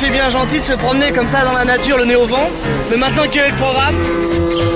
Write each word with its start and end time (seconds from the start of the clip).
C'est 0.00 0.10
bien 0.10 0.28
gentil 0.28 0.58
de 0.58 0.64
se 0.64 0.72
promener 0.72 1.12
comme 1.12 1.28
ça 1.28 1.44
dans 1.44 1.52
la 1.52 1.64
nature, 1.64 1.96
le 1.96 2.04
nez 2.04 2.16
au 2.16 2.26
vent. 2.26 2.50
Mais 2.90 2.96
maintenant, 2.96 3.22
quel 3.30 3.46
est 3.46 3.50
le 3.50 3.56
programme 3.56 3.96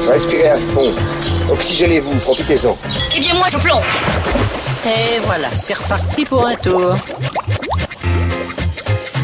Respirez 0.09 0.49
à 0.49 0.57
fond. 0.59 0.93
Oxygénez-vous, 1.51 2.15
profitez-en. 2.21 2.77
Eh 3.17 3.21
bien, 3.21 3.35
moi, 3.35 3.49
je 3.51 3.59
plonge. 3.59 3.85
Et 4.87 5.19
voilà, 5.25 5.49
c'est 5.53 5.75
reparti 5.75 6.25
pour 6.25 6.47
un 6.47 6.55
tour. 6.55 6.95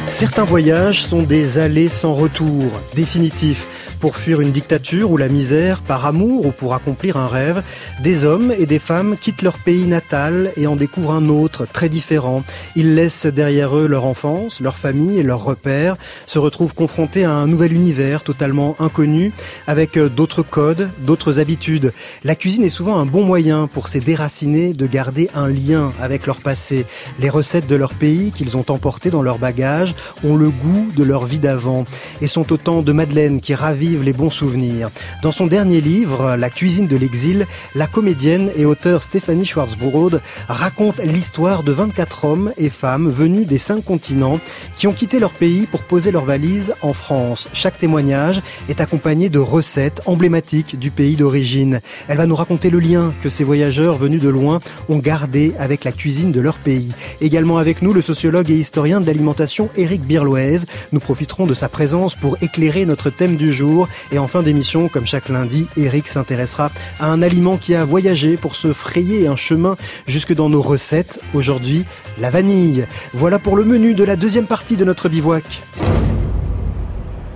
Certains 0.09 0.45
voyages 0.45 1.05
sont 1.05 1.23
des 1.23 1.59
allées 1.59 1.89
sans 1.89 2.13
retour, 2.13 2.71
définitifs 2.95 3.67
pour 4.05 4.17
fuir 4.17 4.43
une 4.43 4.53
dictature 4.53 5.11
ou 5.11 5.17
la 5.17 5.31
misère, 5.31 5.81
par 5.81 6.05
amour 6.05 6.45
ou 6.45 6.51
pour 6.51 6.75
accomplir 6.75 7.17
un 7.17 7.27
rêve, 7.27 7.63
des 8.03 8.27
hommes 8.27 8.53
et 8.59 8.67
des 8.67 8.79
femmes 8.79 9.17
quittent 9.19 9.41
leur 9.41 9.57
pays 9.57 9.87
natal 9.87 10.53
et 10.59 10.67
en 10.67 10.77
découvrent 10.77 11.13
un 11.13 11.31
autre, 11.31 11.65
très 11.65 11.89
différent. 11.89 12.43
Ils 12.77 12.97
laissent 12.97 13.25
derrière 13.25 13.75
eux 13.75 13.87
leur 13.87 14.05
enfance, 14.05 14.61
leur 14.61 14.77
famille 14.77 15.19
et 15.19 15.23
leurs 15.23 15.43
repères, 15.43 15.97
se 16.27 16.39
retrouvent 16.39 16.75
confrontés 16.75 17.25
à 17.25 17.31
un 17.31 17.47
nouvel 17.47 17.73
univers 17.73 18.23
totalement 18.23 18.77
inconnu, 18.79 19.33
avec 19.67 19.99
d'autres 19.99 20.43
codes, 20.43 20.91
d'autres 20.99 21.41
habitudes. 21.41 21.95
La 22.25 22.35
cuisine 22.35 22.65
est 22.65 22.69
souvent 22.69 22.99
un 22.99 23.07
bon 23.07 23.25
moyen 23.25 23.69
pour 23.69 23.89
ces 23.89 24.01
déracinés 24.01 24.75
de 24.75 24.87
garder 24.87 25.31
un 25.35 25.49
lien 25.49 25.95
avec 25.99 26.27
leur 26.27 26.43
passé. 26.43 26.85
Les 27.21 27.31
recettes 27.31 27.69
de 27.69 27.77
leur 27.77 27.95
pays 27.95 28.33
qu'ils 28.33 28.59
ont 28.59 28.67
emportées 28.69 29.09
dans 29.09 29.23
leur 29.23 29.39
bagage 29.39 29.95
ont 30.25 30.37
le 30.37 30.51
goût 30.51 30.91
de 30.95 31.05
leur 31.05 31.25
vie 31.25 31.39
d'avant 31.39 31.87
et 32.21 32.29
sont 32.29 32.53
autant 32.53 32.83
de 32.83 32.93
madeleines 32.93 33.41
qui 33.41 33.55
ravivent 33.55 33.94
les 34.03 34.13
bons 34.13 34.31
souvenirs. 34.31 34.91
Dans 35.23 35.33
son 35.33 35.47
dernier 35.47 35.81
livre, 35.81 36.37
La 36.37 36.51
cuisine 36.51 36.87
de 36.87 36.97
l'exil, 36.97 37.47
la 37.75 37.87
comédienne 37.87 38.51
et 38.57 38.65
auteure 38.65 39.03
Stéphanie 39.03 39.47
Schwarzbrod 39.47 40.21
raconte 40.49 40.99
l'histoire 40.99 41.63
de 41.63 41.73
24 41.73 42.25
hommes 42.25 42.53
et 42.57 42.71
femmes 42.71 43.11
venus 43.11 43.47
des 43.47 43.59
cinq 43.59 43.85
continents 43.85 44.41
qui 44.77 44.87
ont 44.87 44.93
quitté 44.93 45.19
leur 45.19 45.33
pays 45.33 45.67
pour 45.67 45.81
poser 45.83 46.11
leurs 46.11 46.25
valises 46.25 46.75
en 46.83 46.93
France. 46.93 47.49
Chaque 47.53 47.79
témoignage 47.79 48.41
est 48.69 48.81
accompagné 48.81 49.29
de 49.29 49.39
recettes 49.39 50.03
emblématiques 50.07 50.79
du 50.79 50.91
pays 50.91 51.17
d'origine. 51.17 51.81
Elle 52.09 52.19
va 52.19 52.27
nous 52.27 52.37
raconter 52.37 52.71
le 52.71 52.79
lien 52.79 53.13
que 53.23 53.29
ces 53.29 53.45
voyageurs 53.45 53.97
venus 53.97 54.23
de 54.23 54.29
loin 54.29 54.61
ont 54.89 54.99
gardé 54.99 55.55
avec 55.59 55.85
la 55.85 55.93
cuisine 55.93 56.33
de 56.33 56.41
leur 56.41 56.57
pays. 56.57 56.95
Également 57.21 57.59
avec 57.59 57.83
nous, 57.83 57.93
le 57.93 58.03
sociologue 58.03 58.51
et 58.51 58.55
historien 58.55 59.01
de 59.01 59.07
l'alimentation 59.07 59.69
Éric 59.77 60.03
Birloise. 60.03 60.67
Nous 60.93 61.01
profiterons 61.01 61.47
de 61.47 61.55
sa 61.55 61.69
présence 61.69 62.15
pour 62.15 62.37
éclairer 62.43 62.87
notre 62.87 63.11
thème 63.11 63.37
du 63.37 63.53
jour 63.53 63.74
et 64.13 64.19
en 64.19 64.29
fin 64.29 64.43
d'émission, 64.43 64.89
comme 64.89 65.07
chaque 65.07 65.29
lundi, 65.29 65.67
Eric 65.77 66.09
s'intéressera 66.09 66.71
à 67.01 67.11
un 67.11 67.23
aliment 67.23 67.57
qui 67.57 67.75
a 67.75 67.85
voyagé 67.85 68.37
pour 68.37 68.57
se 68.57 68.73
frayer 68.73 69.27
un 69.27 69.37
chemin 69.37 69.77
jusque 70.07 70.35
dans 70.35 70.49
nos 70.49 70.63
recettes. 70.63 71.21
Aujourd'hui, 71.35 71.85
la 72.21 72.31
vanille. 72.31 72.87
Voilà 73.13 73.39
pour 73.39 73.57
le 73.57 73.65
menu 73.65 73.95
de 73.95 74.05
la 74.05 74.17
deuxième 74.17 74.47
partie 74.47 74.77
de 74.77 74.85
notre 74.85 75.09
bivouac. 75.09 75.45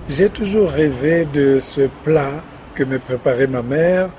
J'ai 0.09 0.29
toujours 0.29 0.69
rêvé 0.69 1.27
de 1.31 1.59
ce 1.59 1.81
plat 2.03 2.31
que 2.73 2.83
me 2.83 2.97
préparait 2.97 3.47
ma 3.47 3.61
mère. 3.61 4.09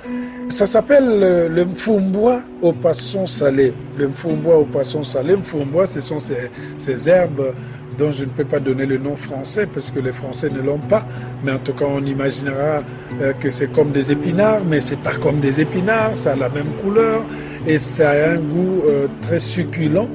Ça 0.48 0.66
s'appelle 0.66 1.20
le, 1.20 1.48
le 1.48 1.64
mfumbois 1.64 2.42
au 2.60 2.72
poisson 2.72 3.26
salé. 3.26 3.72
Le 3.96 4.08
mfumbois 4.08 4.58
au 4.58 4.64
poisson 4.64 5.02
salé. 5.02 5.36
Mfumbois, 5.36 5.86
ce 5.86 6.00
sont 6.00 6.18
ces 6.20 7.08
herbes 7.08 7.54
dont 8.00 8.12
je 8.12 8.24
ne 8.24 8.30
peux 8.30 8.46
pas 8.46 8.60
donner 8.60 8.86
le 8.86 8.96
nom 8.96 9.14
français 9.14 9.66
parce 9.66 9.90
que 9.90 10.00
les 10.00 10.12
Français 10.12 10.48
ne 10.48 10.62
l'ont 10.62 10.78
pas. 10.78 11.04
Mais 11.44 11.52
en 11.52 11.58
tout 11.58 11.74
cas, 11.74 11.84
on 11.86 12.02
imaginera 12.04 12.82
euh, 13.20 13.34
que 13.34 13.50
c'est 13.50 13.70
comme 13.70 13.90
des 13.90 14.10
épinards, 14.10 14.64
mais 14.66 14.80
c'est 14.80 15.00
pas 15.00 15.14
comme 15.14 15.38
des 15.40 15.60
épinards, 15.60 16.16
ça 16.16 16.32
a 16.32 16.36
la 16.36 16.48
même 16.48 16.72
couleur 16.82 17.22
et 17.66 17.78
ça 17.78 18.10
a 18.10 18.30
un 18.30 18.38
goût 18.38 18.82
euh, 18.86 19.06
très 19.20 19.38
succulent. 19.38 20.08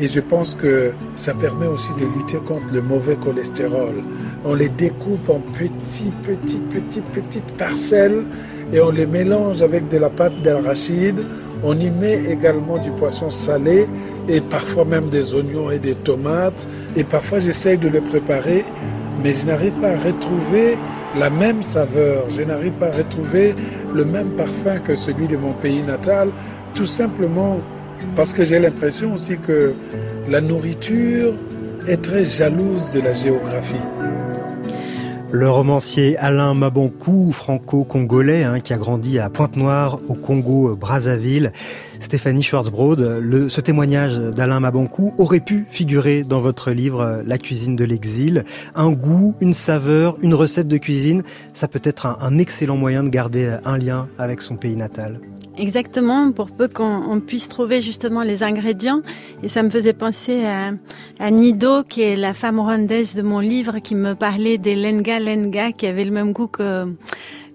Et 0.00 0.06
je 0.06 0.20
pense 0.20 0.54
que 0.54 0.92
ça 1.16 1.34
permet 1.34 1.66
aussi 1.66 1.90
de 1.94 2.06
lutter 2.16 2.36
contre 2.36 2.72
le 2.72 2.82
mauvais 2.82 3.16
cholestérol. 3.16 3.96
On 4.44 4.54
les 4.54 4.68
découpe 4.68 5.28
en 5.28 5.40
petits, 5.40 6.12
petits, 6.22 6.60
petits, 6.70 7.00
petites 7.12 7.56
parcelles 7.56 8.22
et 8.72 8.80
on 8.80 8.90
les 8.90 9.06
mélange 9.06 9.62
avec 9.62 9.88
de 9.88 9.98
la 9.98 10.10
pâte 10.10 10.40
d'arachide. 10.42 11.20
On 11.62 11.78
y 11.78 11.90
met 11.90 12.20
également 12.30 12.78
du 12.78 12.90
poisson 12.90 13.30
salé 13.30 13.86
et 14.28 14.40
parfois 14.40 14.84
même 14.84 15.08
des 15.08 15.34
oignons 15.34 15.70
et 15.70 15.78
des 15.78 15.94
tomates. 15.94 16.66
Et 16.96 17.04
parfois 17.04 17.38
j'essaye 17.38 17.78
de 17.78 17.88
le 17.88 18.00
préparer, 18.00 18.64
mais 19.22 19.34
je 19.34 19.46
n'arrive 19.46 19.72
pas 19.74 19.90
à 19.90 19.96
retrouver 19.96 20.76
la 21.18 21.30
même 21.30 21.62
saveur, 21.62 22.24
je 22.30 22.42
n'arrive 22.42 22.72
pas 22.72 22.88
à 22.88 22.92
retrouver 22.92 23.54
le 23.94 24.04
même 24.04 24.28
parfum 24.30 24.76
que 24.78 24.94
celui 24.94 25.26
de 25.28 25.36
mon 25.36 25.52
pays 25.52 25.82
natal, 25.82 26.28
tout 26.74 26.86
simplement 26.86 27.58
parce 28.14 28.32
que 28.32 28.44
j'ai 28.44 28.58
l'impression 28.58 29.14
aussi 29.14 29.38
que 29.38 29.74
la 30.28 30.40
nourriture 30.40 31.34
est 31.88 32.02
très 32.02 32.24
jalouse 32.24 32.90
de 32.92 33.00
la 33.00 33.14
géographie. 33.14 33.76
Le 35.38 35.50
romancier 35.50 36.16
Alain 36.16 36.54
Mabonkou, 36.54 37.30
franco-congolais, 37.30 38.44
hein, 38.44 38.60
qui 38.60 38.72
a 38.72 38.78
grandi 38.78 39.18
à 39.18 39.28
Pointe-Noire, 39.28 39.98
au 40.08 40.14
Congo-Brazzaville. 40.14 41.52
Stéphanie 42.00 42.42
Schwarzbrod, 42.42 43.48
ce 43.48 43.60
témoignage 43.60 44.18
d'Alain 44.18 44.60
Mabonkou 44.60 45.14
aurait 45.18 45.40
pu 45.40 45.66
figurer 45.68 46.22
dans 46.22 46.40
votre 46.40 46.70
livre 46.70 47.22
La 47.26 47.38
cuisine 47.38 47.76
de 47.76 47.84
l'exil. 47.84 48.44
Un 48.74 48.92
goût, 48.92 49.34
une 49.40 49.54
saveur, 49.54 50.16
une 50.20 50.34
recette 50.34 50.68
de 50.68 50.76
cuisine, 50.76 51.22
ça 51.54 51.68
peut 51.68 51.80
être 51.82 52.06
un, 52.06 52.38
excellent 52.38 52.76
moyen 52.76 53.02
de 53.02 53.08
garder 53.08 53.56
un 53.64 53.78
lien 53.78 54.08
avec 54.18 54.42
son 54.42 54.56
pays 54.56 54.76
natal. 54.76 55.20
Exactement, 55.58 56.32
pour 56.32 56.50
peu 56.50 56.68
qu'on 56.68 57.20
puisse 57.26 57.48
trouver 57.48 57.80
justement 57.80 58.22
les 58.22 58.42
ingrédients. 58.42 59.00
Et 59.42 59.48
ça 59.48 59.62
me 59.62 59.70
faisait 59.70 59.94
penser 59.94 60.44
à, 60.44 60.72
à, 61.18 61.30
Nido, 61.30 61.82
qui 61.82 62.02
est 62.02 62.16
la 62.16 62.34
femme 62.34 62.60
rwandaise 62.60 63.14
de 63.14 63.22
mon 63.22 63.40
livre, 63.40 63.78
qui 63.78 63.94
me 63.94 64.14
parlait 64.14 64.58
des 64.58 64.76
lenga 64.76 65.18
lenga, 65.18 65.72
qui 65.72 65.86
avaient 65.86 66.04
le 66.04 66.10
même 66.10 66.32
goût 66.32 66.46
que 66.46 66.86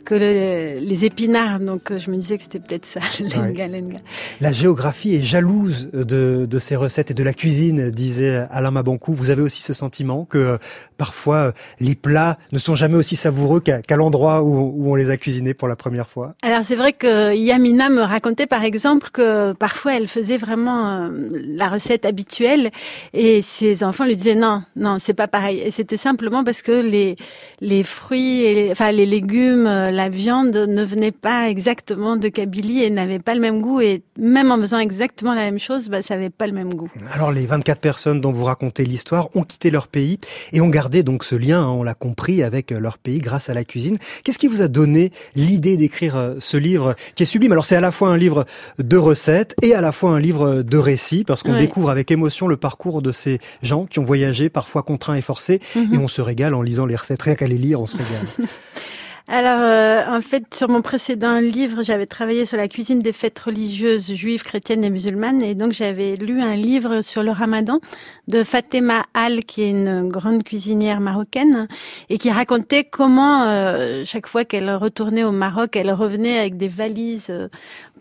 que 0.04 0.16
le, 0.16 0.80
les 0.80 1.06
épinards. 1.06 1.60
Donc 1.60 1.96
je 1.98 2.12
me 2.12 2.18
disais 2.18 2.38
que 2.38 2.44
c'était 2.44 2.60
peut-être 2.60 2.86
ça, 2.86 3.00
lenga, 3.20 3.68
lenga. 3.68 4.00
La 4.40 4.52
géographie 4.52 5.16
est 5.16 5.22
jalouse 5.22 5.90
de, 5.94 6.46
de, 6.46 6.60
ces 6.60 6.76
recettes 6.76 7.12
et 7.12 7.14
de 7.14 7.24
la 7.24 7.34
cuisine, 7.34 7.92
disait 7.92 8.46
Alain 8.50 8.72
Mabankou. 8.72 9.14
Vous 9.14 9.30
avez 9.30 9.42
aussi 9.42 9.62
ce 9.62 9.74
sentiment 9.74 10.26
que 10.26 10.38
euh, 10.38 10.58
parfois 10.98 11.54
les 11.80 11.96
plats 11.96 12.38
ne 12.52 12.60
sont 12.60 12.76
jamais 12.76 12.98
aussi 12.98 13.16
savoureux 13.16 13.60
qu'à 13.60 13.82
qu 13.82 13.96
l'endroit 13.96 14.44
où, 14.44 14.74
où, 14.76 14.92
on 14.92 14.96
les 14.96 15.10
a 15.10 15.18
cuisinés 15.18 15.54
pour 15.54 15.68
la 15.68 15.76
première 15.76 16.10
fois? 16.10 16.36
Alors 16.44 16.64
c'est 16.64 16.76
vrai 16.76 16.94
que 16.94 17.36
Yamina 17.36 17.90
me 17.90 18.02
racontait 18.02 18.48
par 18.48 18.64
exemple 18.64 19.10
que 19.12 19.54
parfois 19.54 19.96
elle 19.96 20.08
faisait 20.08 20.38
vraiment 20.38 20.88
euh, 20.88 21.30
la 21.32 21.70
recette 21.70 22.06
habituelle 22.06 22.72
et 23.14 23.42
ses 23.42 23.84
enfants 23.84 24.06
lui 24.06 24.16
disaient 24.16 24.36
non, 24.36 24.64
non, 24.76 25.00
c'est 25.00 25.14
pas 25.14 25.28
pareil. 25.28 25.60
Et 25.60 25.72
c'était 25.72 25.98
simplement 25.98 26.44
parce 26.44 26.62
que 26.62 26.72
les, 26.72 27.16
les 27.60 27.84
fruits, 27.84 28.44
et, 28.44 28.72
enfin 28.72 28.92
les 28.92 29.06
légumes, 29.06 29.66
la 29.92 30.10
viande 30.10 30.56
ne 30.56 30.84
venait 30.84 31.12
pas 31.12 31.50
exactement 31.50 32.16
de 32.16 32.28
Kabylie 32.28 32.84
et 32.84 32.90
n'avait 32.90 33.20
pas 33.20 33.34
le 33.34 33.40
même 33.40 33.62
goût. 33.62 33.82
Et 33.82 34.04
même 34.18 34.52
en 34.52 34.58
faisant 34.58 34.80
exactement 34.80 35.34
la 35.34 35.46
même 35.46 35.60
chose, 35.60 35.90
bah, 35.90 36.02
ça 36.02 36.16
n'avait 36.16 36.30
pas 36.30 36.48
le 36.48 36.54
même 36.54 36.74
goût. 36.74 36.90
Alors 37.12 37.32
les 37.32 37.46
24 37.46 37.80
personnes 37.80 38.22
dont 38.22 38.32
vous 38.32 38.44
racontez 38.44 38.84
l'histoire 38.84 39.30
ont 39.36 39.44
quitté 39.44 39.72
leur 39.72 39.88
pays 39.88 40.20
et 40.54 40.62
ont 40.62 40.70
gardé 40.70 41.04
donc 41.04 41.24
ce 41.24 41.36
lien, 41.36 41.62
hein, 41.62 41.70
on 41.70 41.84
l'a 41.84 41.94
compris, 41.94 42.44
avec 42.44 42.72
leur 42.72 42.98
pays 42.98 43.20
grâce 43.20 43.50
à 43.50 43.54
la 43.54 43.64
cuisine. 43.64 43.98
Qu'est-ce 44.24 44.40
qui 44.40 44.48
vous 44.48 44.62
a 44.62 44.68
donné 44.68 45.12
l'idée 45.36 45.78
d'écrire 45.78 46.16
euh, 46.16 46.36
ce 46.40 46.58
livre 46.58 46.96
qui 47.16 47.24
est 47.24 47.26
sublime? 47.26 47.52
Alors 47.52 47.66
c'est 47.66 47.76
à 47.76 47.82
la 47.82 47.92
fois 47.92 48.10
un 48.10 48.18
livre 48.18 48.46
de 48.80 48.98
recettes 48.98 49.56
et 49.62 49.74
à 49.74 49.82
la 49.82 49.92
fois 49.92 50.12
un 50.12 50.20
livre 50.20 50.62
de 50.62 50.78
récits 50.78 51.24
parce 51.24 51.44
qu'on 51.44 51.58
découvre 51.58 51.90
avec 51.90 52.12
émotion 52.12 52.48
le 52.48 52.58
parcours 52.58 53.02
de 53.02 53.12
ces 53.12 53.40
gens 53.62 53.86
qui 53.86 54.00
ont 54.00 54.06
voyagé, 54.06 54.50
parfois 54.50 54.84
contraints 54.84 55.16
et 55.16 55.22
forcés, 55.22 55.60
mm 55.76 55.80
-hmm. 55.80 55.96
et 55.96 55.98
on 55.98 56.08
se 56.08 56.22
régale 56.22 56.54
en 56.54 56.62
lisant 56.62 56.86
les 56.86 56.96
recettes. 56.96 57.22
Rien 57.22 57.36
qu'à 57.36 57.48
les 57.48 57.58
lire, 57.58 57.82
on 57.82 57.88
se 57.88 57.98
régale. 57.98 58.28
Alors, 59.28 59.60
euh, 59.62 60.18
en 60.18 60.22
fait, 60.22 60.54
sur 60.54 60.68
mon 60.68 60.82
précédent 60.82 61.40
livre, 61.40 61.84
j'avais 61.84 62.08
travaillé 62.08 62.46
sur 62.46 62.58
la 62.58 62.68
cuisine 62.68 63.00
des 63.00 63.14
fêtes 63.14 63.38
religieuses 63.38 64.12
juives, 64.12 64.44
chrétiennes 64.44 64.84
et 64.84 64.90
musulmanes. 64.90 65.44
Et 65.44 65.56
donc, 65.56 65.74
j'avais 65.74 66.16
lu 66.16 66.42
un 66.42 66.56
livre 66.56 67.02
sur 67.02 67.24
le 67.24 67.32
ramadan 67.32 67.80
de 68.28 68.44
Fatema 68.44 69.06
Al, 69.14 69.46
qui 69.46 69.62
est 69.62 69.70
une 69.70 70.10
grande 70.10 70.44
cuisinière 70.44 71.00
marocaine, 71.00 71.68
et 72.10 72.18
qui 72.18 72.32
racontait 72.32 72.84
comment, 72.84 73.44
euh, 73.44 74.04
chaque 74.06 74.28
fois 74.28 74.44
qu'elle 74.44 74.74
retournait 74.76 75.24
au 75.24 75.32
Maroc, 75.32 75.76
elle 75.76 75.92
revenait 75.92 76.40
avec 76.40 76.58
des 76.58 76.68
valises 76.68 77.28
euh, 77.30 77.48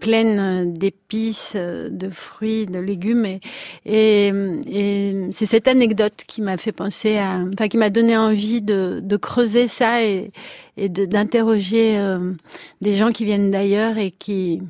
pleines 0.01 0.73
d'épices, 0.73 1.57
de 1.57 2.09
fruits, 2.09 2.65
de 2.65 2.79
légumes. 2.79 3.27
Et, 3.27 3.41
et, 3.85 4.33
et 4.73 5.29
c'est 5.31 5.45
cette 5.45 5.69
anecdote 5.69 6.25
qui 6.27 6.41
m'a 6.41 6.57
fait 6.57 6.73
penser 6.73 7.19
à, 7.19 7.41
enfin, 7.53 7.69
qui 7.69 7.77
m'a 7.77 7.91
donné 7.91 8.17
envie 8.17 8.63
de, 8.63 9.01
de 9.03 9.17
creuser 9.19 9.69
ça 9.69 10.03
et, 10.03 10.33
et 10.77 10.89
d'interroger 10.89 11.99
euh, 11.99 12.33
des 12.81 12.93
gens 12.93 13.11
qui 13.11 13.25
viennent 13.25 13.51
d'ailleurs 13.51 13.99
et 13.99 14.11
qui 14.11 14.63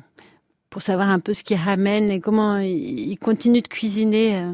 pour 0.69 0.81
savoir 0.81 1.09
un 1.09 1.19
peu 1.19 1.33
ce 1.33 1.43
qu'ils 1.43 1.57
ramènent 1.57 2.09
et 2.09 2.21
comment 2.21 2.57
ils 2.57 3.17
continuent 3.19 3.61
de 3.61 3.67
cuisiner. 3.67 4.37
Euh, 4.37 4.53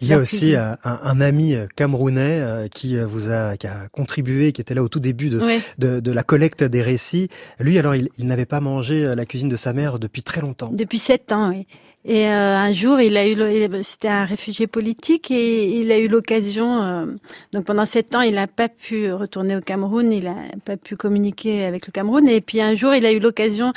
Il 0.00 0.06
y 0.06 0.12
a 0.12 0.18
aussi 0.18 0.54
un, 0.54 0.78
un, 0.84 1.20
ami 1.20 1.56
camerounais 1.74 2.38
euh, 2.40 2.68
qui 2.68 2.96
vous 2.96 3.30
a, 3.30 3.56
qui 3.56 3.66
a 3.66 3.88
contribué, 3.90 4.52
qui 4.52 4.60
était 4.60 4.74
là 4.74 4.84
au 4.84 4.88
tout 4.88 5.00
début 5.00 5.28
de, 5.28 5.40
oui. 5.40 5.60
de, 5.78 5.98
de, 5.98 6.12
la 6.12 6.22
collecte 6.22 6.62
des 6.62 6.82
récits. 6.82 7.28
Lui, 7.58 7.80
alors, 7.80 7.96
il, 7.96 8.10
il 8.16 8.26
n'avait 8.26 8.46
pas 8.46 8.60
mangé 8.60 9.12
la 9.16 9.26
cuisine 9.26 9.48
de 9.48 9.56
sa 9.56 9.72
mère 9.72 9.98
depuis 9.98 10.22
très 10.22 10.40
longtemps. 10.40 10.70
Depuis 10.72 11.00
sept 11.00 11.32
ans, 11.32 11.50
oui. 11.50 11.66
Et 12.08 12.28
euh, 12.28 12.56
un 12.56 12.70
jour, 12.70 13.00
il 13.00 13.16
a 13.16 13.28
eu, 13.28 13.36
c'était 13.82 14.06
un 14.06 14.24
réfugié 14.24 14.68
politique 14.68 15.32
et 15.32 15.80
il 15.80 15.90
a 15.90 15.98
eu 15.98 16.06
l'occasion. 16.06 16.82
Euh, 16.82 17.06
donc 17.52 17.64
pendant 17.64 17.84
sept 17.84 18.14
ans, 18.14 18.20
il 18.20 18.34
n'a 18.34 18.46
pas 18.46 18.68
pu 18.68 19.12
retourner 19.12 19.56
au 19.56 19.60
Cameroun, 19.60 20.12
il 20.12 20.24
n'a 20.24 20.36
pas 20.64 20.76
pu 20.76 20.94
communiquer 20.94 21.64
avec 21.64 21.84
le 21.84 21.90
Cameroun. 21.90 22.28
Et 22.28 22.40
puis 22.40 22.60
un 22.60 22.74
jour, 22.74 22.94
il 22.94 23.04
a 23.06 23.10
eu 23.10 23.18
l'occasion 23.18 23.72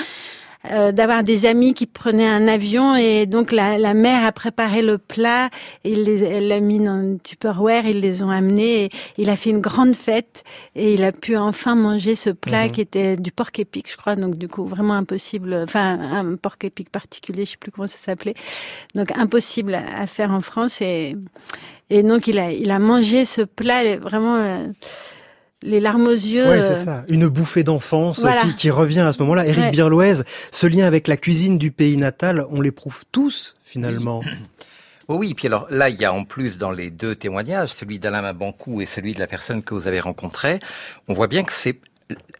euh, 0.69 0.91
d'avoir 0.91 1.23
des 1.23 1.45
amis 1.45 1.73
qui 1.73 1.85
prenaient 1.85 2.27
un 2.27 2.45
avion 2.49 2.93
et 2.97 3.25
donc 3.25 3.53
la, 3.53 3.77
la 3.77 3.93
mère 3.93 4.25
a 4.25 4.33
préparé 4.33 4.81
le 4.81 4.97
plat, 4.97 5.49
il 5.85 6.03
les, 6.03 6.21
elle 6.21 6.49
l'a 6.49 6.59
mis 6.59 6.79
dans 6.79 6.91
un 6.91 7.15
tupperware, 7.17 7.85
ils 7.85 8.01
les 8.01 8.23
ont 8.23 8.29
amenés, 8.29 8.83
et 8.85 8.89
il 9.17 9.29
a 9.29 9.37
fait 9.37 9.51
une 9.51 9.61
grande 9.61 9.95
fête 9.95 10.43
et 10.75 10.93
il 10.93 11.05
a 11.05 11.13
pu 11.13 11.37
enfin 11.37 11.75
manger 11.75 12.15
ce 12.15 12.29
plat 12.29 12.65
mhm. 12.65 12.71
qui 12.73 12.81
était 12.81 13.15
du 13.15 13.31
porc 13.31 13.51
épic, 13.57 13.89
je 13.89 13.95
crois, 13.95 14.17
donc 14.17 14.37
du 14.37 14.49
coup 14.49 14.65
vraiment 14.65 14.95
impossible, 14.95 15.53
enfin 15.63 15.97
un 15.97 16.35
porc 16.35 16.57
épic 16.63 16.89
particulier, 16.89 17.45
je 17.45 17.51
sais 17.51 17.57
plus 17.57 17.71
comment 17.71 17.87
ça 17.87 17.97
s'appelait, 17.97 18.35
donc 18.95 19.17
impossible 19.17 19.75
à, 19.75 20.07
faire 20.07 20.31
en 20.31 20.41
France 20.41 20.81
et 20.81 21.15
et 21.89 22.03
donc 22.03 22.27
il 22.27 22.37
a 22.37 22.51
il 22.51 22.69
a 22.71 22.79
mangé 22.79 23.23
ce 23.23 23.43
plat 23.43 23.95
vraiment. 23.95 24.35
Euh, 24.35 24.67
les 25.63 25.79
larmes 25.79 26.07
aux 26.07 26.11
yeux. 26.11 26.47
Ouais, 26.47 26.63
c'est 26.63 26.85
ça. 26.85 27.03
Une 27.07 27.27
bouffée 27.27 27.63
d'enfance 27.63 28.25
qui, 28.57 28.69
revient 28.69 29.01
à 29.01 29.13
ce 29.13 29.19
moment-là. 29.19 29.45
Éric 29.45 29.77
ouais. 29.91 30.13
ce 30.51 30.67
lien 30.67 30.85
avec 30.85 31.07
la 31.07 31.17
cuisine 31.17 31.57
du 31.57 31.71
pays 31.71 31.97
natal, 31.97 32.45
on 32.49 32.61
l'éprouve 32.61 33.03
tous 33.11 33.55
finalement. 33.63 34.21
Oui. 35.09 35.17
oui, 35.17 35.33
puis 35.33 35.47
alors 35.47 35.67
là, 35.69 35.89
il 35.89 35.99
y 35.99 36.05
a 36.05 36.13
en 36.13 36.23
plus 36.23 36.57
dans 36.57 36.71
les 36.71 36.89
deux 36.89 37.15
témoignages, 37.15 37.69
celui 37.69 37.99
d'Alain 37.99 38.21
Mabancou 38.21 38.81
et 38.81 38.85
celui 38.85 39.13
de 39.13 39.19
la 39.19 39.27
personne 39.27 39.63
que 39.63 39.73
vous 39.73 39.87
avez 39.87 39.99
rencontrée, 39.99 40.59
on 41.07 41.13
voit 41.13 41.27
bien 41.27 41.43
que 41.43 41.53
c'est 41.53 41.79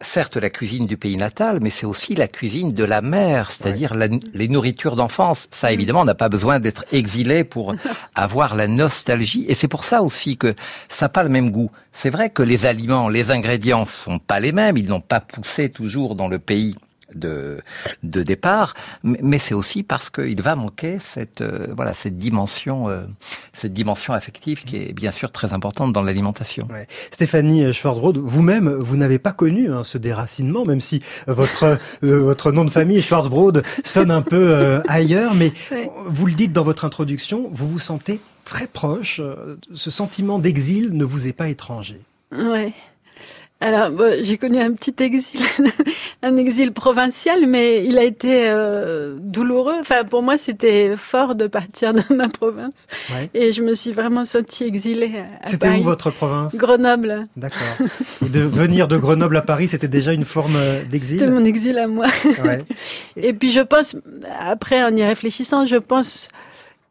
certes 0.00 0.36
la 0.36 0.50
cuisine 0.50 0.86
du 0.86 0.96
pays 0.96 1.16
natal, 1.16 1.58
mais 1.60 1.70
c'est 1.70 1.86
aussi 1.86 2.14
la 2.14 2.28
cuisine 2.28 2.72
de 2.72 2.84
la 2.84 3.02
mer, 3.02 3.50
c'est-à-dire 3.50 3.94
les 3.94 4.48
nourritures 4.48 4.96
d'enfance. 4.96 5.48
Ça, 5.50 5.70
mm. 5.70 5.74
évidemment, 5.74 6.00
on 6.00 6.04
n'a 6.04 6.14
pas 6.14 6.28
besoin 6.28 6.60
d'être 6.60 6.84
exilé 6.92 7.44
pour 7.44 7.74
avoir 8.14 8.54
la 8.54 8.66
nostalgie. 8.66 9.44
Et 9.48 9.54
c'est 9.54 9.68
pour 9.68 9.84
ça 9.84 10.02
aussi 10.02 10.36
que 10.36 10.54
ça 10.88 11.06
n'a 11.06 11.08
pas 11.10 11.22
le 11.22 11.28
même 11.28 11.50
goût. 11.50 11.70
C'est 11.92 12.10
vrai 12.10 12.30
que 12.30 12.42
les 12.42 12.66
aliments, 12.66 13.08
les 13.08 13.30
ingrédients 13.30 13.84
sont 13.84 14.18
pas 14.18 14.40
les 14.40 14.52
mêmes. 14.52 14.76
Ils 14.76 14.88
n'ont 14.88 15.00
pas 15.00 15.20
poussé 15.20 15.68
toujours 15.68 16.14
dans 16.14 16.28
le 16.28 16.38
pays 16.38 16.76
de, 17.14 17.60
de 18.02 18.22
départ, 18.22 18.74
mais 19.02 19.38
c'est 19.38 19.54
aussi 19.54 19.82
parce 19.82 20.10
qu'il 20.10 20.40
va 20.42 20.56
manquer 20.56 20.98
cette, 20.98 21.40
euh, 21.40 21.68
voilà, 21.74 21.92
cette 21.92 22.18
dimension, 22.18 22.88
euh, 22.88 23.04
cette 23.52 23.72
dimension 23.72 24.12
affective 24.12 24.64
qui 24.64 24.76
est 24.76 24.92
bien 24.92 25.10
sûr 25.10 25.30
très 25.32 25.52
importante 25.52 25.92
dans 25.92 26.02
l'alimentation. 26.02 26.68
Ouais. 26.70 26.86
Stéphanie 27.10 27.72
Schwarzbrod, 27.72 28.18
vous-même, 28.18 28.68
vous, 28.68 28.96
n'avez 28.96 29.18
pas 29.18 29.32
connu 29.32 29.72
hein, 29.72 29.84
ce 29.84 29.98
déracinement, 29.98 30.64
même 30.64 30.80
si 30.80 31.02
votre, 31.26 31.64
euh, 32.04 32.20
votre 32.20 32.52
nom 32.52 32.64
de 32.64 32.70
famille, 32.70 33.02
Schwarzbrod, 33.02 33.62
sonne 33.84 34.10
un 34.10 34.22
peu 34.22 34.80
ailleurs, 34.88 35.34
mais 35.34 35.52
vous 36.06 36.26
le 36.26 36.34
dites 36.34 36.52
dans 36.52 36.64
votre 36.64 36.84
introduction, 36.84 37.48
vous 37.52 37.68
vous 37.68 37.78
sentez 37.78 38.20
très 38.44 38.66
proche, 38.66 39.20
ce 39.74 39.90
sentiment 39.90 40.38
d'exil 40.38 40.90
ne 40.92 41.04
vous 41.04 41.28
est 41.28 41.32
pas 41.32 41.48
étranger. 41.48 42.00
Ouais. 42.32 42.72
Alors, 43.62 43.90
j'ai 44.22 44.38
connu 44.38 44.58
un 44.58 44.72
petit 44.72 44.94
exil, 45.00 45.40
un 46.22 46.36
exil 46.38 46.72
provincial, 46.72 47.46
mais 47.46 47.84
il 47.84 47.98
a 47.98 48.04
été 48.04 48.44
euh, 48.48 49.16
douloureux. 49.20 49.76
Enfin, 49.80 50.04
pour 50.04 50.22
moi, 50.22 50.38
c'était 50.38 50.96
fort 50.96 51.34
de 51.34 51.46
partir 51.46 51.92
de 51.92 52.02
ma 52.14 52.28
province. 52.28 52.86
Et 53.34 53.52
je 53.52 53.62
me 53.62 53.74
suis 53.74 53.92
vraiment 53.92 54.24
sentie 54.24 54.64
exilée 54.64 55.24
C'était 55.46 55.68
où 55.68 55.82
votre 55.82 56.10
province? 56.10 56.54
Grenoble. 56.54 57.26
D'accord. 57.36 57.86
de 58.22 58.40
venir 58.40 58.88
de 58.88 58.96
Grenoble 58.96 59.36
à 59.36 59.42
Paris, 59.42 59.68
c'était 59.68 59.88
déjà 59.88 60.14
une 60.14 60.24
forme 60.24 60.56
euh, 60.56 60.82
d'exil? 60.84 61.18
C'était 61.18 61.30
mon 61.30 61.44
exil 61.44 61.76
à 61.78 61.86
moi. 61.86 62.06
Ouais. 62.42 62.64
Et 63.16 63.34
puis, 63.34 63.50
je 63.50 63.60
pense, 63.60 63.94
après, 64.40 64.82
en 64.82 64.96
y 64.96 65.04
réfléchissant, 65.04 65.66
je 65.66 65.76
pense 65.76 66.28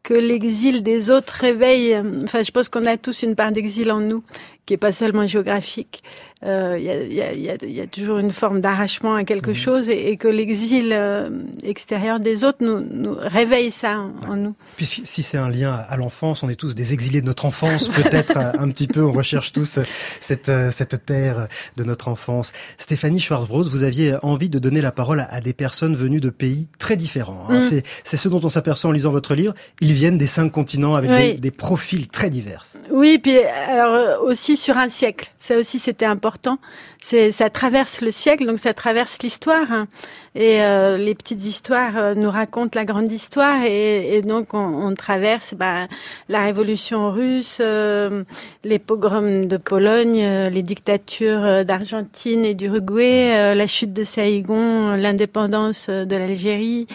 que 0.02 0.14
l'exil 0.14 0.82
des 0.82 1.10
autres 1.10 1.32
réveille. 1.32 2.00
Enfin, 2.24 2.42
je 2.42 2.50
pense 2.52 2.68
qu'on 2.68 2.86
a 2.86 2.96
tous 2.96 3.22
une 3.22 3.34
part 3.34 3.52
d'exil 3.52 3.90
en 3.90 4.00
nous, 4.00 4.22
qui 4.70 4.74
est 4.74 4.76
pas 4.76 4.92
seulement 4.92 5.26
géographique 5.26 6.04
il 6.42 6.48
euh, 6.48 6.78
y, 6.78 6.88
a, 6.88 7.34
y, 7.34 7.50
a, 7.50 7.56
y, 7.62 7.80
a, 7.82 7.86
toujours 7.86 8.18
une 8.18 8.30
forme 8.30 8.62
d'arrachement 8.62 9.14
à 9.14 9.24
quelque 9.24 9.50
mhm. 9.50 9.54
chose 9.54 9.88
et, 9.90 10.16
que 10.16 10.26
l'exil 10.26 10.90
euh, 10.90 11.28
extérieur 11.62 12.18
des 12.18 12.44
autres 12.44 12.64
nous, 12.64 12.80
nous 12.80 13.14
réveille 13.14 13.70
ça 13.70 14.06
en, 14.26 14.36
nous. 14.36 14.54
Puis 14.76 14.86
si, 14.86 15.22
c'est 15.22 15.36
un 15.36 15.50
lien 15.50 15.74
à 15.86 15.98
l'enfance, 15.98 16.42
on 16.42 16.48
est 16.48 16.54
tous 16.54 16.74
des 16.74 16.94
exilés 16.94 17.20
de 17.20 17.26
notre 17.26 17.44
enfance, 17.44 17.88
peut-être 17.94 18.38
un 18.38 18.70
petit 18.70 18.86
peu, 18.86 19.02
on 19.02 19.12
recherche 19.12 19.52
tous 19.52 19.80
cette, 20.22 20.48
euh, 20.48 20.70
cette 20.70 21.04
terre 21.04 21.46
de 21.76 21.84
notre 21.84 22.08
enfance. 22.08 22.52
Stéphanie 22.78 23.20
Schwarzbrod, 23.20 23.68
vous 23.68 23.82
aviez 23.82 24.14
envie 24.22 24.48
de 24.48 24.58
donner 24.58 24.80
la 24.80 24.92
parole 24.92 25.26
à, 25.28 25.42
des 25.42 25.52
personnes 25.52 25.94
venues 25.94 26.20
de 26.20 26.30
pays 26.30 26.68
très 26.78 26.96
différents. 26.96 27.48
Hein. 27.50 27.58
Mm. 27.58 27.82
C'est 28.04 28.16
ce 28.16 28.28
dont 28.30 28.40
on 28.42 28.48
s'aperçoit 28.48 28.88
en 28.88 28.92
lisant 28.94 29.10
votre 29.10 29.34
livre. 29.34 29.52
Ils 29.82 29.92
viennent 29.92 30.16
des 30.16 30.26
cinq 30.26 30.50
continents 30.50 30.94
avec 30.94 31.10
des, 31.10 31.34
des 31.34 31.50
profils 31.50 32.08
très 32.08 32.30
divers. 32.30 32.64
Oui, 32.90 33.18
puis 33.18 33.36
alors 33.40 34.22
aussi 34.24 34.56
sur 34.60 34.76
un 34.76 34.88
siècle. 34.88 35.32
Ça 35.38 35.56
aussi, 35.56 35.78
c'était 35.78 36.06
important 36.06 36.58
ça 37.02 37.50
traverse 37.50 38.00
le 38.00 38.10
siècle, 38.10 38.46
donc 38.46 38.58
ça 38.58 38.74
traverse 38.74 39.18
l'histoire. 39.22 39.70
Hein. 39.70 39.88
Et 40.34 40.62
euh, 40.62 40.96
les 40.96 41.14
petites 41.14 41.44
histoires 41.44 41.96
euh, 41.96 42.14
nous 42.14 42.30
racontent 42.30 42.78
la 42.78 42.84
grande 42.84 43.10
histoire. 43.10 43.64
Et, 43.64 44.22
donc, 44.22 44.54
on, 44.54 44.58
on 44.58 44.94
traverse 44.94 45.54
bah, 45.54 45.88
la 46.28 46.44
révolution 46.44 47.10
russe, 47.10 47.58
euh, 47.60 48.22
les 48.64 48.78
pogroms 48.78 49.46
de 49.46 49.56
Pologne, 49.56 50.22
les 50.50 50.62
dictatures 50.62 51.64
d'Argentine 51.64 52.44
et 52.44 52.54
d'Uruguay, 52.54 53.54
la 53.54 53.66
chute 53.66 53.92
de 53.92 54.04
Saïgon, 54.04 54.92
l'indépendance 54.92 55.88
de 55.88 56.16
l'Algérie. 56.16 56.86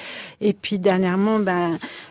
Et 0.41 0.53
puis, 0.53 0.79
dernièrement, 0.79 1.39
bah, 1.39 1.69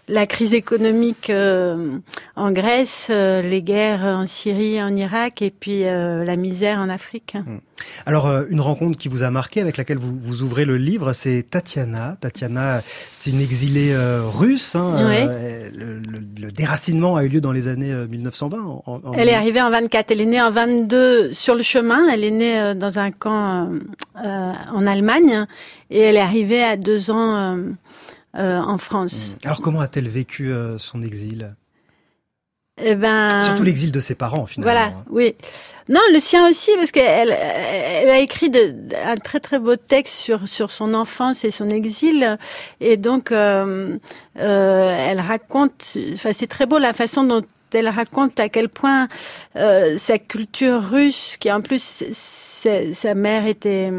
la 0.09 0.27
crise 0.27 0.55
économique 0.55 1.31
en 1.31 2.51
Grèce, 2.53 3.11
les 3.11 3.62
guerres 3.62 4.05
en 4.05 4.27
Syrie, 4.27 4.83
en 4.83 4.95
Irak, 4.95 5.43
et 5.43 5.51
puis 5.51 5.81
la 5.83 6.37
misère 6.37 6.79
en 6.79 6.89
Afrique. 6.89 7.35
Mmh. 7.35 7.59
Alors, 8.06 8.27
euh, 8.27 8.45
une 8.49 8.61
rencontre 8.61 8.99
qui 8.99 9.09
vous 9.09 9.23
a 9.23 9.31
marqué, 9.31 9.61
avec 9.61 9.77
laquelle 9.77 9.99
vous, 9.99 10.17
vous 10.17 10.43
ouvrez 10.43 10.65
le 10.65 10.77
livre, 10.77 11.12
c'est 11.12 11.45
Tatiana. 11.49 12.17
Tatiana, 12.21 12.83
c'est 13.19 13.31
une 13.31 13.41
exilée 13.41 13.93
euh, 13.93 14.23
russe. 14.25 14.75
Hein, 14.75 14.95
euh, 14.99 15.71
le, 15.73 16.53
déracinement 16.53 17.17
a 17.17 17.25
eu 17.25 17.29
lieu 17.29 17.41
dans 17.41 17.53
les 17.53 17.69
années 17.69 17.93
1920. 17.93 18.83
Elle 19.17 19.29
est 19.29 19.35
arrivée 19.35 19.61
en 19.61 19.71
24. 19.71 20.11
Elle 20.11 20.21
est 20.21 20.27
née 20.27 20.43
en 20.43 20.51
22 20.51 21.33
sur 21.33 21.55
le 21.55 21.62
chemin. 21.62 22.09
Elle 22.12 22.23
est 22.23 22.31
née 22.31 22.75
dans 22.77 22.99
un 22.99 23.11
camp 23.11 23.71
en 24.15 24.87
Allemagne 24.87 25.47
et 25.91 26.01
elle 26.01 26.17
est 26.17 26.21
arrivée 26.21 26.62
à 26.62 26.77
deux 26.77 27.11
ans 27.11 27.56
en 28.35 28.79
France. 28.79 29.37
Alors, 29.45 29.61
comment 29.61 29.81
a-t-elle 29.81 30.09
vécu 30.09 30.53
son 30.79 31.03
exil? 31.03 31.55
Eh 32.83 32.97
ben, 32.97 33.39
Surtout 33.39 33.63
l'exil 33.63 33.93
de 33.93 34.01
ses 34.01 34.17
parents, 34.17 34.47
finalement. 34.47 34.73
Voilà, 34.73 34.97
hein. 34.97 35.05
oui. 35.09 35.37
Non, 35.89 36.01
le 36.13 36.19
sien 36.19 36.49
aussi, 36.49 36.73
parce 36.77 36.91
qu'elle 36.91 37.31
elle 37.31 38.11
a 38.11 38.19
écrit 38.19 38.51
de, 38.51 38.75
un 39.05 39.15
très 39.15 39.39
très 39.39 39.61
beau 39.61 39.77
texte 39.77 40.17
sur 40.17 40.49
sur 40.49 40.73
son 40.73 40.93
enfance 40.94 41.44
et 41.44 41.53
son 41.53 41.69
exil, 41.69 42.37
et 42.81 42.97
donc 42.97 43.31
euh, 43.31 43.97
euh, 44.41 45.06
elle 45.08 45.20
raconte. 45.20 45.97
Enfin, 46.15 46.32
c'est 46.32 46.49
très 46.49 46.67
beau 46.67 46.79
la 46.79 46.93
façon 46.93 47.23
dont 47.23 47.43
elle 47.77 47.89
raconte 47.89 48.39
à 48.41 48.49
quel 48.49 48.69
point 48.69 49.09
euh, 49.57 49.97
sa 49.99 50.19
culture 50.19 50.83
russe, 50.83 51.37
qui 51.39 51.51
en 51.51 51.61
plus 51.61 52.05
sa 52.93 53.15
mère 53.15 53.47
était 53.47 53.91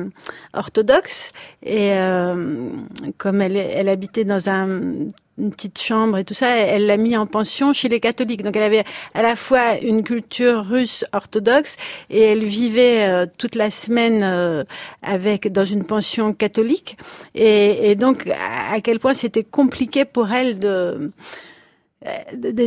orthodoxe 0.53 1.31
et 1.61 1.93
euh, 1.93 2.69
comme 3.17 3.41
elle, 3.41 3.89
habitait 3.89 4.23
dans 4.23 4.49
un 4.49 5.07
une 5.37 5.51
petite 5.51 5.81
chambre 5.81 6.17
et 6.17 6.23
tout 6.23 6.33
ça, 6.33 6.49
elle 6.55 6.85
l'a 6.85 6.97
mis 6.97 7.17
en 7.17 7.25
pension 7.25 7.73
chez 7.73 7.89
les 7.89 7.99
catholiques. 7.99 8.41
Donc 8.41 8.55
elle 8.55 8.63
avait 8.63 8.85
à 9.13 9.21
la 9.21 9.35
fois 9.35 9.77
une 9.81 10.03
culture 10.03 10.65
russe 10.65 11.03
orthodoxe 11.11 11.75
et 12.09 12.21
elle 12.21 12.45
vivait 12.45 13.05
euh, 13.07 13.25
toute 13.37 13.55
la 13.55 13.69
semaine 13.69 14.21
euh, 14.23 14.63
avec 15.01 15.51
dans 15.51 15.65
une 15.65 15.83
pension 15.83 16.33
catholique. 16.33 16.97
Et, 17.33 17.95
donc 17.95 18.27
à 18.27 18.79
quel 18.81 18.99
point 18.99 19.13
c'était 19.13 19.43
compliqué 19.43 20.05
pour 20.05 20.31
elle 20.31 20.59
de 20.59 20.67
euh, 20.67 21.09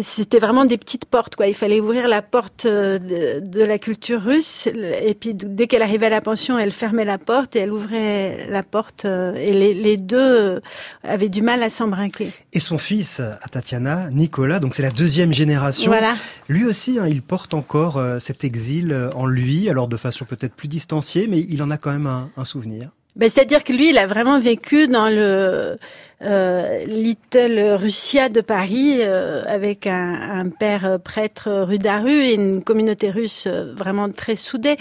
c'était 0.03 0.39
vraiment 0.39 0.65
des 0.65 0.79
petites 0.79 1.07
portes 1.07 1.37
quoi. 1.37 1.47
Il 1.47 1.55
fallait 1.55 1.81
ouvrir 1.81 2.09
la 2.09 2.23
porte 2.23 2.67
euh, 2.67 2.99
de, 3.41 3.63
la 3.63 3.79
culture 3.79 4.23
russe. 4.23 4.67
Et 4.67 5.15
puis 5.15 5.35
dès 5.35 5.67
qu'elle 5.67 5.83
arrivait 5.83 6.07
à 6.07 6.11
la 6.11 6.21
pension 6.21 6.59
elle 6.59 6.73
fermait 6.73 7.05
la 7.05 7.19
porte 7.19 7.57
et 7.57 7.61
elle 7.61 7.73
ouvrait 7.73 8.47
la 8.49 8.63
porte 8.63 9.05
euh, 9.05 9.35
et 9.35 9.53
les, 9.53 9.97
deux 9.97 10.61
avaient 11.03 11.29
du 11.29 11.43
mal 11.43 11.63
à 11.63 11.71
s'embrinquer 11.71 12.31
et 12.53 12.61
son 12.61 12.79
fils 12.79 13.21
à 13.21 13.49
Tatiana 13.51 14.11
Nicolas 14.11 14.61
donc 14.61 14.75
c'est 14.75 14.83
la 14.83 14.91
deuxième 14.91 15.33
génération 15.33 15.91
voilà. 15.91 16.15
lui 16.49 16.65
aussi 16.65 16.99
hein, 16.99 17.07
il 17.09 17.21
porte 17.21 17.53
encore 17.53 18.01
cet 18.21 18.45
exil 18.45 19.11
en 19.15 19.27
lui 19.27 19.69
alors 19.69 19.89
de 19.89 19.97
façon 19.97 20.25
peut-être 20.25 20.55
plus 20.55 20.69
distanciée 20.69 21.27
mais 21.27 21.41
il 21.41 21.63
en 21.63 21.71
a 21.71 21.77
quand 21.77 21.91
même 21.91 22.07
un, 22.07 22.45
souvenir. 22.45 22.91
Ben, 23.17 23.29
c'est-à-dire 23.29 23.65
que 23.65 23.73
lui 23.73 23.91
il 23.91 23.99
a 23.99 24.07
vraiment 24.07 24.39
vécu 24.39 24.87
dans 24.87 25.09
le 25.09 25.79
euh, 26.23 26.85
Little 26.85 27.77
Russia 27.79 28.29
de 28.29 28.41
Paris, 28.41 28.99
euh, 29.01 29.43
avec 29.47 29.87
un, 29.87 30.49
père 30.59 30.99
prêtre 31.03 31.51
rue 31.63 31.79
Daru 31.79 32.11
et 32.11 32.35
une 32.35 32.63
communauté 32.63 33.11
russe 33.11 33.47
vraiment 33.47 34.11
très 34.11 34.37
soudée. 34.37 34.77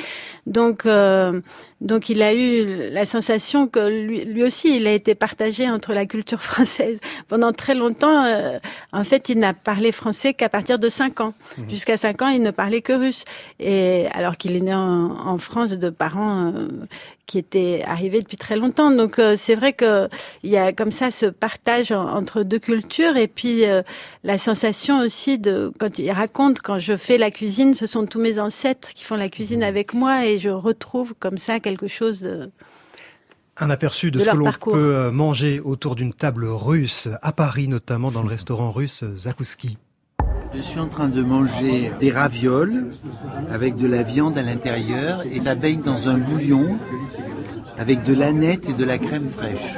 Donc, 0.45 0.87
donc 1.81 2.09
il 2.09 2.21
a 2.23 2.33
eu 2.33 2.89
la 2.89 3.05
sensation 3.05 3.67
que 3.67 3.79
lui, 3.87 4.25
lui, 4.25 4.43
aussi, 4.43 4.77
il 4.77 4.87
a 4.87 4.93
été 4.93 5.15
partagé 5.15 5.69
entre 5.69 5.93
la 5.93 6.05
culture 6.05 6.41
française. 6.41 6.99
Pendant 7.27 7.53
très 7.53 7.75
longtemps, 7.75 8.25
en 8.91 9.03
fait, 9.03 9.29
il 9.29 9.39
n'a 9.39 9.53
parlé 9.53 9.91
français 9.91 10.33
qu'à 10.33 10.49
partir 10.49 10.79
de 10.79 10.89
5 10.89 11.21
ans. 11.21 11.33
Mmh. 11.57 11.69
Jusqu'à 11.69 11.97
5 11.97 12.21
ans, 12.21 12.29
il 12.29 12.41
ne 12.41 12.51
parlait 12.51 12.81
que 12.81 12.93
russe. 12.93 13.25
Et 13.59 14.07
alors 14.13 14.37
qu'il 14.37 14.55
est 14.55 14.61
né 14.61 14.73
en, 14.73 15.11
en 15.27 15.37
France 15.37 15.71
de 15.71 15.89
parents 15.89 16.53
qui 17.27 17.37
était 17.37 17.83
arrivé 17.85 18.21
depuis 18.21 18.37
très 18.37 18.55
longtemps. 18.55 18.89
Donc 18.89 19.19
euh, 19.19 19.35
c'est 19.35 19.53
vrai 19.53 19.73
que 19.73 20.09
il 20.43 20.49
y 20.49 20.57
a 20.57 20.71
comme 20.71 20.91
ça 20.91 21.11
ce 21.11 21.25
partage 21.27 21.91
entre 21.91 22.41
deux 22.43 22.57
cultures 22.57 23.17
et 23.17 23.27
puis 23.27 23.65
euh, 23.65 23.83
la 24.23 24.37
sensation 24.37 25.01
aussi 25.01 25.37
de 25.37 25.71
quand 25.77 25.99
il 25.99 26.09
raconte 26.11 26.61
quand 26.61 26.79
je 26.79 26.95
fais 26.95 27.17
la 27.17 27.29
cuisine, 27.29 27.73
ce 27.73 27.85
sont 27.85 28.05
tous 28.05 28.19
mes 28.19 28.39
ancêtres 28.39 28.93
qui 28.93 29.03
font 29.03 29.17
la 29.17 29.29
cuisine 29.29 29.59
mmh. 29.59 29.63
avec 29.63 29.93
moi 29.93 30.25
et 30.25 30.39
je 30.39 30.49
retrouve 30.49 31.13
comme 31.19 31.37
ça 31.37 31.59
quelque 31.67 31.87
chose 31.87 32.21
de 32.21 32.49
un 33.59 33.69
aperçu 33.71 34.11
de, 34.11 34.19
de 34.19 34.23
ce 34.23 34.29
que 34.29 34.37
l'on 34.37 34.51
peut 34.51 34.95
euh, 34.95 35.11
manger 35.11 35.59
autour 35.59 35.95
d'une 35.95 36.13
table 36.13 36.45
russe, 36.45 37.09
à 37.23 37.31
Paris 37.31 37.67
notamment, 37.67 38.11
dans 38.11 38.21
le 38.21 38.29
restaurant 38.29 38.69
russe 38.69 39.03
Zakouski. 39.15 39.79
Je 40.53 40.61
suis 40.61 40.79
en 40.79 40.87
train 40.87 41.09
de 41.09 41.23
manger 41.23 41.91
des 41.99 42.11
ravioles 42.11 42.91
avec 43.51 43.75
de 43.75 43.87
la 43.87 44.03
viande 44.03 44.37
à 44.37 44.43
l'intérieur 44.43 45.23
et 45.23 45.39
ça 45.39 45.55
baigne 45.55 45.81
dans 45.81 46.07
un 46.07 46.17
bouillon 46.17 46.77
avec 47.77 48.03
de 48.03 48.13
l'aneth 48.13 48.69
et 48.69 48.73
de 48.73 48.85
la 48.85 48.97
crème 48.99 49.27
fraîche. 49.27 49.73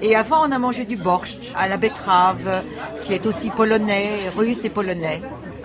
Et 0.00 0.14
avant, 0.14 0.46
on 0.46 0.52
a 0.52 0.58
mangé 0.58 0.84
du 0.84 0.96
borscht 0.96 1.52
à 1.56 1.66
la 1.66 1.76
betterave, 1.76 2.62
qui 3.02 3.14
est 3.14 3.26
aussi 3.26 3.50
polonais, 3.50 4.28
russe 4.36 4.64
et 4.64 4.70
polonais. 4.70 5.22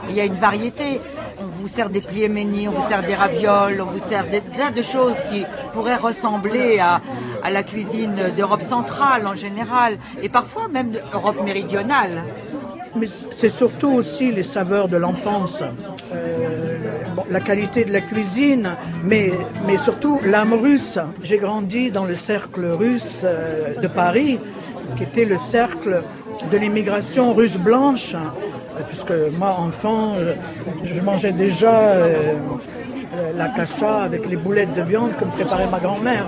Il 0.07 0.15
y 0.15 0.21
a 0.21 0.25
une 0.25 0.33
variété. 0.35 1.01
On 1.41 1.47
vous 1.47 1.67
sert 1.67 1.89
des 1.89 2.01
pliemeni, 2.01 2.67
on 2.67 2.71
vous 2.71 2.87
sert 2.87 3.01
des 3.01 3.15
ravioles, 3.15 3.81
on 3.81 3.91
vous 3.91 4.09
sert 4.09 4.25
des 4.29 4.41
tas 4.41 4.71
de 4.71 4.81
choses 4.81 5.15
qui 5.31 5.45
pourraient 5.73 5.95
ressembler 5.95 6.79
à, 6.79 7.01
à 7.43 7.49
la 7.49 7.63
cuisine 7.63 8.31
d'Europe 8.35 8.61
centrale 8.61 9.25
en 9.27 9.35
général, 9.35 9.97
et 10.21 10.29
parfois 10.29 10.67
même 10.67 10.91
d'Europe 10.91 11.43
méridionale 11.43 12.23
mais 12.95 13.07
c'est 13.35 13.49
surtout 13.49 13.91
aussi 13.91 14.31
les 14.31 14.43
saveurs 14.43 14.87
de 14.87 14.97
l'enfance, 14.97 15.63
euh, 16.13 16.77
la 17.29 17.39
qualité 17.39 17.85
de 17.85 17.93
la 17.93 18.01
cuisine, 18.01 18.75
mais, 19.03 19.31
mais 19.65 19.77
surtout 19.77 20.19
l'âme 20.23 20.53
russe. 20.53 20.99
J'ai 21.23 21.37
grandi 21.37 21.91
dans 21.91 22.05
le 22.05 22.15
cercle 22.15 22.65
russe 22.65 23.21
euh, 23.23 23.79
de 23.79 23.87
Paris, 23.87 24.39
qui 24.97 25.03
était 25.03 25.25
le 25.25 25.37
cercle 25.37 26.01
de 26.51 26.57
l'immigration 26.57 27.33
russe 27.33 27.57
blanche, 27.57 28.15
puisque 28.87 29.13
moi, 29.37 29.55
enfant, 29.59 30.15
euh, 30.17 30.33
je 30.83 31.01
mangeais 31.01 31.31
déjà 31.31 31.71
euh, 31.71 32.33
la 33.35 33.49
cacha 33.49 34.03
avec 34.03 34.27
les 34.29 34.37
boulettes 34.37 34.73
de 34.75 34.81
viande 34.81 35.11
comme 35.17 35.29
préparait 35.29 35.67
ma 35.67 35.79
grand-mère. 35.79 36.25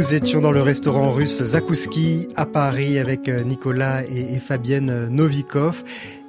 Nous 0.00 0.14
étions 0.14 0.40
dans 0.40 0.52
le 0.52 0.62
restaurant 0.62 1.10
russe 1.10 1.42
Zakouski 1.42 2.28
à 2.36 2.46
Paris 2.46 2.98
avec 2.98 3.28
euh, 3.28 3.42
Nicolas 3.42 4.02
et, 4.04 4.38
Fabienne 4.38 5.08
Novikov. 5.08 5.82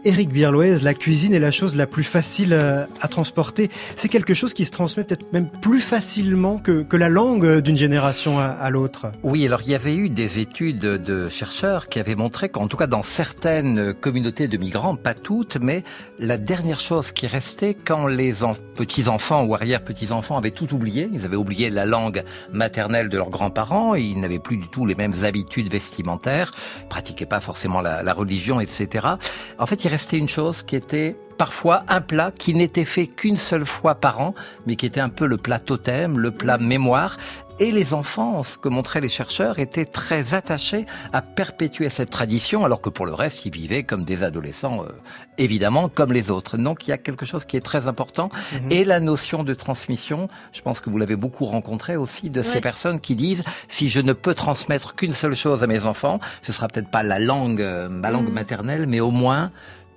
Éric 0.04 0.30
Birloez, 0.30 0.80
la 0.82 0.96
cuisine 0.96 1.34
est 1.34 1.40
la 1.40 1.52
chose 1.52 1.76
la 1.76 1.86
plus 1.86 2.04
facile 2.04 2.54
euh, 2.54 2.86
à, 3.02 3.08
transporter. 3.08 3.70
C'est 3.96 4.10
quelque 4.10 4.34
chose 4.34 4.54
qui 4.54 4.66
se 4.66 4.72
transmet 4.72 5.04
peut-être 5.04 5.32
même 5.32 5.48
plus 5.48 5.80
facilement 5.80 6.58
que, 6.58 6.82
que 6.82 6.98
la 6.98 7.08
langue 7.08 7.46
euh, 7.46 7.62
d'une 7.62 7.78
génération 7.78 8.40
à, 8.40 8.70
l'autre. 8.72 9.12
Oui, 9.22 9.46
alors 9.46 9.62
il 9.62 9.70
y 9.70 9.76
avait 9.76 9.96
eu 9.96 10.10
des 10.10 10.40
études 10.40 10.80
de 10.80 11.30
chercheurs 11.30 11.88
qui 11.88 12.00
avaient 12.00 12.16
montré 12.16 12.50
qu'en 12.50 12.68
tout 12.68 12.78
cas 12.78 12.88
dans 12.88 13.04
certaines 13.04 13.94
communautés 13.94 14.48
de 14.48 14.58
migrants, 14.58 14.96
pas 14.96 15.14
toutes, 15.14 15.58
mais 15.58 15.84
la 16.18 16.38
dernière 16.38 16.80
chose 16.80 17.12
qui 17.12 17.28
restait 17.28 17.76
quand 17.76 18.08
les 18.08 18.34
petits-enfants 18.76 19.44
ou 19.44 19.54
arrière-petits-enfants 19.54 20.38
avaient 20.38 20.52
tout 20.52 20.74
oublié, 20.74 21.10
ils 21.14 21.26
avaient 21.26 21.36
oublié 21.36 21.70
la 21.70 21.86
langue 21.86 22.24
maternelle 22.52 23.10
de 23.10 23.18
leurs 23.18 23.30
grands-parents, 23.30 23.94
ils 23.94 24.20
n'avaient 24.20 24.40
plus 24.40 24.58
du 24.58 24.68
tout 24.68 24.86
les 24.86 24.96
mêmes 24.96 25.14
habitudes 25.24 25.72
vestimentaires, 25.72 26.54
pratiquaient 26.90 27.26
pas 27.26 27.40
forcément 27.40 27.82
la, 27.82 28.14
religion, 28.14 28.60
etc. 28.60 29.08
En 29.58 29.66
fait, 29.66 29.84
restait 29.92 30.18
une 30.18 30.30
chose 30.30 30.64
qui 30.64 30.78
était 30.78 31.18
parfois 31.38 31.84
un 31.90 32.02
plat 32.02 32.32
qui 32.32 32.54
n'était 32.54 32.86
fait 32.86 33.08
qu'une 33.08 33.36
seule 33.36 33.66
fois 33.66 33.96
par 33.96 34.22
an, 34.22 34.36
mais 34.66 34.76
qui 34.78 34.86
était 34.86 35.02
un 35.02 35.10
peu 35.10 35.26
le 35.26 35.38
plat 35.38 35.60
totem, 35.60 36.18
le 36.18 36.32
plat 36.32 36.58
mémoire. 36.58 37.18
Et 37.60 37.72
les 37.72 37.94
enfants, 37.94 38.42
ce 38.44 38.58
que 38.58 38.70
montraient 38.70 39.02
les 39.02 39.10
chercheurs, 39.10 39.60
étaient 39.60 39.86
très 39.86 40.34
attachés 40.34 40.86
à 41.14 41.22
perpétuer 41.22 41.90
cette 41.90 42.10
tradition, 42.10 42.64
alors 42.64 42.82
que 42.82 42.90
pour 42.90 43.06
le 43.06 43.14
reste, 43.14 43.46
ils 43.46 43.52
vivaient 43.52 43.84
comme 43.84 44.04
des 44.04 44.24
adolescents, 44.24 44.84
euh, 44.84 44.90
évidemment, 45.38 45.90
comme 45.90 46.14
les 46.14 46.32
autres. 46.32 46.58
Donc 46.58 46.88
il 46.88 46.92
y 46.92 46.94
a 46.94 46.98
quelque 46.98 47.26
chose 47.26 47.44
qui 47.46 47.58
est 47.58 47.62
très 47.62 47.88
important. 47.88 48.30
Mhm. 48.54 48.72
Et 48.72 48.86
la 48.86 49.00
notion 49.00 49.44
de 49.44 49.54
transmission, 49.54 50.28
je 50.54 50.62
pense 50.62 50.80
que 50.80 50.90
vous 50.90 50.98
l'avez 50.98 51.18
beaucoup 51.18 51.46
rencontré 51.46 51.98
aussi, 51.98 52.30
de 52.30 52.42
ces 52.42 52.62
personnes 52.62 53.00
qui 53.00 53.16
disent, 53.16 53.44
si 53.68 53.90
je 53.90 54.00
ne 54.00 54.14
peux 54.14 54.34
transmettre 54.34 54.96
qu'une 54.96 55.14
seule 55.14 55.36
chose 55.36 55.64
à 55.64 55.68
mes 55.68 55.86
enfants, 55.86 56.20
ce 56.42 56.52
sera 56.52 56.68
peut-être 56.68 56.90
pas 56.90 57.04
la 57.04 57.20
langue, 57.20 57.62
euh, 57.62 57.90
ma 57.90 58.10
langue 58.10 58.28
mhm. 58.28 58.34
maternelle, 58.34 58.86
mais 58.88 59.00
au 59.00 59.12
moins 59.12 59.52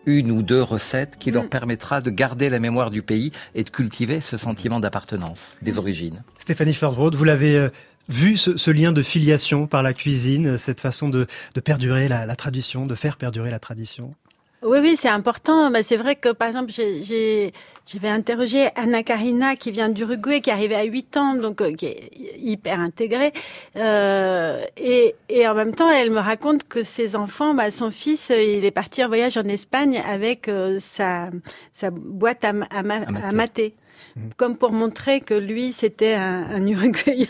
une 0.07 0.31
ou 0.31 0.43
deux 0.43 0.63
recettes 0.63 1.17
qui 1.19 1.31
leur 1.31 1.45
mm. 1.45 1.49
permettra 1.49 2.01
de 2.01 2.11
garder 2.11 2.49
la 2.51 2.59
mémoire 2.59 2.91
du 2.91 3.03
pays 3.03 3.33
et 3.55 3.65
de 3.65 3.71
cultiver 3.71 4.21
ce 4.21 4.37
sentiment 4.37 4.81
d'appartenance 4.81 5.55
des 5.63 5.79
origines. 5.79 6.23
Stéphanie 6.39 6.75
Fordbrod, 6.75 7.15
vous 7.15 7.25
l'avez 7.25 7.57
euh, 7.57 7.69
vu 8.09 8.37
ce, 8.37 8.71
lien 8.71 8.93
de 8.93 9.03
filiation 9.03 9.67
par 9.67 9.83
la 9.83 9.93
cuisine, 9.93 10.59
cette 10.59 10.81
façon 10.81 11.09
de, 11.09 11.27
perdurer 11.65 12.09
la 12.09 12.37
tradition, 12.37 12.87
de 12.87 12.95
faire 12.95 13.17
perdurer 13.17 13.51
la 13.51 13.59
tradition? 13.59 14.15
Oui, 14.65 14.79
oui, 14.81 14.97
c'est 14.97 15.09
important. 15.11 15.71
Bah, 15.71 15.83
c'est 15.83 15.97
vrai 15.97 16.17
que, 16.17 16.31
par 16.31 16.49
exemple, 16.49 16.73
j'ai, 16.73 17.53
j'avais 17.87 18.09
interrogé 18.09 18.69
Anna 18.77 19.03
Karina, 19.03 19.57
qui 19.57 19.71
vient 19.71 19.91
d'Uruguay, 19.91 20.41
qui 20.41 20.49
est 20.49 20.55
arrivée 20.55 20.75
à 20.75 20.85
8 20.85 21.17
ans, 21.19 21.35
donc 21.35 21.61
euh, 21.61 21.73
qui 21.73 21.87
est 21.87 22.11
hyper 22.39 22.81
intégrée. 22.81 23.35
Euh, 23.77 24.65
et, 24.79 25.15
et, 25.29 25.47
en 25.47 25.55
même 25.55 25.75
temps, 25.75 25.91
elle 25.91 26.11
me 26.11 26.21
raconte 26.21 26.67
que 26.67 26.83
ses 26.83 27.15
enfants, 27.15 27.53
bah, 27.53 27.71
son 27.71 27.91
fils, 27.91 28.31
euh, 28.31 28.43
il 28.43 28.65
est 28.65 28.71
parti 28.71 29.05
en 29.05 29.09
voyage 29.09 29.37
en 29.37 29.45
Espagne 29.45 30.03
avec 30.09 30.49
euh, 30.49 30.79
sa, 30.79 31.29
sa 31.71 31.91
boîte 31.91 32.45
à, 32.45 32.53
à, 32.71 32.79
à 32.79 33.33
mater 33.33 33.75
mmh. 34.17 34.21
comme 34.39 34.57
pour 34.57 34.73
montrer 34.73 35.21
que 35.21 35.35
lui 35.35 35.73
c'était 35.73 36.15
un, 36.15 36.47
un 36.51 36.67
Uruguayen 36.67 37.27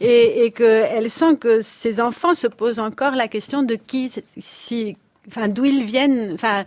et, 0.00 0.44
et 0.44 0.50
qu'elle 0.50 1.10
sent 1.10 1.36
que 1.38 1.60
ses 1.62 2.00
enfants 2.00 2.34
se 2.34 2.46
posent 2.46 2.78
encore 2.78 3.14
la 3.14 3.28
question 3.28 3.62
de 3.62 3.74
qui 3.74 4.12
si 4.38 4.96
enfin 5.30 5.48
d'où 5.48 5.64
ils 5.64 5.84
viennent, 5.84 6.32
enfin 6.34 6.64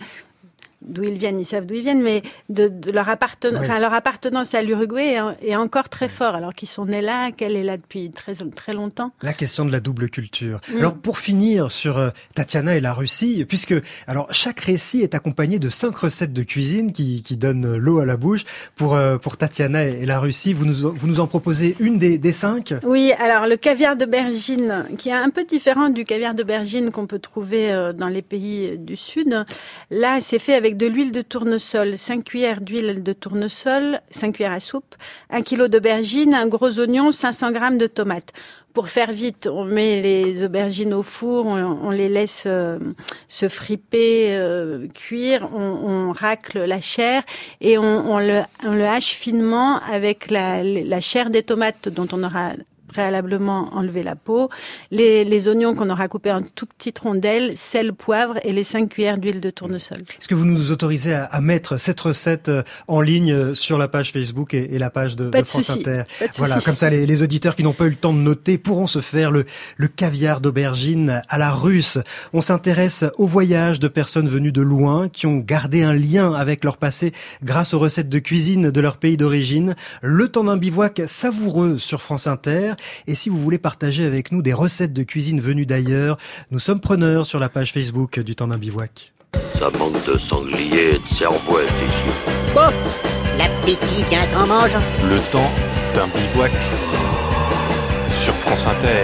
d'où 0.86 1.04
ils 1.04 1.18
viennent, 1.18 1.40
ils 1.40 1.46
savent 1.46 1.66
d'où 1.66 1.76
ils 1.76 1.82
viennent, 1.82 2.02
mais 2.02 2.22
de, 2.50 2.72
leur, 2.92 3.10
appartenance, 3.10 3.60
enfin, 3.62 3.80
leur 3.80 3.94
appartenance 3.94 4.54
à 4.54 4.62
l'Uruguay 4.62 5.18
est, 5.42 5.56
encore 5.56 5.90
très 5.90 6.10
fort, 6.10 6.36
alors 6.36 6.54
qu'ils 6.54 6.68
sont 6.68 6.86
nés 6.86 7.02
là, 7.02 7.32
qu'elle 7.32 7.56
est 7.56 7.64
là 7.64 7.78
depuis 7.78 8.12
très, 8.12 8.34
très 8.56 8.74
longtemps. 8.74 9.12
La 9.22 9.34
question 9.34 9.66
de 9.66 9.72
la 9.72 9.80
double 9.80 10.10
culture. 10.10 10.60
Mm. 10.72 10.78
Alors, 10.78 10.96
pour 10.96 11.18
finir 11.18 11.72
sur 11.72 11.98
euh, 11.98 12.10
Tatiana 12.36 12.76
et 12.76 12.80
la 12.80 12.94
Russie, 12.94 13.46
puisque 13.48 13.76
alors 14.08 14.28
chaque 14.32 14.60
récit 14.62 15.02
est 15.02 15.16
accompagné 15.16 15.60
de 15.60 15.70
cinq 15.70 15.96
recettes 15.96 16.34
de 16.34 16.44
cuisine 16.44 16.92
qui, 16.92 17.24
qui 17.24 17.38
donnent 17.38 17.78
l'eau 17.78 18.00
à 18.00 18.06
la 18.06 18.18
bouche. 18.18 18.44
Pour, 18.76 18.96
euh, 18.96 19.18
pour 19.18 19.38
Tatiana 19.38 19.86
et 19.86 20.06
la 20.06 20.20
Russie, 20.20 20.54
vous 20.54 20.66
nous, 20.66 20.94
vous 20.94 21.08
nous 21.08 21.20
en 21.20 21.28
proposez 21.28 21.76
une 21.80 22.00
des, 22.00 22.18
des 22.18 22.32
cinq? 22.32 22.74
Oui, 22.84 23.12
alors 23.20 23.48
le 23.48 23.58
caviar 23.58 23.96
de 23.96 24.06
Bergine, 24.06 24.86
qui 24.98 25.10
est 25.10 25.14
un 25.14 25.30
peu 25.30 25.44
différent 25.44 25.90
du 25.90 26.04
caviar 26.04 26.34
de 26.34 26.44
Bergine 26.44 26.92
qu'on 26.92 27.08
peut 27.08 27.20
trouver 27.20 27.72
euh, 27.72 27.94
dans 27.94 28.08
les 28.08 28.22
pays 28.22 28.78
du 28.78 28.96
Sud. 28.96 29.46
Là, 29.90 30.20
c'est 30.22 30.40
fait 30.40 30.56
avec 30.56 30.73
de 30.74 30.88
l'huile 30.88 31.12
de 31.12 31.22
tournesol, 31.22 31.98
5 31.98 32.24
cuillères 32.24 32.62
d'huile 32.62 33.04
de 33.04 33.14
tournesol, 33.14 34.02
5 34.10 34.34
cuillères 34.34 34.54
à 34.54 34.60
soupe, 34.60 34.96
1 35.30 35.42
kg 35.42 35.68
d'aubergines, 35.68 36.34
un 36.34 36.48
gros 36.48 36.80
oignon, 36.80 37.12
500 37.12 37.54
g 37.54 37.78
de 37.78 37.88
tomates. 37.88 38.34
Pour 38.74 38.90
faire 38.90 39.12
vite, 39.12 39.48
on 39.52 39.66
met 39.66 40.02
les 40.02 40.44
aubergines 40.44 40.94
au 40.96 41.04
four, 41.04 41.46
on, 41.46 41.92
les 41.92 42.10
laisse 42.10 42.46
euh, 42.48 42.80
se 43.28 43.48
friper, 43.48 44.36
euh, 44.36 44.88
cuire, 44.88 45.48
on, 45.54 46.12
racle 46.12 46.60
la 46.66 46.82
chair 46.82 47.24
et 47.62 47.78
on, 47.78 48.18
le, 48.18 48.86
hache 48.86 49.14
finement 49.14 49.80
avec 49.80 50.32
la 50.32 51.00
chair 51.02 51.30
des 51.30 51.44
tomates 51.44 51.88
dont 51.90 52.08
on 52.12 52.24
aura 52.24 52.54
préalablement 52.94 53.74
enlevé 53.74 54.04
la 54.04 54.16
peau, 54.16 54.50
les, 54.92 55.26
les 55.26 55.48
oignons 55.48 55.74
qu'on 55.74 55.90
aura 55.90 56.08
coupés 56.08 56.32
en 56.32 56.42
tout 56.44 56.68
petites 56.68 57.00
rondelles, 57.00 57.58
sel, 57.58 57.94
poivre 57.94 58.36
et 58.44 58.52
les 58.52 58.64
5 58.64 58.88
cuillères 58.88 59.18
d'huile 59.18 59.42
de 59.42 59.50
tournesol. 59.50 60.02
Est-ce 60.02 60.28
que 60.28 60.36
vous 60.36 60.46
nous 60.46 60.72
autorisez 60.72 61.14
à, 61.14 61.26
à, 61.26 61.42
mettre 61.42 61.78
cette 61.78 62.00
recette 62.00 62.50
euh, 62.50 62.64
en 62.88 63.02
ligne 63.02 63.34
euh, 63.34 63.56
sur 63.56 63.78
la 63.78 63.88
page 63.88 64.12
Facebook 64.12 64.54
et, 64.54 64.76
et 64.76 64.80
la 64.80 64.92
page 64.92 65.16
de, 65.16 65.30
Pas 65.30 65.40
de 65.40 65.44
de 65.44 65.48
France. 65.48 65.70
Inter 65.72 66.04
de 66.22 66.28
Voilà, 66.38 66.62
comme 66.62 66.76
ça 66.76 66.90
les, 66.90 67.06
les 67.06 67.24
auditeurs 67.24 67.56
qui 67.56 67.64
n'ont 67.64 67.74
pas 67.74 67.86
eu 67.86 67.90
le 67.90 67.96
temps 67.96 68.14
de 68.14 68.20
noter 68.20 68.58
pourront 68.58 68.88
se 68.88 69.02
faire 69.02 69.32
le, 69.32 69.46
le 69.78 69.88
caviar 69.88 70.40
d'aubergine 70.40 71.22
à 71.28 71.38
la 71.38 71.52
russe. 71.52 71.98
On 72.32 72.42
s'intéresse 72.42 73.06
au 73.18 73.26
voyage 73.26 73.80
de 73.80 73.88
personnes 73.88 74.30
venues 74.30 74.52
de 74.52 74.62
loin 74.62 75.10
qui 75.10 75.26
ont 75.26 75.40
gardé 75.40 75.82
un 75.84 75.94
lien 75.94 76.34
avec 76.34 76.64
leur 76.64 76.78
passé 76.78 77.12
grâce 77.44 77.74
aux 77.74 77.80
recettes 77.80 78.10
de 78.10 78.20
cuisine 78.20 78.70
de 78.70 78.82
leur 78.82 78.98
pays 78.98 79.18
d'origine. 79.18 79.76
Le 80.02 80.28
temps 80.28 80.44
d'un 80.44 80.58
bivouac 80.58 81.02
savoureux 81.08 81.80
sur 81.80 82.02
France 82.02 82.28
Inter. 82.28 82.74
Et 83.08 83.16
si 83.16 83.30
vous 83.30 83.38
voulez 83.38 83.58
partager 83.58 84.06
avec 84.06 84.32
nous 84.32 84.42
des 84.42 84.54
recettes 84.54 84.94
de 84.94 85.04
cuisine 85.04 85.40
venues 85.40 85.66
d'ailleurs, 85.66 86.18
nous 86.52 86.60
sommes 86.60 86.80
preneurs 86.80 87.26
sur 87.26 87.40
la 87.40 87.50
page 87.50 87.72
Facebook 87.72 88.20
du 88.20 88.36
temps 88.36 88.48
d'un 88.48 88.58
bivouac. 88.58 89.14
Ça 89.56 89.70
manque 89.78 90.06
de 90.06 90.18
sanglier 90.18 90.96
et 90.96 91.00
de 91.00 91.08
cervoise 91.08 91.68
ici. 91.68 92.18
Bon, 92.54 92.72
l'appétit 93.38 94.04
vient 94.10 94.28
en 94.38 94.48
mangeant. 94.48 94.82
Le 95.10 95.20
temps 95.32 95.52
d'un 95.96 96.08
bivouac 96.08 96.52
sur 98.24 98.34
France 98.34 98.66
Inter. 98.68 99.04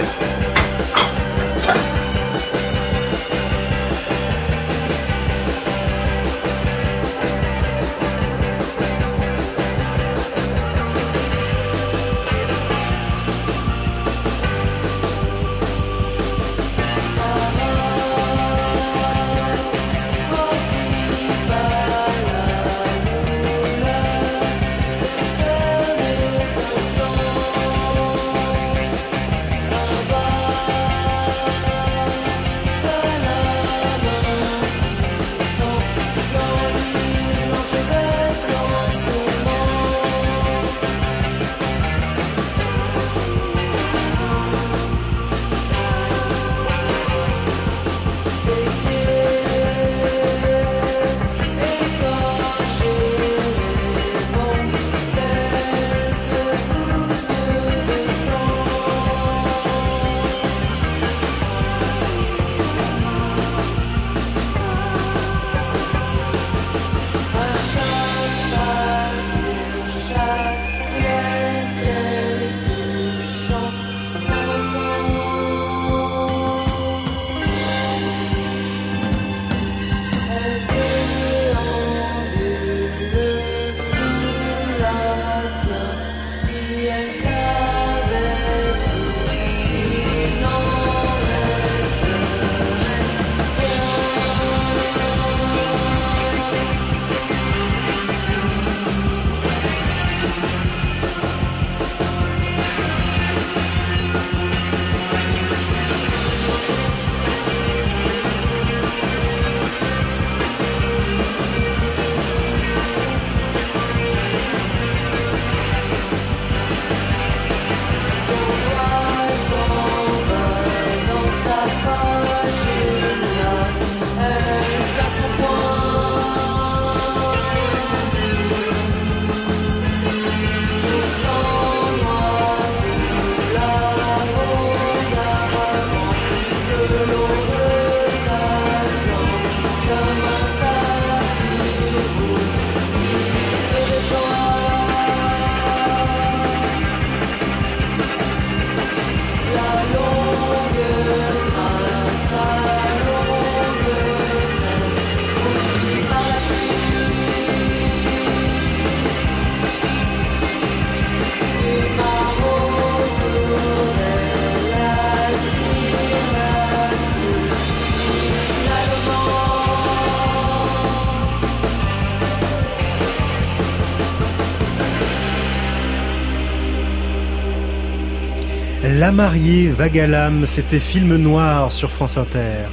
La 179.10 179.16
mariée 179.16 179.66
vague 179.66 180.44
c'était 180.46 180.78
film 180.78 181.16
noir 181.16 181.72
sur 181.72 181.90
France 181.90 182.16
Inter. 182.16 182.68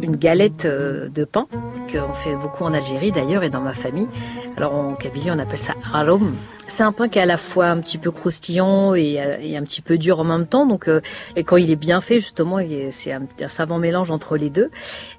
Une 0.00 0.14
galette 0.14 0.66
euh, 0.66 1.08
de 1.08 1.24
pain 1.24 1.48
qu'on 1.90 2.14
fait 2.14 2.36
beaucoup 2.36 2.64
en 2.64 2.74
Algérie 2.74 3.12
d'ailleurs 3.12 3.42
et 3.42 3.50
dans 3.50 3.60
ma 3.60 3.72
famille. 3.72 4.08
Alors 4.56 4.74
en 4.74 4.94
Kabylie 4.94 5.30
on 5.30 5.38
appelle 5.38 5.58
ça 5.58 5.74
harom. 5.92 6.34
C'est 6.66 6.84
un 6.84 6.92
pain 6.92 7.08
qui 7.08 7.18
est 7.18 7.22
à 7.22 7.26
la 7.26 7.36
fois 7.36 7.66
un 7.66 7.78
petit 7.78 7.98
peu 7.98 8.12
croustillant 8.12 8.94
et, 8.94 9.18
et 9.42 9.56
un 9.56 9.62
petit 9.64 9.80
peu 9.80 9.98
dur 9.98 10.20
en 10.20 10.24
même 10.24 10.46
temps. 10.46 10.66
Donc 10.66 10.86
euh, 10.86 11.00
et 11.34 11.42
quand 11.42 11.56
il 11.56 11.70
est 11.70 11.76
bien 11.76 12.00
fait 12.00 12.20
justement, 12.20 12.58
c'est 12.90 13.12
un, 13.12 13.22
savant 13.48 13.78
mélange 13.78 14.12
entre 14.12 14.36
les 14.36 14.50
deux. 14.50 14.70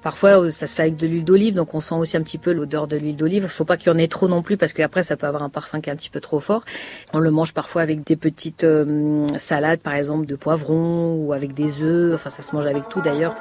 Parfois 0.02 0.50
ça 0.50 0.66
se 0.66 0.74
fait 0.74 0.82
avec 0.82 0.96
de 0.96 1.06
l'huile 1.06 1.24
d'olive, 1.24 1.54
donc 1.54 1.74
on 1.74 1.80
sent 1.80 1.94
aussi 1.96 2.16
un 2.16 2.22
petit 2.22 2.38
peu 2.38 2.52
l'odeur 2.52 2.86
de 2.86 2.96
l'huile 2.96 3.16
d'olive. 3.16 3.42
Il 3.44 3.50
faut 3.50 3.64
pas 3.64 3.76
qu'il 3.76 3.92
y 3.92 3.94
en 3.94 3.98
ait 3.98 4.08
trop 4.08 4.28
non 4.28 4.40
plus 4.40 4.56
parce 4.56 4.72
qu'après 4.72 5.02
ça 5.02 5.16
peut 5.16 5.26
avoir 5.26 5.42
un 5.42 5.50
parfum 5.50 5.80
qui 5.80 5.90
est 5.90 5.92
un 5.92 5.96
petit 5.96 6.10
peu 6.10 6.20
trop 6.20 6.40
fort. 6.40 6.64
On 7.12 7.18
le 7.18 7.30
mange 7.30 7.52
parfois 7.52 7.82
avec 7.82 8.06
des 8.06 8.16
petites 8.16 8.64
euh, 8.64 9.26
salades 9.36 9.80
par 9.80 9.94
exemple 9.94 10.26
de 10.26 10.36
poivrons 10.36 11.16
ou 11.16 11.34
avec 11.34 11.52
des 11.52 11.82
œufs. 11.82 12.14
Enfin 12.14 12.30
ça 12.30 12.42
se 12.42 12.56
mange 12.56 12.66
avec 12.66 12.88
tout 12.88 13.02
d'ailleurs. 13.02 13.34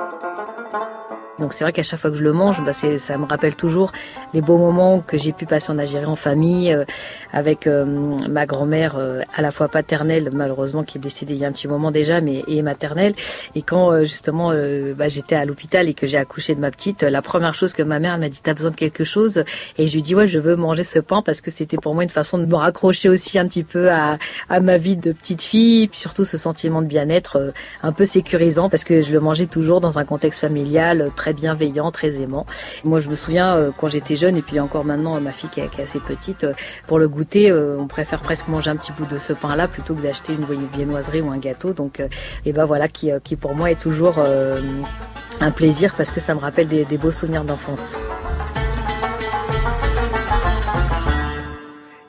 Donc 1.42 1.54
c'est 1.54 1.64
vrai 1.64 1.74
qu'à 1.74 1.82
chaque 1.82 2.00
fois 2.00 2.12
que 2.12 2.18
je 2.18 2.24
le 2.24 2.34
mange, 2.34 2.64
bah 2.64 2.72
ça 2.72 3.18
me 3.18 3.26
rappelle 3.26 3.56
toujours 3.56 3.92
les 4.34 4.42
beaux 4.42 4.60
moments 4.60 5.00
que 5.00 5.18
j'ai 5.18 5.32
pu 5.32 5.48
passer 5.48 5.72
en 5.72 5.80
Algérie 5.80 6.06
en 6.06 6.16
famille, 6.16 6.72
euh, 6.72 6.86
avec 7.34 7.66
euh, 7.66 7.84
ma 8.30 8.46
grand-mère 8.46 8.96
euh, 8.98 9.22
à 9.34 9.42
la 9.42 9.50
fois 9.50 9.68
paternelle, 9.68 10.30
malheureusement 10.34 10.84
qui 10.84 11.00
est 11.00 11.02
décédée 11.02 11.34
il 11.34 11.40
y 11.40 11.46
a 11.46 11.48
un 11.48 11.52
petit 11.52 11.68
moment 11.68 11.90
déjà, 11.90 12.22
mais 12.22 12.44
et 12.48 12.62
maternelle. 12.62 13.16
Et 13.56 13.64
quand 13.64 14.04
justement 14.04 14.54
bah, 14.96 15.08
j'étais 15.08 15.36
à 15.36 15.46
l'hôpital 15.46 15.90
et 15.90 15.96
que 15.96 16.06
j'ai 16.06 16.18
accouché 16.18 16.54
de 16.54 16.60
ma 16.60 16.70
petite, 16.70 17.02
la 17.02 17.24
première 17.24 17.56
chose 17.56 17.74
que 17.74 17.82
ma 17.82 18.00
mère 18.00 18.18
m'a 18.20 18.30
dit, 18.30 18.40
t'as 18.42 18.54
besoin 18.54 18.72
de 18.72 18.76
quelque 18.76 19.04
chose? 19.04 19.44
Et 19.80 19.88
je 19.88 19.94
lui 19.96 20.04
dis 20.04 20.14
ouais, 20.14 20.28
je 20.28 20.38
veux 20.38 20.56
manger 20.56 20.84
ce 20.84 21.00
pain 21.00 21.24
parce 21.24 21.42
que 21.42 21.50
c'était 21.50 21.78
pour 21.78 21.96
moi 21.96 22.04
une 22.04 22.10
façon 22.10 22.38
de 22.38 22.46
me 22.46 22.56
raccrocher 22.56 23.10
aussi 23.10 23.40
un 23.40 23.48
petit 23.48 23.64
peu 23.64 23.90
à, 23.90 24.20
à 24.50 24.60
ma 24.60 24.78
vie 24.78 24.96
de 24.96 25.12
petite 25.12 25.42
fille, 25.42 25.88
puis 25.88 25.98
surtout 25.98 26.24
ce 26.24 26.38
sentiment 26.38 26.84
de 26.84 26.88
bien-être 26.88 27.52
un 27.82 27.92
peu 27.92 28.06
sécurisant 28.06 28.70
parce 28.70 28.84
que 28.84 29.02
je 29.02 29.12
le 29.12 29.20
mangeais 29.20 29.48
toujours 29.48 29.82
dans 29.82 29.98
un 29.98 30.06
contexte 30.06 30.42
familial 30.42 31.10
très 31.16 31.31
bienveillant, 31.34 31.92
très 31.92 32.22
aimant. 32.22 32.46
Moi, 32.84 33.00
je 33.00 33.10
me 33.10 33.16
souviens 33.16 33.56
euh, 33.56 33.72
quand 33.76 33.88
j'étais 33.88 34.16
jeune 34.16 34.38
et 34.38 34.42
puis 34.42 34.60
encore 34.60 34.86
maintenant 34.86 35.20
ma 35.20 35.32
fille 35.32 35.50
qui 35.50 35.60
est, 35.60 35.80
assez 35.80 36.00
petite, 36.00 36.44
euh, 36.44 36.54
pour 36.88 37.00
le 37.00 37.08
goûter, 37.08 37.52
on 37.54 37.88
préfère 37.88 38.22
presque 38.22 38.48
manger 38.48 38.70
un 38.70 38.76
petit 38.76 38.92
bout 38.92 39.06
de 39.06 39.18
ce 39.18 39.34
pain-là 39.34 39.68
plutôt 39.68 39.96
que 39.96 40.02
d'acheter 40.02 40.34
une 40.34 40.46
viennoiserie 40.76 41.22
ou 41.22 41.32
un 41.32 41.38
gâteau. 41.38 41.74
Donc, 41.74 42.02
et 42.46 42.54
ben 42.54 42.66
voilà, 42.66 42.88
qui 42.88 43.36
pour 43.40 43.56
moi 43.56 43.72
est 43.72 43.80
toujours 43.80 44.20
un 45.40 45.52
plaisir 45.52 45.94
parce 45.96 46.12
que 46.12 46.20
ça 46.20 46.34
me 46.36 46.40
rappelle 46.40 46.68
des 46.68 46.98
beaux 46.98 47.12
souvenirs 47.12 47.44
d'enfance. 47.44 47.90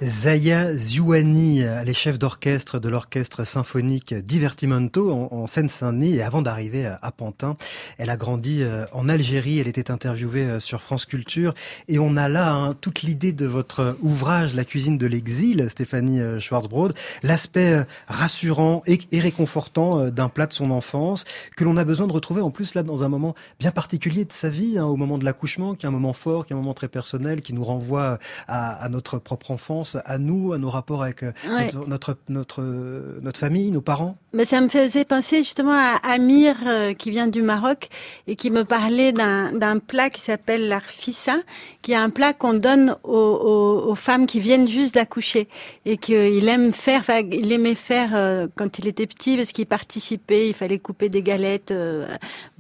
Zaya 0.05 0.75
Ziouani, 0.75 1.61
elle 1.61 1.89
est 1.89 1.95
chef 1.95 2.19
d'orchestre 2.19 2.81
de 2.81 2.89
l'orchestre 2.89 3.45
symphonique 3.45 4.13
Divertimento 4.15 5.13
en, 5.13 5.47
Seine-Saint-Denis. 5.47 6.17
Et 6.17 6.23
avant 6.23 6.43
d'arriver 6.43 6.87
à 6.87 7.13
Pantin, 7.13 7.57
elle 7.99 8.11
a 8.11 8.17
grandi 8.17 8.65
euh, 8.65 8.85
en 8.93 9.09
Algérie, 9.09 9.61
elle 9.61 9.69
était 9.69 9.93
interviewée 9.93 10.43
euh, 10.43 10.61
sur 10.61 10.83
France 10.83 11.07
Culture. 11.07 11.55
Et 11.87 12.01
on 12.01 12.17
a 12.17 12.29
là 12.29 12.53
hein, 12.53 12.75
toute 12.81 13.03
l'idée 13.03 13.33
de 13.33 13.47
votre 13.47 13.97
ouvrage 14.03 14.57
La 14.57 14.65
cuisine 14.65 14.99
de 14.99 15.07
l'exil, 15.07 15.69
Stéphanie 15.71 16.21
euh, 16.21 16.41
Schwarzbrod, 16.41 16.95
l'aspect 17.23 17.85
rassurant 18.09 18.83
et, 18.87 18.99
réconfortant 19.21 20.09
d'un 20.09 20.29
plat 20.29 20.47
de 20.47 20.53
son 20.53 20.73
enfance 20.73 21.25
que 21.57 21.63
l'on 21.63 21.77
a 21.77 21.85
besoin 21.85 22.09
de 22.09 22.13
retrouver 22.13 22.41
en 22.41 22.51
plus 22.51 22.75
là 22.75 22.83
dans 22.83 23.05
un 23.05 23.09
moment 23.09 23.37
bien 23.61 23.71
particulier 23.71 24.25
de 24.25 24.33
sa 24.33 24.49
vie, 24.49 24.79
hein, 24.79 24.85
au 24.85 24.97
moment 24.97 25.17
de 25.17 25.25
l'accouchement, 25.25 25.77
qui 25.77 25.87
est 25.87 25.89
un 25.89 25.93
moment 25.93 26.13
fort, 26.13 26.45
qui 26.45 26.53
est 26.53 26.57
un 26.57 26.59
moment 26.59 26.75
très 26.75 26.89
personnel, 26.89 27.41
qui 27.41 27.53
nous 27.53 27.63
renvoie 27.63 28.19
à 28.49 28.89
notre 28.89 29.19
propre 29.19 29.53
enfance 29.53 29.92
à 30.05 30.19
nous, 30.19 30.53
à 30.53 30.59
nos 30.59 30.71
rapports 30.71 31.03
avec 31.03 31.23
euh, 31.23 31.33
notre, 31.87 32.17
notre, 32.29 32.63
notre, 33.23 33.39
famille, 33.39 33.71
nos 33.71 33.81
parents. 33.81 34.17
Mais 34.33 34.45
Ça 34.45 34.61
me 34.61 34.69
faisait 34.69 35.05
penser 35.05 35.39
justement 35.39 35.73
à 35.73 35.97
Amir, 36.03 36.57
euh, 36.67 36.95
qui 36.95 37.11
vient 37.11 37.27
du 37.27 37.43
Maroc, 37.43 37.89
et 38.27 38.37
qui 38.37 38.51
me 38.51 38.65
parlait 38.65 39.13
d'un 39.13 39.79
plat 39.79 40.11
qui 40.11 40.21
s'appelle 40.21 40.69
l'arfissa, 40.69 41.37
qui 41.83 41.93
est 41.93 41.97
un 41.97 42.11
plat 42.11 42.33
qu'on 42.33 42.55
donne 42.55 42.97
aux, 43.03 43.85
aux, 43.89 43.95
femmes 43.95 44.27
qui 44.27 44.41
viennent 44.41 44.69
juste 44.69 44.95
d'accoucher, 44.95 45.49
et 45.85 45.97
qu'il 45.97 46.49
aime 46.49 46.73
faire, 46.73 47.03
il 47.31 47.53
aimait 47.53 47.75
faire 47.75 48.11
euh, 48.15 48.47
quand 48.57 48.79
il 48.79 48.89
était 48.89 49.07
petit, 49.07 49.37
parce 49.37 49.53
qu'il 49.53 49.67
participait, 49.67 50.49
il 50.49 50.55
fallait 50.55 50.79
couper 50.79 51.09
des 51.09 51.23
galettes 51.23 51.73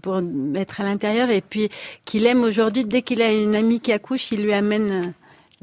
pour 0.01 0.21
mettre 0.21 0.81
à 0.81 0.85
l'intérieur, 0.85 1.31
et 1.31 1.41
puis 1.41 1.69
qu'il 2.05 2.27
aime 2.27 2.43
aujourd'hui, 2.43 2.85
dès 2.85 3.03
qu'il 3.03 3.23
a 3.23 3.33
une 3.33 3.55
amie 3.55 3.81
qui 3.81 3.93
accouche, 3.93 4.33
il 4.33 4.43
lui 4.43 4.53
amène 4.53 5.15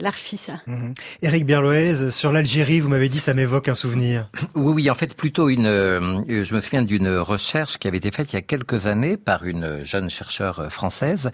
l'Arfissa. 0.03 0.61
Mhm. 0.67 0.93
Éric 1.21 1.45
Berloez, 1.45 2.11
sur 2.11 2.31
l'Algérie, 2.31 2.79
vous 2.79 2.89
m'avez 2.89 3.09
dit, 3.09 3.19
ça 3.19 3.33
m'évoque 3.33 3.67
un 3.67 3.73
souvenir. 3.73 4.29
Oui, 4.55 4.73
oui, 4.73 4.89
en 4.89 4.95
fait, 4.95 5.15
plutôt 5.15 5.49
une. 5.49 5.67
Euh, 5.67 5.99
je 6.27 6.53
me 6.53 6.59
souviens 6.59 6.81
d'une 6.81 7.09
recherche 7.17 7.77
qui 7.77 7.87
avait 7.87 7.97
été 7.97 8.11
faite 8.11 8.31
il 8.33 8.35
y 8.35 8.39
a 8.39 8.41
quelques 8.41 8.87
années 8.87 9.17
par 9.17 9.45
une 9.45 9.83
jeune 9.83 10.09
chercheure 10.09 10.71
française 10.71 11.31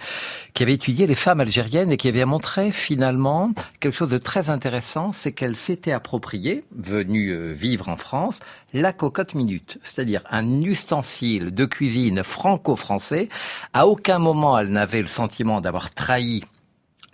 qui 0.53 0.63
avait 0.63 0.73
étudié 0.73 1.07
les 1.07 1.15
femmes 1.15 1.39
algériennes 1.39 1.91
et 1.91 1.97
qui 1.97 2.07
avait 2.07 2.25
montré 2.25 2.71
finalement 2.71 3.51
quelque 3.79 3.93
chose 3.93 4.09
de 4.09 4.17
très 4.17 4.49
intéressant, 4.49 5.11
c'est 5.11 5.31
qu'elle 5.31 5.55
s'était 5.55 5.91
appropriée, 5.91 6.63
venue 6.75 7.31
euh, 7.31 7.51
vivre 7.51 7.89
en 7.89 7.97
France, 7.97 8.39
la 8.73 8.93
cocotte 8.93 9.35
minute, 9.35 9.79
c'est-à-dire 9.83 10.21
un 10.29 10.61
ustensile 10.61 11.53
de 11.53 11.65
cuisine 11.65 12.23
franco-français. 12.23 13.29
À 13.73 13.87
aucun 13.87 14.19
moment 14.19 14.57
elle 14.57 14.69
n'avait 14.69 15.01
le 15.01 15.07
sentiment 15.07 15.61
d'avoir 15.61 15.93
trahi 15.93 16.43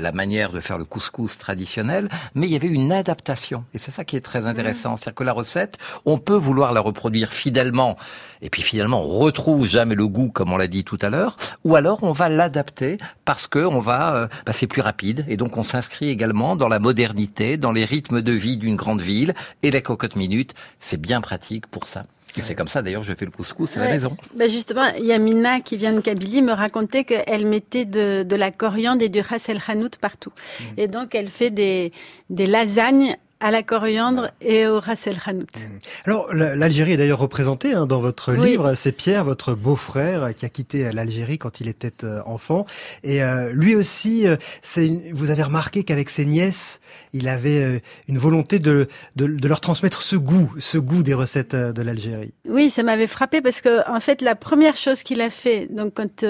la 0.01 0.11
manière 0.11 0.51
de 0.51 0.59
faire 0.59 0.77
le 0.77 0.85
couscous 0.85 1.37
traditionnel, 1.37 2.09
mais 2.35 2.47
il 2.47 2.53
y 2.53 2.55
avait 2.55 2.67
une 2.67 2.91
adaptation. 2.91 3.63
Et 3.73 3.77
c'est 3.77 3.91
ça 3.91 4.03
qui 4.03 4.15
est 4.15 4.21
très 4.21 4.45
intéressant. 4.45 4.97
C'est-à-dire 4.97 5.15
que 5.15 5.23
la 5.23 5.33
recette, 5.33 5.77
on 6.05 6.17
peut 6.17 6.35
vouloir 6.35 6.73
la 6.73 6.81
reproduire 6.81 7.31
fidèlement, 7.31 7.97
et 8.41 8.49
puis 8.49 8.61
finalement, 8.61 9.01
on 9.01 9.07
retrouve 9.07 9.65
jamais 9.65 9.95
le 9.95 10.07
goût, 10.07 10.29
comme 10.29 10.51
on 10.51 10.57
l'a 10.57 10.67
dit 10.67 10.83
tout 10.83 10.97
à 11.01 11.09
l'heure, 11.09 11.37
ou 11.63 11.75
alors 11.75 12.03
on 12.03 12.11
va 12.11 12.29
l'adapter 12.29 12.97
parce 13.25 13.47
que 13.47 13.59
on 13.59 13.79
va, 13.79 14.15
euh, 14.15 14.27
bah, 14.45 14.53
c'est 14.53 14.67
plus 14.67 14.81
rapide, 14.81 15.25
et 15.27 15.37
donc 15.37 15.57
on 15.57 15.63
s'inscrit 15.63 16.09
également 16.09 16.55
dans 16.55 16.67
la 16.67 16.79
modernité, 16.79 17.57
dans 17.57 17.71
les 17.71 17.85
rythmes 17.85 18.21
de 18.21 18.31
vie 18.31 18.57
d'une 18.57 18.75
grande 18.75 19.01
ville, 19.01 19.33
et 19.63 19.71
les 19.71 19.81
cocottes 19.81 20.15
minutes, 20.15 20.53
c'est 20.79 20.99
bien 20.99 21.21
pratique 21.21 21.67
pour 21.67 21.87
ça. 21.87 22.03
C'est 22.35 22.55
comme 22.55 22.67
ça 22.67 22.81
d'ailleurs 22.81 23.03
je 23.03 23.13
fais 23.13 23.25
le 23.25 23.31
couscous 23.31 23.77
à 23.77 23.81
la 23.81 23.89
maison. 23.89 24.15
Ben 24.35 24.49
justement, 24.49 24.87
Yamina 24.99 25.61
qui 25.61 25.77
vient 25.77 25.93
de 25.93 25.99
Kabylie 25.99 26.41
me 26.41 26.53
racontait 26.53 27.03
qu'elle 27.03 27.45
mettait 27.45 27.85
de, 27.85 28.23
de, 28.23 28.35
la 28.35 28.51
coriandre 28.51 29.01
et 29.01 29.09
du 29.09 29.21
ras 29.21 29.45
el 29.49 29.59
hanout 29.67 29.95
partout. 29.99 30.31
Mmh. 30.31 30.63
Et 30.77 30.87
donc 30.87 31.15
elle 31.15 31.29
fait 31.29 31.49
des, 31.49 31.91
des 32.29 32.45
lasagnes 32.45 33.17
à 33.41 33.51
la 33.51 33.63
coriandre 33.63 34.31
et 34.39 34.67
au 34.67 34.79
ras 34.79 35.03
el 35.07 35.17
hanout. 35.25 35.47
Mmh. 35.55 35.79
Alors 36.05 36.33
l'Algérie 36.33 36.93
est 36.93 36.97
d'ailleurs 36.97 37.19
représentée 37.19 37.73
hein, 37.73 37.85
dans 37.87 37.99
votre 37.99 38.33
livre. 38.33 38.75
C'est 38.75 38.91
Pierre, 38.91 39.25
votre 39.25 39.53
beau-frère, 39.53 40.33
qui 40.35 40.45
a 40.45 40.49
quitté 40.49 40.91
l'Algérie 40.91 41.37
quand 41.37 41.59
il 41.59 41.67
était 41.67 42.05
euh, 42.05 42.21
enfant. 42.25 42.65
Et 43.03 43.23
euh, 43.23 43.51
lui 43.51 43.75
aussi, 43.75 44.27
euh, 44.27 44.35
vous 45.13 45.31
avez 45.31 45.43
remarqué 45.43 45.83
qu'avec 45.83 46.09
ses 46.09 46.25
nièces, 46.25 46.79
il 47.13 47.27
avait 47.27 47.81
une 48.07 48.17
volonté 48.17 48.59
de, 48.59 48.87
de, 49.15 49.27
de, 49.27 49.47
leur 49.47 49.59
transmettre 49.59 50.03
ce 50.03 50.15
goût, 50.15 50.51
ce 50.59 50.77
goût 50.77 51.03
des 51.03 51.13
recettes 51.13 51.55
de 51.55 51.81
l'Algérie. 51.81 52.33
Oui, 52.47 52.69
ça 52.69 52.83
m'avait 52.83 53.07
frappé 53.07 53.41
parce 53.41 53.61
que 53.61 53.89
en 53.89 53.99
fait, 53.99 54.21
la 54.21 54.35
première 54.35 54.77
chose 54.77 55.03
qu'il 55.03 55.21
a 55.21 55.29
fait, 55.29 55.67
donc 55.71 55.93
quand 55.95 56.23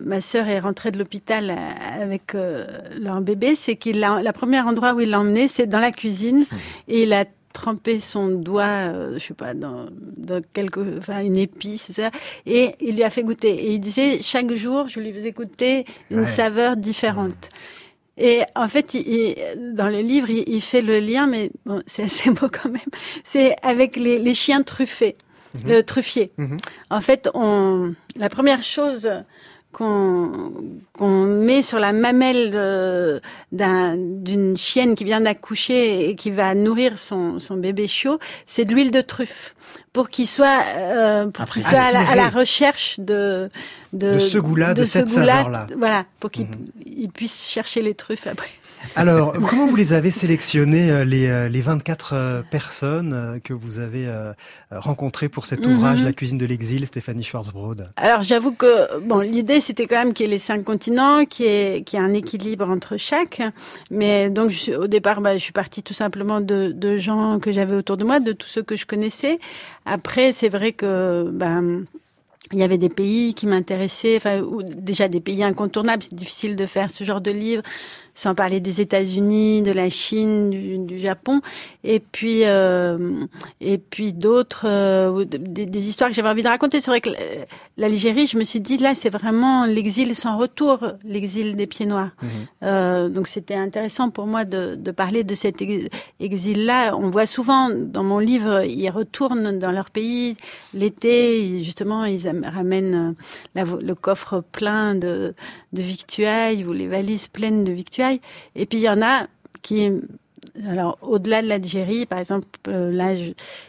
ma 0.00 0.20
sœur 0.20 0.48
est 0.48 0.58
rentrée 0.58 0.90
de 0.90 0.98
l'hôpital 0.98 1.50
euh, 1.50 2.02
avec 2.02 2.34
euh, 2.34 2.66
leur 3.00 3.20
bébé, 3.20 3.54
c'est 3.54 3.76
qu'il 3.76 4.02
a, 4.04 4.22
la 4.22 4.32
première 4.32 4.66
endroit 4.66 4.94
où 4.94 5.00
il 5.00 5.10
l'a 5.10 5.20
emmené, 5.20 5.48
c'est 5.48 5.66
dans 5.66 5.78
la 5.78 5.92
cuisine 5.92 6.40
mmh. 6.40 6.56
et 6.88 7.02
il 7.02 7.12
a 7.12 7.24
trempé 7.52 8.00
son 8.00 8.28
doigt, 8.28 8.64
euh, 8.64 9.12
je 9.14 9.26
sais 9.26 9.34
pas, 9.34 9.54
dans, 9.54 9.86
dans 10.16 10.42
quelque, 10.52 10.98
enfin 10.98 11.20
une 11.20 11.36
épice, 11.36 11.92
ça, 11.92 12.10
et 12.46 12.74
il 12.80 12.96
lui 12.96 13.04
a 13.04 13.10
fait 13.10 13.22
goûter. 13.22 13.54
Et 13.54 13.74
il 13.74 13.78
disait 13.78 14.20
chaque 14.22 14.52
jour, 14.54 14.88
je 14.88 14.98
lui 14.98 15.12
faisais 15.12 15.30
goûter 15.30 15.84
une 16.10 16.26
saveur 16.26 16.76
différente. 16.76 17.48
Mmh. 17.52 18.20
Et 18.22 18.42
en 18.54 18.68
fait, 18.68 18.94
il, 18.94 19.36
dans 19.74 19.88
le 19.88 19.98
livre, 19.98 20.30
il, 20.30 20.60
fait 20.60 20.82
le 20.82 21.00
lien, 21.00 21.26
mais 21.26 21.50
bon, 21.66 21.82
c'est 21.86 22.04
assez 22.04 22.30
beau 22.30 22.48
quand 22.48 22.70
même. 22.70 22.82
C'est 23.22 23.54
avec 23.62 23.96
les, 23.96 24.18
les 24.18 24.34
chiens 24.34 24.62
truffés, 24.62 25.16
mmh. 25.54 25.68
le 25.68 25.82
truffier. 25.84 26.32
En 26.90 27.00
fait, 27.00 27.28
on, 27.34 27.94
la 28.16 28.28
première 28.28 28.62
chose 28.62 29.08
qu'on 29.74 31.26
met 31.26 31.62
sur 31.62 31.78
la 31.78 31.92
mamelle 31.92 33.20
d'une 33.52 34.56
chienne 34.56 34.94
qui 34.94 35.04
vient 35.04 35.20
d'accoucher 35.20 36.08
et 36.08 36.14
qui 36.14 36.30
va 36.30 36.54
nourrir 36.54 36.96
son, 36.96 37.38
son 37.40 37.56
bébé 37.56 37.86
chiot, 37.88 38.18
c'est 38.46 38.64
de 38.64 38.74
l'huile 38.74 38.92
de 38.92 39.00
truffe 39.00 39.54
pour 39.92 40.10
qu'il 40.10 40.26
soit, 40.26 40.64
euh, 40.76 41.28
pour 41.28 41.46
qu'il 41.46 41.62
soit 41.62 41.78
à 41.78 42.14
la, 42.14 42.28
recherche 42.28 42.98
de, 42.98 43.50
de, 43.92 44.18
ce 44.18 44.38
goût-là, 44.38 44.74
de, 44.74 44.84
cette 44.84 45.08
saveur-là. 45.08 45.66
Voilà, 45.76 46.04
pour 46.20 46.30
qu'il 46.30 46.46
mhm. 46.46 47.10
puisse 47.12 47.46
chercher 47.48 47.82
les 47.82 47.94
truffes 47.94 48.26
après. 48.26 48.50
Alors, 48.96 49.34
comment 49.48 49.66
vous 49.66 49.76
les 49.76 49.92
avez 49.92 50.10
sélectionnés, 50.10 50.90
euh, 50.90 51.04
les, 51.04 51.26
euh, 51.26 51.48
les 51.48 51.62
24 51.62 52.12
euh, 52.14 52.42
personnes 52.42 53.40
que 53.42 53.52
vous 53.52 53.78
avez 53.78 54.08
rencontrées 54.70 55.28
pour 55.28 55.46
cet 55.46 55.66
ouvrage, 55.66 56.00
mhm. 56.00 56.06
La 56.06 56.12
cuisine 56.12 56.38
de 56.38 56.46
l'exil, 56.46 56.86
Stéphanie 56.86 57.22
Schwarzbrod? 57.22 57.90
Alors, 57.96 58.22
j'avoue 58.22 58.52
que 58.52 58.98
bon, 59.00 59.20
l'idée, 59.20 59.60
c'était 59.60 59.86
quand 59.86 59.96
même 59.96 60.12
qu'il 60.12 60.26
y 60.26 60.28
ait 60.28 60.32
les 60.32 60.38
cinq 60.38 60.64
continents, 60.64 61.24
qu'il 61.24 61.46
y, 61.46 61.48
ait, 61.48 61.84
un 61.94 62.12
équilibre 62.12 62.68
entre 62.68 62.96
chaque. 62.96 63.42
Mais 63.90 64.30
donc, 64.30 64.52
au 64.76 64.86
départ, 64.86 65.20
bah, 65.20 65.36
je 65.36 65.42
suis 65.42 65.52
partie 65.52 65.82
tout 65.82 65.94
simplement 65.94 66.40
de, 66.40 66.72
de 66.72 66.96
gens 66.96 67.38
que 67.38 67.52
j'avais 67.52 67.74
autour 67.74 67.96
de 67.96 68.04
moi, 68.04 68.20
de 68.20 68.32
tous 68.32 68.48
ceux 68.48 68.62
que 68.62 68.76
je 68.76 68.86
connaissais. 68.86 69.38
Après, 69.86 70.32
c'est 70.32 70.48
vrai 70.48 70.72
que... 70.72 71.28
Bah, 71.32 71.60
il 72.52 72.58
y 72.58 72.62
avait 72.62 72.78
des 72.78 72.90
pays 72.90 73.34
qui 73.34 73.46
m'intéressaient, 73.46 74.16
enfin, 74.16 74.40
ou 74.40 74.62
déjà 74.62 75.08
des 75.08 75.20
pays 75.20 75.42
incontournables. 75.42 76.02
C'est 76.02 76.14
difficile 76.14 76.56
de 76.56 76.66
faire 76.66 76.90
ce 76.90 77.02
genre 77.02 77.20
de 77.20 77.30
livre 77.30 77.62
sans 78.14 78.34
parler 78.34 78.60
des 78.60 78.80
États-Unis, 78.80 79.62
de 79.62 79.72
la 79.72 79.90
Chine, 79.90 80.84
du, 80.86 80.98
Japon, 80.98 81.40
et 81.82 81.98
puis 81.98 82.42
euh, 82.44 83.24
et 83.60 83.78
puis 83.78 84.12
d'autres 84.12 84.66
euh, 84.66 85.24
des, 85.24 85.88
histoires 85.88 86.10
que 86.10 86.16
j'avais 86.16 86.28
envie 86.28 86.42
de 86.42 86.48
raconter. 86.48 86.80
C'est 86.80 86.90
vrai 86.90 87.00
que 87.00 87.10
l'Algérie, 87.76 88.26
je 88.26 88.38
me 88.38 88.44
suis 88.44 88.60
dit 88.60 88.76
là, 88.76 88.94
c'est 88.94 89.10
vraiment 89.10 89.66
l'exil 89.66 90.14
sans 90.14 90.38
retour, 90.38 90.78
l'exil 91.04 91.56
des 91.56 91.66
pieds 91.66 91.86
noirs. 91.86 92.10
Mhm. 92.22 92.28
Euh, 92.62 93.08
donc 93.08 93.26
c'était 93.26 93.56
intéressant 93.56 94.10
pour 94.10 94.26
moi 94.26 94.44
de, 94.44 94.76
de 94.76 94.90
parler 94.92 95.24
de 95.24 95.34
cet 95.34 95.62
exil-là. 96.20 96.96
On 96.96 97.10
voit 97.10 97.26
souvent 97.26 97.68
dans 97.70 98.04
mon 98.04 98.20
livre, 98.20 98.64
ils 98.64 98.90
retournent 98.90 99.58
dans 99.58 99.72
leur 99.72 99.90
pays 99.90 100.36
l'été, 100.72 101.62
justement, 101.62 102.04
ils 102.04 102.28
ramènent 102.28 103.14
le 103.54 103.94
coffre 103.94 104.42
plein 104.52 104.94
de, 104.94 105.34
de 105.74 105.82
victuailles 105.82 106.64
ou 106.64 106.72
les 106.72 106.88
valises 106.88 107.28
pleines 107.28 107.64
de 107.64 107.72
victuailles. 107.72 108.20
Et 108.54 108.66
puis 108.66 108.78
il 108.78 108.84
y 108.84 108.88
en 108.88 109.02
a 109.02 109.26
qui 109.62 109.90
alors, 110.68 110.98
au-delà 111.02 111.42
de 111.42 111.48
l'Algérie, 111.48 112.06
par 112.06 112.18
exemple, 112.18 112.46
euh, 112.68 112.90
là, 112.90 113.12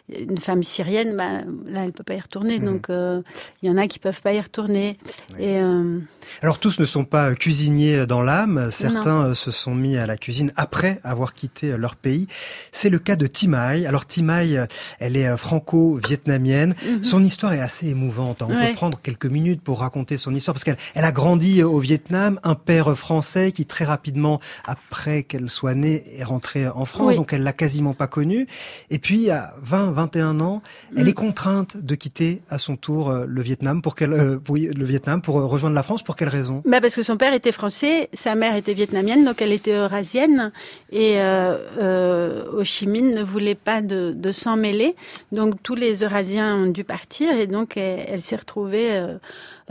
une 0.10 0.38
femme 0.38 0.64
syrienne, 0.64 1.16
bah, 1.16 1.42
là, 1.68 1.84
elle 1.84 1.92
peut 1.92 2.04
pas 2.04 2.16
y 2.16 2.20
retourner. 2.20 2.60
Mhm. 2.60 2.66
Donc, 2.66 2.90
euh, 2.90 3.22
il 3.62 3.70
y 3.70 3.72
en 3.72 3.78
a 3.78 3.88
qui 3.88 4.00
peuvent 4.00 4.22
pas 4.22 4.34
y 4.34 4.42
retourner. 4.42 4.98
Et 5.40 5.60
euh, 5.60 6.00
alors, 6.42 6.60
tous 6.60 6.80
ne 6.80 6.86
sont 6.86 7.06
pas 7.06 7.36
cuisiniers 7.36 8.06
dans 8.06 8.22
l'âme. 8.22 8.70
Certains 8.72 9.34
se 9.34 9.52
sont 9.52 9.76
mis 9.76 9.98
à 9.98 10.06
la 10.06 10.18
cuisine 10.18 10.52
après 10.56 11.00
avoir 11.04 11.34
quitté 11.34 11.76
leur 11.78 11.96
pays. 11.96 12.28
C'est 12.72 12.90
le 12.90 13.00
cas 13.00 13.16
de 13.16 13.28
Timai. 13.28 13.86
Alors, 13.86 14.06
Timai, 14.06 14.66
elle 15.00 15.18
est 15.18 15.38
franco-vietnamienne. 15.38 16.76
Mhm. 16.86 17.04
Son 17.04 17.24
histoire 17.24 17.54
est 17.54 17.62
assez 17.62 17.88
émouvante. 17.88 18.42
On 18.42 18.48
peut 18.48 18.74
prendre 18.74 19.00
quelques 19.02 19.26
minutes 19.26 19.62
pour 19.62 19.80
raconter 19.80 20.18
son 20.18 20.34
histoire 20.34 20.56
parce 20.56 20.64
qu'elle 20.64 20.78
elle 20.94 21.06
a 21.06 21.12
grandi 21.12 21.64
au 21.64 21.80
Vietnam, 21.80 22.40
un 22.44 22.56
père 22.56 22.96
français 22.98 23.52
qui 23.52 23.66
très 23.66 23.86
rapidement, 23.86 24.40
après 24.66 25.24
qu'elle 25.24 25.50
soit 25.50 25.76
née, 25.76 26.04
est 26.18 26.24
en 26.74 26.86
France, 26.86 27.16
donc 27.16 27.34
elle 27.34 27.44
l'a 27.44 27.54
quasiment 27.54 27.94
pas 27.94 28.08
connue. 28.08 28.48
Et 28.90 29.00
puis 29.00 29.30
à 29.30 29.54
20, 29.62 29.92
21 29.92 30.40
ans, 30.40 30.62
elle 30.96 31.06
mm. 31.06 31.08
est 31.08 31.14
contrainte 31.14 31.78
de 31.78 31.96
quitter 31.96 32.42
à 32.50 32.58
son 32.58 32.76
tour 32.76 33.10
euh, 33.10 33.26
le 33.28 33.42
Vietnam 33.42 33.82
pour 33.82 33.96
qu'elle, 33.96 34.14
euh, 34.14 34.40
le 34.50 34.86
Vietnam 34.86 35.22
pour 35.22 35.40
euh, 35.40 35.46
rejoindre 35.46 35.76
la 35.76 35.84
France. 35.84 36.04
Pour 36.04 36.16
quelle 36.16 36.30
raison? 36.30 36.62
Bah 36.66 36.82
parce 36.82 36.96
que 36.96 37.04
son 37.04 37.18
père 37.18 37.34
était 37.34 37.52
français, 37.52 38.10
sa 38.14 38.36
mère 38.36 38.56
était 38.56 38.74
vietnamienne, 38.74 39.24
donc 39.24 39.42
elle 39.42 39.52
était 39.52 39.76
eurasienne 39.76 40.52
et 40.92 41.18
Ho 41.20 42.64
Chi 42.64 42.88
Minh 42.88 43.16
ne 43.16 43.24
voulait 43.24 43.56
pas 43.56 43.82
de, 43.82 44.14
de 44.16 44.32
s'en 44.32 44.58
mêler. 44.58 44.96
Donc 45.32 45.62
tous 45.64 45.76
les 45.76 46.04
Eurasiens 46.04 46.56
ont 46.56 46.72
dû 46.72 46.84
partir 46.84 47.34
et 47.34 47.48
donc 47.48 47.78
elle, 47.78 48.06
elle 48.08 48.22
s'est 48.22 48.36
retrouvée 48.36 49.18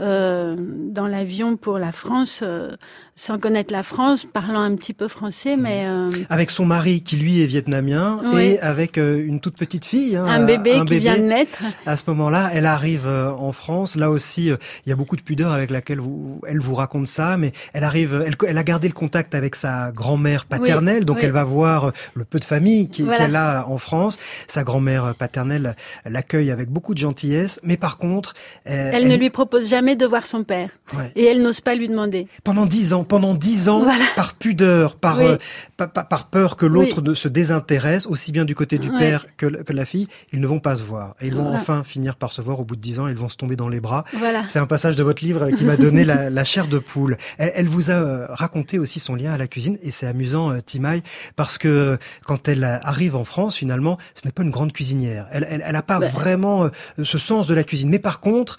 euh, 0.01 0.57
dans 0.57 1.07
l'avion 1.07 1.55
pour 1.55 1.79
la 1.79 1.93
France, 1.93 2.41
euh, 2.43 2.75
sans 3.17 3.37
connaître 3.39 3.71
la 3.71 3.81
France, 3.81 4.25
parlant 4.25 4.61
un 4.61 4.75
petit 4.75 4.93
peu 4.93 5.07
français, 5.07 5.55
mais 5.55 5.85
euh, 5.85 6.11
avec 6.29 6.51
son 6.51 6.65
mari 6.65 7.01
qui 7.01 7.15
lui 7.15 7.41
est 7.41 7.45
vietnamien 7.45 8.19
et 8.37 8.59
avec 8.59 8.97
une 8.97 9.39
toute 9.39 9.57
petite 9.57 9.85
fille, 9.85 10.17
hein, 10.17 10.25
un 10.25 10.45
bébé 10.45 10.81
qui 10.85 10.97
vient 10.99 11.17
de 11.17 11.23
naître. 11.23 11.63
À 11.85 11.95
ce 11.95 12.03
moment-là, 12.07 12.49
elle 12.53 12.65
arrive 12.65 13.07
en 13.07 13.53
France. 13.53 13.95
Là 13.95 14.09
aussi, 14.09 14.47
il 14.47 14.89
y 14.89 14.91
a 14.91 14.95
beaucoup 14.97 15.15
de 15.15 15.21
pudeur 15.21 15.53
avec 15.53 15.71
laquelle 15.71 15.99
vous, 15.99 16.41
elle 16.45 16.59
vous 16.59 16.75
raconte 16.75 17.07
ça, 17.07 17.37
mais 17.37 17.53
elle 17.73 17.85
arrive, 17.85 18.21
elle, 18.25 18.35
elle 18.47 18.57
a 18.57 18.63
gardé 18.63 18.89
le 18.89 18.93
contact 18.93 19.33
avec 19.33 19.55
sa 19.55 19.93
grand-mère 19.93 20.45
paternelle, 20.45 21.05
donc 21.05 21.19
elle 21.23 21.31
va 21.31 21.45
voir 21.45 21.93
le 22.15 22.25
peu 22.25 22.39
de 22.39 22.45
famille 22.45 22.89
qu'elle 22.89 23.37
a 23.37 23.65
en 23.69 23.77
France. 23.77 24.17
Sa 24.47 24.63
grand-mère 24.63 25.15
paternelle 25.15 25.77
l'accueille 26.03 26.51
avec 26.51 26.69
beaucoup 26.69 26.93
de 26.93 26.99
gentillesse, 26.99 27.61
mais 27.63 27.77
par 27.77 27.97
contre, 27.97 28.33
elle, 28.65 28.93
elle 28.93 29.07
ne 29.07 29.15
lui 29.15 29.29
propose 29.29 29.69
jamais 29.69 29.95
de 29.95 30.05
voir 30.05 30.25
son 30.25 30.43
père. 30.43 30.69
Et 31.15 31.23
elle 31.23 31.39
n'ose 31.39 31.61
pas 31.61 31.75
lui 31.75 31.87
demander. 31.87 32.27
Pendant 32.43 32.65
dix 32.65 32.93
ans, 32.93 33.04
pendant 33.05 33.33
dix 33.33 33.69
ans, 33.69 33.85
par 34.15 34.33
pudeur, 34.33 34.95
par, 34.95 35.19
euh, 35.19 35.37
par, 35.77 36.27
peur 36.27 36.57
que 36.57 36.65
l'autre 36.65 37.13
se 37.13 37.27
désintéresse, 37.27 38.07
aussi 38.07 38.31
bien 38.31 38.45
du 38.45 38.55
côté 38.55 38.77
du 38.77 38.89
père 38.91 39.25
que, 39.37 39.45
que, 39.45 39.73
la 39.73 39.85
fille, 39.85 40.07
ils 40.31 40.39
ne 40.39 40.47
vont 40.47 40.59
pas 40.59 40.75
se 40.75 40.83
voir. 40.83 41.15
Et 41.21 41.27
ils 41.27 41.35
vont 41.35 41.53
enfin 41.53 41.83
finir 41.83 42.15
par 42.15 42.31
se 42.31 42.41
voir 42.41 42.59
au 42.59 42.63
bout 42.63 42.75
de 42.75 42.81
dix 42.81 42.99
ans, 42.99 43.07
ils 43.07 43.15
vont 43.15 43.29
se 43.29 43.37
tomber 43.37 43.55
dans 43.55 43.69
les 43.69 43.79
bras. 43.79 44.03
C'est 44.47 44.59
un 44.59 44.65
passage 44.65 44.95
de 44.95 45.03
votre 45.03 45.23
livre 45.23 45.49
qui 45.51 45.63
m'a 45.63 45.77
donné 45.77 46.03
la, 46.03 46.43
chair 46.43 46.67
de 46.67 46.79
poule. 46.79 47.17
Elle, 47.37 47.67
vous 47.67 47.89
a 47.89 47.95
euh, 47.95 48.27
raconté 48.29 48.77
aussi 48.77 48.99
son 48.99 49.15
lien 49.15 49.33
à 49.33 49.37
la 49.37 49.47
cuisine, 49.47 49.77
et 49.81 49.91
c'est 49.91 50.05
amusant, 50.05 50.51
euh, 50.51 50.59
Timaï, 50.63 51.01
parce 51.35 51.57
que 51.57 51.97
quand 52.25 52.47
elle 52.47 52.63
arrive 52.63 53.15
en 53.15 53.23
France, 53.23 53.57
finalement, 53.57 53.97
ce 54.13 54.25
n'est 54.25 54.31
pas 54.31 54.43
une 54.43 54.51
grande 54.51 54.73
cuisinière. 54.73 55.27
Elle 55.31 55.41
n'a 55.41 55.67
elle, 55.69 55.81
pas 55.81 55.99
vraiment 55.99 56.69
ce 57.01 57.17
sens 57.17 57.47
de 57.47 57.53
la 57.53 57.63
cuisine. 57.63 57.89
Mais 57.89 57.99
par 57.99 58.19
contre, 58.19 58.57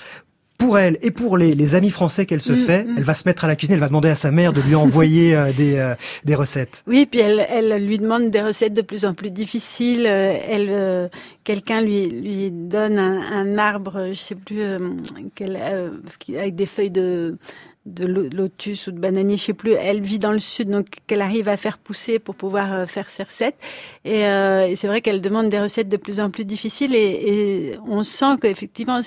pour 0.56 0.78
elle 0.78 0.98
et 1.02 1.10
pour 1.10 1.36
les, 1.36 1.54
les 1.54 1.74
amis 1.74 1.90
français 1.90 2.26
qu'elle 2.26 2.40
se 2.40 2.52
mm, 2.52 2.56
fait, 2.56 2.84
mm. 2.84 2.94
elle 2.96 3.02
va 3.02 3.14
se 3.14 3.28
mettre 3.28 3.44
à 3.44 3.48
la 3.48 3.56
cuisine, 3.56 3.74
elle 3.74 3.80
va 3.80 3.88
demander 3.88 4.08
à 4.08 4.14
sa 4.14 4.30
mère 4.30 4.52
de 4.52 4.60
lui 4.60 4.74
envoyer 4.74 5.34
euh, 5.34 5.52
des, 5.56 5.76
euh, 5.76 5.94
des 6.24 6.34
recettes. 6.34 6.82
Oui, 6.86 7.06
puis 7.06 7.20
elle, 7.20 7.44
elle 7.48 7.84
lui 7.84 7.98
demande 7.98 8.30
des 8.30 8.42
recettes 8.42 8.72
de 8.72 8.82
plus 8.82 9.04
en 9.04 9.14
plus 9.14 9.30
difficiles. 9.30 10.06
Euh, 10.06 10.36
elle, 10.48 11.10
quelqu'un 11.44 11.80
lui 11.80 12.08
lui 12.08 12.50
donne 12.50 12.98
un, 12.98 13.20
un, 13.20 13.58
arbre, 13.58 14.08
je 14.12 14.18
sais 14.18 14.34
plus, 14.34 14.62
avec 14.62 16.54
des 16.54 16.66
feuilles 16.66 16.90
de 16.90 17.36
de 17.84 18.04
lotus 18.04 18.88
ou 18.88 18.90
de 18.90 18.98
bananier, 18.98 19.36
je 19.36 19.44
sais 19.44 19.54
plus. 19.54 19.70
Elle 19.74 20.00
vit 20.00 20.18
dans 20.18 20.32
le 20.32 20.40
sud, 20.40 20.68
donc 20.68 20.86
qu'elle 21.06 21.20
arrive 21.20 21.48
à 21.48 21.56
faire 21.56 21.78
pousser 21.78 22.18
pour 22.18 22.34
pouvoir 22.34 22.88
faire 22.90 23.08
ses 23.08 23.22
recettes. 23.22 23.54
Et, 24.04 24.22
et 24.22 24.74
c'est 24.74 24.88
vrai 24.88 25.00
qu'elle 25.02 25.20
demande 25.20 25.50
des 25.50 25.60
recettes 25.60 25.88
de 25.88 25.96
plus 25.96 26.18
en 26.18 26.30
plus 26.30 26.44
difficiles, 26.44 26.96
et, 26.96 26.98
et 26.98 27.78
on 27.86 28.02
sent 28.02 28.38
qu'effectivement 28.42 29.02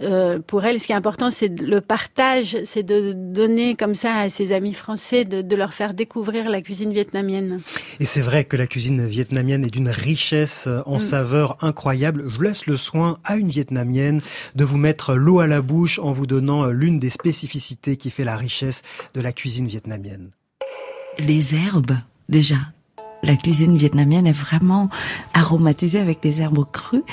euh, 0.00 0.38
pour 0.38 0.64
elle, 0.64 0.80
ce 0.80 0.86
qui 0.86 0.92
est 0.92 0.96
important, 0.96 1.30
c'est 1.30 1.60
le 1.60 1.80
partage, 1.82 2.56
c'est 2.64 2.82
de 2.82 3.12
donner 3.12 3.76
comme 3.76 3.94
ça 3.94 4.14
à 4.14 4.30
ses 4.30 4.52
amis 4.52 4.72
français, 4.72 5.24
de, 5.24 5.56
leur 5.56 5.74
faire 5.74 5.92
découvrir 5.92 6.48
la 6.48 6.62
cuisine 6.62 6.92
vietnamienne. 6.92 7.60
Et 8.00 8.06
c'est 8.06 8.22
vrai 8.22 8.44
que 8.44 8.56
la 8.56 8.66
cuisine 8.66 9.06
vietnamienne 9.06 9.64
est 9.64 9.70
d'une 9.70 9.90
richesse 9.90 10.68
en 10.86 10.96
mm. 10.96 11.00
saveurs 11.00 11.56
incroyable. 11.60 12.24
Je 12.28 12.42
laisse 12.42 12.66
le 12.66 12.78
soin 12.78 13.18
à 13.24 13.36
une 13.36 13.50
vietnamienne 13.50 14.22
de 14.54 14.64
vous 14.64 14.78
mettre 14.78 15.14
l'eau 15.14 15.40
à 15.40 15.46
la 15.46 15.60
bouche 15.60 15.98
en 15.98 16.12
vous 16.12 16.26
donnant 16.26 16.66
l'une 16.66 16.98
des 16.98 17.10
spécificités 17.10 17.96
qui 17.96 18.10
fait 18.10 18.24
la 18.24 18.36
richesse 18.36 18.82
de 19.12 19.20
la 19.20 19.32
cuisine 19.32 19.66
vietnamienne. 19.66 20.30
Les 21.18 21.54
herbes, 21.54 21.98
déjà, 22.30 22.56
la 23.22 23.36
cuisine 23.36 23.76
vietnamienne 23.76 24.26
est 24.26 24.32
vraiment 24.32 24.88
aromatisée 25.32 26.00
avec 26.00 26.20
des 26.22 26.40
herbes 26.40 26.64
crues. 26.70 27.04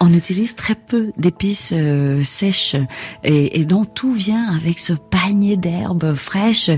On 0.00 0.12
utilise 0.12 0.56
très 0.56 0.74
peu 0.74 1.12
d'épices 1.16 1.72
euh, 1.72 2.24
sèches 2.24 2.74
et, 3.22 3.60
et, 3.60 3.64
donc 3.64 3.94
tout 3.94 4.12
vient 4.12 4.48
avec 4.48 4.80
ce 4.80 4.92
panier 4.92 5.56
d'herbes 5.56 6.14
fraîches. 6.14 6.70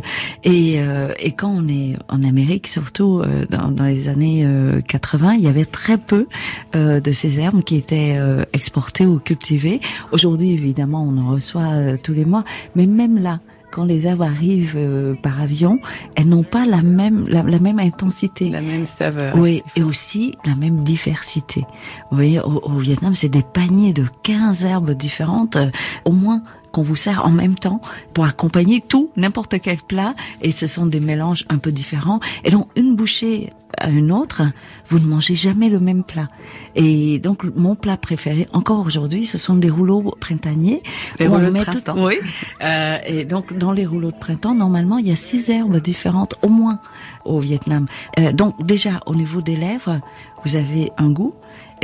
Et, 0.43 0.75
euh, 0.77 1.15
et, 1.19 1.33
quand 1.33 1.49
on 1.49 1.67
est 1.69 1.97
en 2.09 2.23
Amérique, 2.23 2.67
surtout 2.67 3.21
euh, 3.21 3.47
dans, 3.49 3.71
dans, 3.71 3.85
les 3.85 4.09
années 4.09 4.47
80, 4.87 5.35
il 5.35 5.45
y 5.45 5.47
avait 5.47 5.65
très 5.65 5.99
peu 5.99 6.27
de 6.75 7.13
ces 7.13 7.41
herbes 7.41 7.63
qui 7.63 7.77
étaient 7.77 8.19
exportées 8.53 9.07
ou 9.07 9.19
cultivées. 9.19 9.81
Aujourd'hui, 10.13 10.53
évidemment, 10.53 11.05
on 11.07 11.17
en 11.19 11.31
reçoit 11.31 11.97
tous 12.03 12.13
les 12.13 12.25
mois, 12.25 12.45
mais 12.75 12.87
même 12.87 13.23
là, 13.23 13.41
quand 13.75 13.85
les 13.85 14.07
herbes 14.07 14.23
arrivent 14.23 14.77
euh, 14.77 15.15
par 15.15 15.41
avion, 15.41 15.81
elles 16.15 16.29
n'ont 16.29 16.45
pas 16.45 16.65
la 16.65 16.81
même 16.81 17.27
la, 17.29 17.43
même 17.43 17.81
intensité, 17.81 18.49
la 18.49 18.61
même 18.61 18.85
saveur. 18.85 19.37
Oui, 19.37 19.65
et 19.75 19.83
aussi 19.83 20.35
la 20.47 20.55
même 20.55 20.85
diversité. 20.85 21.63
Vous 22.11 22.17
voyez, 22.17 22.41
au, 22.41 22.79
Vietnam, 22.79 23.17
c'est 23.17 23.29
des 23.29 23.43
paniers 23.43 23.93
de 23.93 24.05
15 24.23 24.65
herbes 24.65 24.93
différentes, 24.93 25.57
euh, 25.57 25.71
au 26.05 26.13
moins 26.13 26.43
qu'on 26.71 26.83
vous 26.83 26.97
sert 26.97 27.27
en 27.27 27.31
même 27.31 27.57
temps 27.57 27.81
pour 28.13 28.27
accompagner 28.27 28.81
tout, 28.81 29.11
n'importe 29.17 29.61
quel 29.61 29.79
plat, 29.79 30.15
et 30.41 30.53
ce 30.53 30.69
sont 30.69 30.87
des 30.87 31.01
mélanges 31.01 31.45
un 31.49 31.59
peu 31.59 31.73
différents. 31.73 32.21
Et 32.45 32.51
donc, 32.51 32.69
une 32.77 32.95
bouchée 32.95 33.51
à 33.79 33.91
une 33.91 34.13
autre, 34.13 34.43
vous 34.89 34.99
ne 34.99 35.07
mangez 35.07 35.35
jamais 35.35 35.69
le 35.69 35.81
même 35.81 36.05
plat. 36.05 36.29
Et 36.75 37.19
donc 37.19 37.45
mon 37.57 37.75
plat 37.75 37.97
préféré, 37.97 38.49
encore 38.53 38.85
aujourd'hui, 38.85 39.25
ce 39.25 39.39
sont 39.39 39.57
des 39.57 39.71
rouleaux 39.71 40.15
printaniers. 40.21 40.83
Des 41.19 41.27
rouleaux 41.27 41.51
de 41.51 41.63
printemps. 41.63 41.97
Oui. 41.99 42.17
Euh, 42.63 42.99
et 43.07 43.25
donc 43.25 43.57
dans 43.57 43.73
les 43.73 43.87
rouleaux 43.87 44.11
de 44.11 44.19
printemps, 44.19 44.55
normalement, 44.55 44.99
il 44.99 45.09
y 45.09 45.13
a 45.13 45.17
six 45.17 45.51
herbes 45.51 45.81
différentes 45.81 46.35
au 46.43 46.49
moins 46.49 46.79
au 47.25 47.41
Vietnam. 47.41 47.87
Euh, 48.19 48.33
donc 48.33 48.65
déjà 48.65 49.01
au 49.07 49.15
niveau 49.15 49.41
des 49.41 49.57
lèvres, 49.57 50.01
vous 50.45 50.57
avez 50.57 50.91
un 50.99 51.11
goût. 51.11 51.35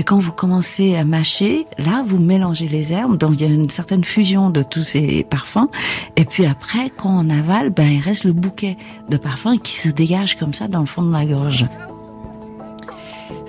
Et 0.00 0.02
quand 0.02 0.18
vous 0.18 0.32
commencez 0.32 0.96
à 0.96 1.04
mâcher, 1.04 1.66
là, 1.76 2.02
vous 2.06 2.16
mélangez 2.16 2.66
les 2.68 2.90
herbes, 2.90 3.18
donc 3.18 3.32
il 3.34 3.42
y 3.42 3.44
a 3.44 3.52
une 3.52 3.68
certaine 3.68 4.02
fusion 4.02 4.48
de 4.48 4.62
tous 4.62 4.82
ces 4.82 5.24
parfums. 5.24 5.68
Et 6.16 6.24
puis 6.24 6.46
après, 6.46 6.88
quand 6.88 7.10
on 7.10 7.28
avale, 7.28 7.68
ben 7.68 7.86
il 7.86 8.00
reste 8.00 8.24
le 8.24 8.32
bouquet 8.32 8.78
de 9.10 9.18
parfums 9.18 9.58
qui 9.62 9.76
se 9.76 9.90
dégage 9.90 10.38
comme 10.38 10.54
ça 10.54 10.68
dans 10.68 10.80
le 10.80 10.86
fond 10.86 11.02
de 11.02 11.12
la 11.12 11.26
gorge. 11.26 11.66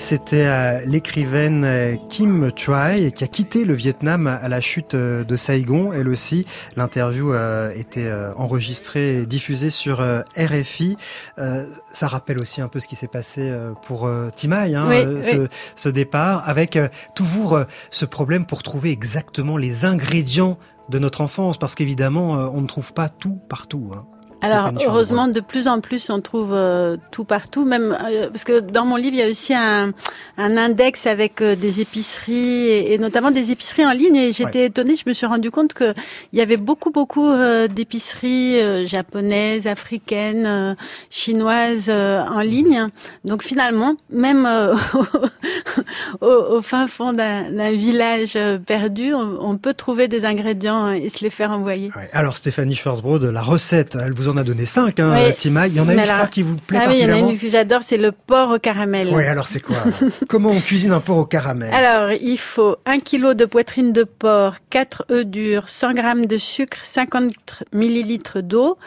C'était 0.01 0.47
euh, 0.47 0.81
l'écrivaine 0.87 1.63
euh, 1.63 1.95
Kim 2.09 2.49
Choi 2.55 3.11
qui 3.11 3.23
a 3.23 3.27
quitté 3.27 3.65
le 3.65 3.75
Vietnam 3.75 4.25
à 4.25 4.49
la 4.49 4.59
chute 4.59 4.95
euh, 4.95 5.23
de 5.23 5.35
Saigon. 5.35 5.93
Elle 5.93 6.07
aussi, 6.07 6.43
l'interview 6.75 7.33
était 7.75 8.11
enregistrée 8.35 9.17
et 9.17 9.25
diffusée 9.27 9.69
sur 9.69 10.03
RFI. 10.35 10.97
Ça 11.37 12.07
rappelle 12.07 12.39
aussi 12.39 12.61
un 12.61 12.67
peu 12.67 12.79
ce 12.79 12.87
qui 12.87 12.95
s'est 12.95 13.07
passé 13.07 13.51
pour 13.85 14.09
Timai, 14.35 14.73
hein, 14.73 14.89
ce, 15.21 15.47
ce, 15.75 15.89
départ, 15.89 16.47
avec 16.49 16.79
toujours 17.15 17.59
ce 17.91 18.05
problème 18.05 18.45
pour 18.45 18.63
trouver 18.63 18.91
exactement 18.91 19.55
les 19.55 19.85
ingrédients 19.85 20.57
de 20.89 20.99
notre 20.99 21.21
enfance, 21.21 21.57
parce 21.57 21.75
qu'évidemment, 21.75 22.31
on 22.53 22.61
ne 22.61 22.67
trouve 22.67 22.93
pas 22.93 23.07
tout 23.07 23.39
partout. 23.47 23.91
Hein. 23.95 24.05
Alors 24.41 24.71
heureusement, 24.83 25.27
de 25.27 25.39
plus 25.39 25.67
en 25.67 25.81
plus, 25.81 26.09
on 26.09 26.19
trouve 26.19 26.51
euh, 26.53 26.97
tout 27.11 27.25
partout, 27.25 27.63
même 27.63 27.95
euh, 28.03 28.29
parce 28.29 28.43
que 28.43 28.59
dans 28.59 28.85
mon 28.85 28.95
livre, 28.95 29.13
il 29.13 29.19
y 29.19 29.23
a 29.23 29.29
aussi 29.29 29.53
un, 29.53 29.93
un 30.37 30.57
index 30.57 31.05
avec 31.05 31.41
euh, 31.41 31.55
des 31.55 31.79
épiceries 31.79 32.69
et, 32.69 32.97
notamment 32.97 33.29
des 33.29 33.51
épiceries 33.51 33.85
en 33.85 33.91
ligne. 33.91 34.15
Et 34.15 34.31
j'étais 34.31 34.65
étonnée, 34.65 34.95
je 34.95 35.03
me 35.05 35.13
suis 35.13 35.27
rendu 35.27 35.51
compte 35.51 35.73
que 35.73 35.93
il 36.33 36.39
y 36.39 36.41
avait 36.41 36.57
beaucoup, 36.57 36.91
beaucoup 36.91 37.31
d'épiceries 37.69 38.87
japonaises, 38.87 39.67
africaines, 39.67 40.75
chinoises 41.09 41.89
en 41.89 42.39
ligne. 42.39 42.87
Donc 43.25 43.43
finalement, 43.43 43.95
même 44.09 44.47
au, 46.21 46.27
au, 46.27 46.61
fin 46.61 46.87
fond 46.87 47.13
d'un 47.13 47.71
village 47.71 48.37
perdu, 48.65 49.13
on, 49.13 49.37
on, 49.41 49.57
peut 49.57 49.73
trouver 49.73 50.07
des 50.07 50.25
ingrédients 50.25 50.91
et 50.91 51.09
se 51.09 51.23
les 51.23 51.29
faire 51.29 51.51
envoyer. 51.51 51.89
Alors 52.11 52.37
Stéphanie 52.37 52.75
Schwarzbrod, 52.75 53.23
la 53.23 53.41
recette, 53.41 53.97
elle 54.01 54.13
vous 54.13 54.30
en 54.31 54.37
a 54.37 54.43
donné 54.43 54.65
cinq, 54.65 54.99
hein, 54.99 55.31
Tima. 55.37 55.67
Il 55.67 55.75
y 55.75 55.79
en 55.79 55.87
a 55.87 55.93
une, 55.93 56.03
je 56.03 56.11
crois, 56.11 56.27
qui 56.27 56.43
vous 56.43 56.57
plaît 56.57 56.79
ah. 56.81 56.87
Oui, 56.89 56.95
il 56.99 57.01
y 57.01 57.11
en 57.11 57.13
a 57.13 57.17
une 57.17 57.37
que 57.37 57.49
j'adore, 57.49 57.81
c'est 57.83 57.97
le 57.97 58.11
porc 58.11 58.51
au 58.51 58.59
caramel. 58.59 59.09
Oui, 59.11 59.23
alors 59.25 59.47
c'est 59.47 59.61
quoi 59.61 59.77
Comment 60.27 60.49
on 60.49 60.59
cuisine 60.59 60.91
un 60.91 60.99
porc 60.99 61.17
au 61.17 61.25
caramel? 61.25 61.73
Alors, 61.73 62.11
il 62.11 62.37
faut 62.37 62.77
un 62.85 62.99
kilo 62.99 63.33
de 63.33 63.45
poitrine 63.45 63.93
de 63.93 64.03
porc, 64.03 64.55
4 64.69 65.05
œufs 65.11 65.25
durs, 65.25 65.69
100 65.69 65.93
grammes 65.93 66.25
de 66.25 66.37
sucre, 66.37 66.79
50 66.83 67.63
millilitres 67.73 68.41
d'eau 68.41 68.77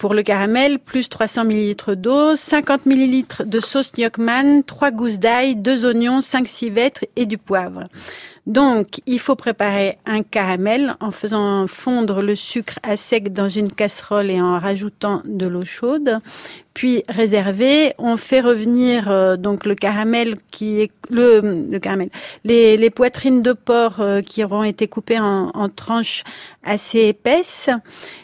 pour 0.00 0.14
le 0.14 0.22
caramel, 0.22 0.78
plus 0.78 1.10
300 1.10 1.44
ml 1.44 1.94
d'eau, 1.94 2.34
50 2.34 2.86
ml 2.86 3.46
de 3.46 3.60
sauce 3.60 3.92
Gnocchman, 3.92 4.62
3 4.64 4.90
gousses 4.92 5.18
d'ail, 5.18 5.56
2 5.56 5.84
oignons, 5.84 6.22
5 6.22 6.48
civettes 6.48 7.06
et 7.16 7.26
du 7.26 7.36
poivre. 7.36 7.84
Donc, 8.46 9.02
il 9.04 9.20
faut 9.20 9.36
préparer 9.36 9.98
un 10.06 10.22
caramel 10.22 10.96
en 11.00 11.10
faisant 11.10 11.66
fondre 11.66 12.22
le 12.22 12.34
sucre 12.34 12.78
à 12.82 12.96
sec 12.96 13.34
dans 13.34 13.50
une 13.50 13.70
casserole 13.70 14.30
et 14.30 14.40
en 14.40 14.58
rajoutant 14.58 15.20
de 15.26 15.46
l'eau 15.46 15.66
chaude. 15.66 16.18
Puis 16.80 17.04
réserver, 17.10 17.92
on 17.98 18.16
fait 18.16 18.40
revenir 18.40 19.10
euh, 19.10 19.36
donc 19.36 19.66
le 19.66 19.74
caramel 19.74 20.36
qui 20.50 20.80
est 20.80 20.90
le, 21.10 21.78
caramel, 21.78 22.08
les, 22.44 22.88
poitrines 22.88 23.42
de 23.42 23.52
porc 23.52 24.00
euh, 24.00 24.22
qui 24.22 24.42
auront 24.42 24.62
été 24.62 24.88
coupées 24.88 25.18
en 25.20 25.68
tranches 25.68 26.24
assez 26.64 27.00
épaisses. 27.00 27.68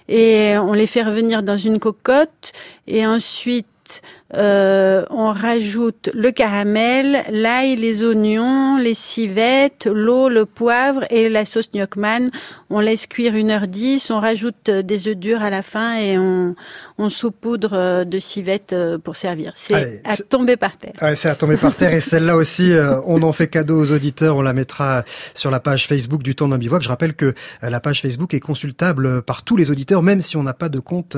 Et 0.08 0.54
on 0.56 0.72
les 0.72 0.86
fait 0.86 1.02
revenir 1.02 1.42
dans 1.42 1.58
une 1.58 1.78
cocotte. 1.78 2.52
Et 2.86 3.06
ensuite 3.06 4.00
euh, 4.34 5.04
on 5.10 5.30
rajoute 5.30 6.10
le 6.14 6.32
caramel, 6.32 7.24
l'ail, 7.30 7.76
les 7.76 8.02
oignons, 8.02 8.76
les 8.76 8.94
civettes, 8.94 9.86
l'eau, 9.86 10.28
le 10.28 10.46
poivre 10.46 11.04
et 11.10 11.28
la 11.28 11.44
sauce 11.44 11.70
Gnocchman. 11.72 12.26
On 12.68 12.80
laisse 12.80 13.06
cuire 13.06 13.36
une 13.36 13.50
heure 13.50 13.68
dix. 13.68 14.10
On 14.10 14.18
rajoute 14.18 14.68
euh, 14.68 14.82
des 14.82 15.06
œufs 15.06 15.16
durs 15.16 15.42
à 15.42 15.50
la 15.50 15.62
fin 15.62 15.96
et 15.96 16.18
on, 16.18 16.56
on 16.98 17.08
saupoudre 17.08 17.70
euh, 17.74 18.04
de 18.04 18.18
civettes 18.18 18.74
pour 19.04 19.16
servir. 19.16 19.52
C'est 19.54 20.02
à 20.04 20.16
tomber 20.16 20.56
par 20.56 20.76
terre. 20.76 20.94
Ouais, 21.00 21.14
c'est 21.14 21.28
à 21.28 21.34
tomber 21.34 21.56
par 21.56 21.74
terre 21.74 21.92
et 21.92 22.00
celle-là 22.00 22.36
aussi, 22.36 22.72
on 23.06 23.22
en 23.22 23.32
fait 23.32 23.48
cadeau 23.48 23.80
aux 23.80 23.92
auditeurs. 23.92 24.36
On 24.36 24.42
la 24.42 24.54
mettra 24.54 25.04
sur 25.34 25.50
la 25.50 25.60
page 25.60 25.86
Facebook 25.86 26.22
du 26.22 26.34
Temps 26.34 26.48
d'un 26.48 26.58
bivouac. 26.58 26.82
Je 26.82 26.88
rappelle 26.88 27.14
que 27.14 27.34
la 27.62 27.80
page 27.80 28.02
Facebook 28.02 28.34
est 28.34 28.40
consultable 28.40 29.22
par 29.22 29.44
tous 29.44 29.56
les 29.56 29.70
auditeurs, 29.70 30.02
même 30.02 30.20
si 30.20 30.36
on 30.36 30.42
n'a 30.42 30.54
pas 30.54 30.68
de 30.68 30.80
compte 30.80 31.16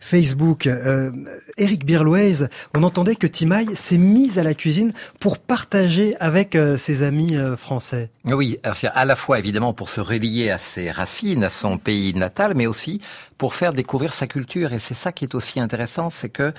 Facebook. 0.00 0.66
Euh, 0.66 1.10
Eric 1.58 1.84
Birloise, 1.84 2.45
on 2.74 2.82
entendait 2.82 3.16
que 3.16 3.26
Timaï 3.26 3.74
s'est 3.74 3.98
mise 3.98 4.38
à 4.38 4.42
la 4.42 4.54
cuisine 4.54 4.92
pour 5.20 5.38
partager 5.38 6.16
avec 6.20 6.54
euh, 6.54 6.76
ses 6.76 7.02
amis 7.02 7.36
euh, 7.36 7.56
français. 7.56 8.10
Oui, 8.24 8.58
à 8.62 9.04
la 9.04 9.16
fois 9.16 9.38
évidemment 9.38 9.72
pour 9.72 9.88
se 9.88 10.00
relier 10.00 10.50
à 10.50 10.58
ses 10.58 10.90
racines, 10.90 11.44
à 11.44 11.50
son 11.50 11.78
pays 11.78 12.14
natal, 12.14 12.52
mais 12.54 12.66
aussi 12.66 13.00
pour 13.38 13.54
faire 13.54 13.72
découvrir 13.72 14.12
sa 14.12 14.26
culture. 14.26 14.72
Et 14.72 14.78
c'est 14.78 14.94
ça 14.94 15.12
qui 15.12 15.24
est 15.24 15.34
aussi 15.34 15.60
intéressant, 15.60 16.10
c'est 16.10 16.28
que 16.28 16.52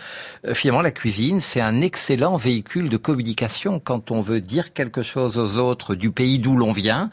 euh, 0.46 0.54
finalement 0.54 0.82
la 0.82 0.92
cuisine, 0.92 1.40
c'est 1.40 1.62
un 1.62 1.82
excellent 1.82 2.38
véhicule 2.38 2.90
de 2.90 2.98
communication 2.98 3.80
quand 3.80 4.12
on 4.12 4.22
veut 4.22 4.42
dire 4.42 4.74
quelque 4.74 5.04
chose 5.04 5.38
aux 5.38 5.58
autres 5.58 5.96
du 5.96 6.12
pays 6.12 6.40
d'où 6.40 6.56
l'on 6.56 6.72
vient. 6.72 7.10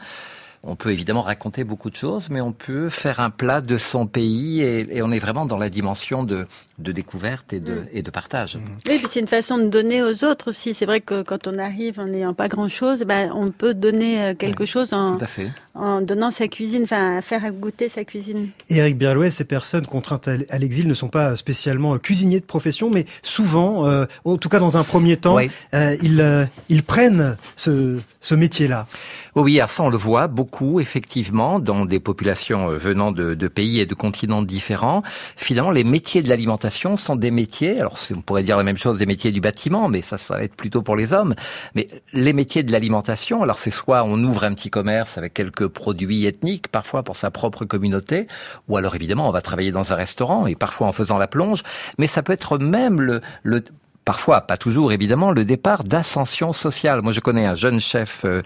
On 0.67 0.77
peut 0.77 0.93
évidemment 0.93 1.21
raconter 1.21 1.63
beaucoup 1.63 1.91
de 1.91 1.97
choses, 1.97 2.29
mais 2.31 2.41
on 2.41 2.53
peut 2.53 2.89
faire 2.89 3.21
un 3.21 3.31
plat 3.31 3.61
de 3.61 3.77
son 3.77 4.07
pays 4.07 4.63
et, 4.63 5.03
on 5.03 5.13
est 5.13 5.19
vraiment 5.19 5.45
dans 5.45 5.59
la 5.59 5.69
dimension 5.69 6.25
de, 6.25 6.47
découverte 6.79 7.53
et 7.53 7.61
de, 7.61 7.75
mm. 7.75 7.89
et 7.93 8.03
de 8.03 8.11
partage. 8.11 8.59
Oui, 8.89 8.99
puis 8.99 9.07
c'est 9.09 9.21
une 9.21 9.29
façon 9.29 9.59
de 9.59 9.69
donner 9.69 10.03
aux 10.03 10.25
autres 10.25 10.49
aussi. 10.49 10.75
C'est 10.75 10.87
vrai 10.87 11.01
que 11.01 11.23
quand 11.23 11.47
on 11.47 11.59
arrive 11.59 12.01
en 12.01 12.07
n'ayant 12.07 12.35
pas 12.35 12.49
grand-chose, 12.49 13.03
ben, 13.03 13.31
on 13.35 13.51
peut 13.51 13.75
donner 13.75 14.23
euh, 14.23 14.35
quelque 14.35 14.65
chose 14.65 14.93
en, 14.93 15.19
en 15.75 16.01
donnant 16.01 16.31
sa 16.31 16.49
cuisine, 16.49 16.85
enfin 16.85 17.21
faire 17.21 17.51
goûter 17.53 17.89
sa 17.89 18.05
cuisine. 18.05 18.49
Éric 18.71 18.97
Berlouet, 18.97 19.31
ces 19.31 19.45
personnes 19.45 19.87
contraintes 19.87 20.29
à 20.29 20.59
l'exil 20.59 20.87
ne 20.87 20.95
sont 20.95 21.09
pas 21.09 21.35
spécialement 21.37 21.99
cuisiniers 21.99 22.41
de 22.41 22.45
profession, 22.45 22.91
mais 22.91 23.07
souvent, 23.23 23.87
euh, 23.87 24.07
en 24.25 24.37
tout 24.37 24.49
cas 24.49 24.61
dans 24.61 24.77
un 24.77 24.85
premier 24.85 25.17
temps, 25.17 25.39
euh, 25.39 25.97
ils, 26.03 26.49
ils 26.69 26.83
prennent 26.83 27.37
ce, 27.57 27.99
ce 28.21 28.35
métier-là. 28.35 28.87
Oui, 29.35 29.61
ça 29.67 29.83
on 29.83 29.91
le 29.91 29.97
voit 29.97 30.29
beaucoup 30.29 30.79
effectivement 30.79 31.59
dans 31.59 31.87
des 31.87 31.99
populations 31.99 32.71
euh, 32.71 32.77
venant 32.77 33.11
de, 33.11 33.35
de, 33.35 33.49
pays 33.49 33.81
et 33.81 33.87
de 33.87 33.95
continents 33.95 34.43
différents. 34.43 35.03
Finalement, 35.37 35.73
les 35.73 35.83
métiers 35.85 36.23
de 36.23 36.29
l'alimentation 36.29 36.97
sont 36.97 37.17
des 37.17 37.33
métiers. 37.33 37.81
Alors, 37.81 37.97
on 38.15 38.21
pourrait 38.21 38.45
dire 38.45 38.57
la 38.57 38.63
même 38.63 38.77
chose 38.77 38.99
des 38.99 39.07
métiers 39.07 39.33
du 39.33 39.41
bâtiment, 39.41 39.89
mais 39.89 40.03
ça, 40.03 40.19
ça 40.19 40.37
va 40.37 40.45
être 40.45 40.55
plutôt 40.55 40.83
pour 40.83 40.95
les 40.95 41.13
hommes. 41.13 41.35
Mais 41.75 41.89
les 42.13 42.33
métiers 42.33 42.63
de 42.63 42.71
l'alimentation, 42.71 43.43
alors 43.43 43.59
c'est 43.59 43.71
soit 43.71 44.05
on 44.05 44.23
ouvre 44.23 44.45
un 44.45 44.55
petit 44.55 44.71
commerce 44.71 45.19
avec 45.19 45.35
quelques 45.35 45.64
produits 45.69 46.27
ethniques, 46.27 46.69
parfois 46.69 47.03
pour 47.03 47.17
sa 47.17 47.31
propre 47.31 47.65
communauté, 47.65 48.27
ou 48.69 48.77
alors 48.77 48.95
évidemment 48.95 49.29
on 49.29 49.33
va 49.33 49.43
travailler 49.43 49.73
dans 49.73 49.93
un 49.93 49.97
restaurant 49.97 50.47
et 50.47 50.55
parfois 50.55 50.87
en 50.87 50.93
faisant 50.93 51.19
la 51.19 51.27
plonge. 51.27 51.63
Mais 51.99 52.07
ça 52.07 52.23
peut 52.23 52.33
être 52.33 52.59
même 52.59 53.01
le, 53.01 53.21
le 53.43 53.63
parfois, 54.05 54.43
pas 54.43 54.57
toujours 54.57 54.93
évidemment, 54.93 55.31
le 55.31 55.45
départ 55.45 55.85
d'ascension 55.85 56.53
sociale. 56.53 57.03
Moi, 57.03 57.13
je 57.13 57.21
connais 57.21 57.47
un 57.47 57.55
jeune 57.55 57.81
chef 57.81 58.25
euh, 58.25 58.43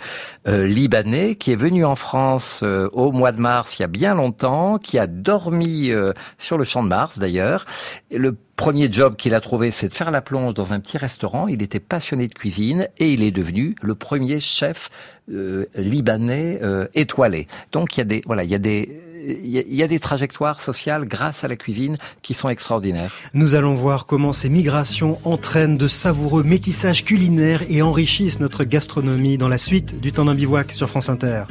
euh, 0.47 0.67
libanais 0.67 1.35
qui 1.35 1.53
est 1.53 1.57
venu 1.57 1.85
en 1.85 1.97
France 1.97 2.61
euh, 2.63 2.89
au 2.93 3.13
mois 3.13 3.33
de 3.33 3.41
mars, 3.41 3.79
il 3.79 3.83
y 3.83 3.85
a 3.85 3.89
bien 3.89 4.15
longtemps, 4.15 4.79
qui 4.79 4.99
a 4.99 5.07
dormi 5.07 5.91
sur 6.39 6.59
le 6.59 6.65
champ 6.65 6.83
de 6.83 6.89
Mars 6.89 7.19
d'ailleurs. 7.19 7.67
Le 8.11 8.37
premier 8.57 8.91
job 8.91 9.17
qu'il 9.17 9.35
a 9.35 9.41
trouvé, 9.41 9.71
c'est 9.71 9.89
de 9.89 9.95
faire 9.95 10.11
la 10.11 10.21
plonge 10.21 10.55
dans 10.55 10.73
un 10.73 10.81
petit 10.81 10.99
restaurant. 10.99 11.49
Il 11.49 11.63
était 11.63 11.81
passionné 11.81 12.29
de 12.29 12.35
cuisine 12.35 12.89
et 12.99 13.13
il 13.13 13.23
est 13.23 13.31
devenu 13.31 13.75
le 13.83 13.95
premier 13.95 14.41
chef 14.41 14.91
libanais 15.29 16.61
étoilé. 16.95 17.49
Donc 17.73 17.97
il 17.97 18.01
y 18.01 18.03
a 18.03 18.05
des 18.05 18.23
voilà, 18.27 18.45
il 18.45 18.51
y 18.51 18.55
a 18.55 18.59
des 18.59 19.01
il 19.27 19.75
y 19.75 19.83
a 19.83 19.89
des 19.89 20.01
trajectoires 20.01 20.61
sociales 20.61 21.07
grâce 21.07 21.45
à 21.45 21.49
la 21.49 21.57
cuisine 21.57 21.99
qui 22.23 22.35
sont 22.35 22.49
extraordinaires. 22.49 23.13
Nous 23.35 23.55
allons 23.55 23.75
voir 23.75 24.07
comment 24.07 24.33
ces 24.33 24.49
migrations 24.49 25.19
entraînent 25.25 25.77
de 25.77 25.89
savoureux 25.89 26.43
métissages 26.43 27.05
culinaires 27.05 27.63
et 27.69 27.83
enrichissent 27.83 28.41
notre 28.41 28.65
gastronomie 28.65 29.39
dans 29.39 29.49
la 29.49 29.59
suite 29.59 30.01
du 30.01 30.13
temps 30.13 30.25
d'un 30.25 30.35
bivouac 30.35 30.73
sur 30.73 30.89
France 30.89 31.09
Inter. 31.09 31.45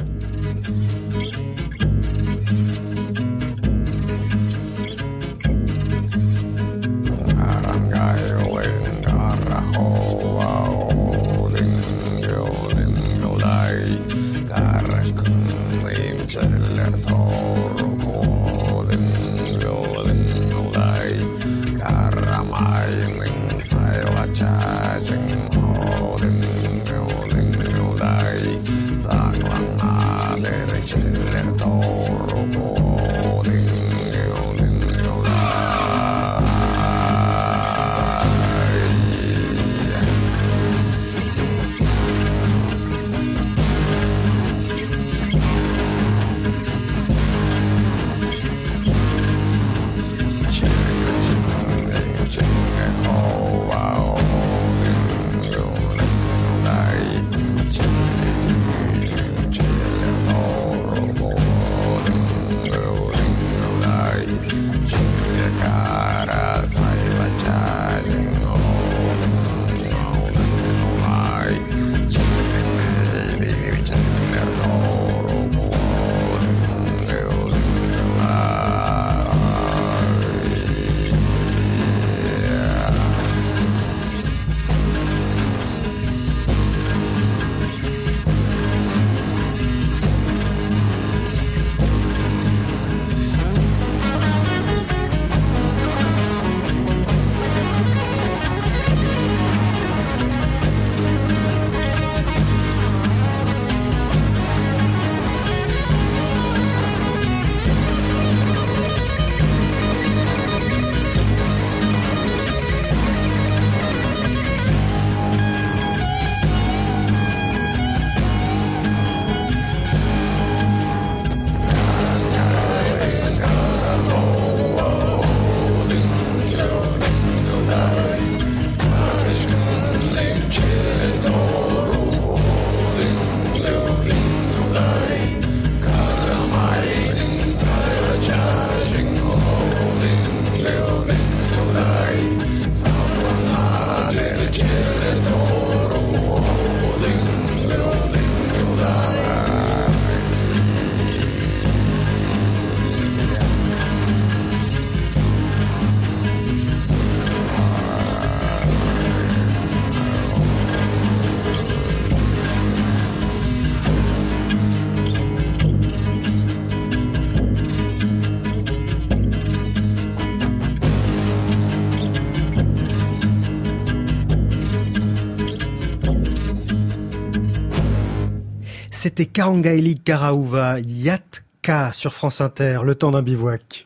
C'était 179.08 179.26
Karangaili 179.26 179.98
Karaouva 179.98 180.82
Yatka 180.82 181.94
sur 181.94 182.12
France 182.12 182.42
Inter, 182.42 182.80
le 182.84 182.94
temps 182.94 183.12
d'un 183.12 183.22
bivouac. 183.22 183.86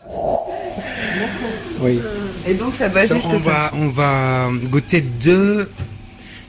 Oui. 1.82 2.00
Et 2.48 2.56
donc 2.56 2.74
ça 2.74 2.90
va 2.90 3.02
on 3.26 3.38
va, 3.38 3.72
on 3.76 3.88
va 3.90 4.50
goûter 4.64 5.02
deux, 5.02 5.70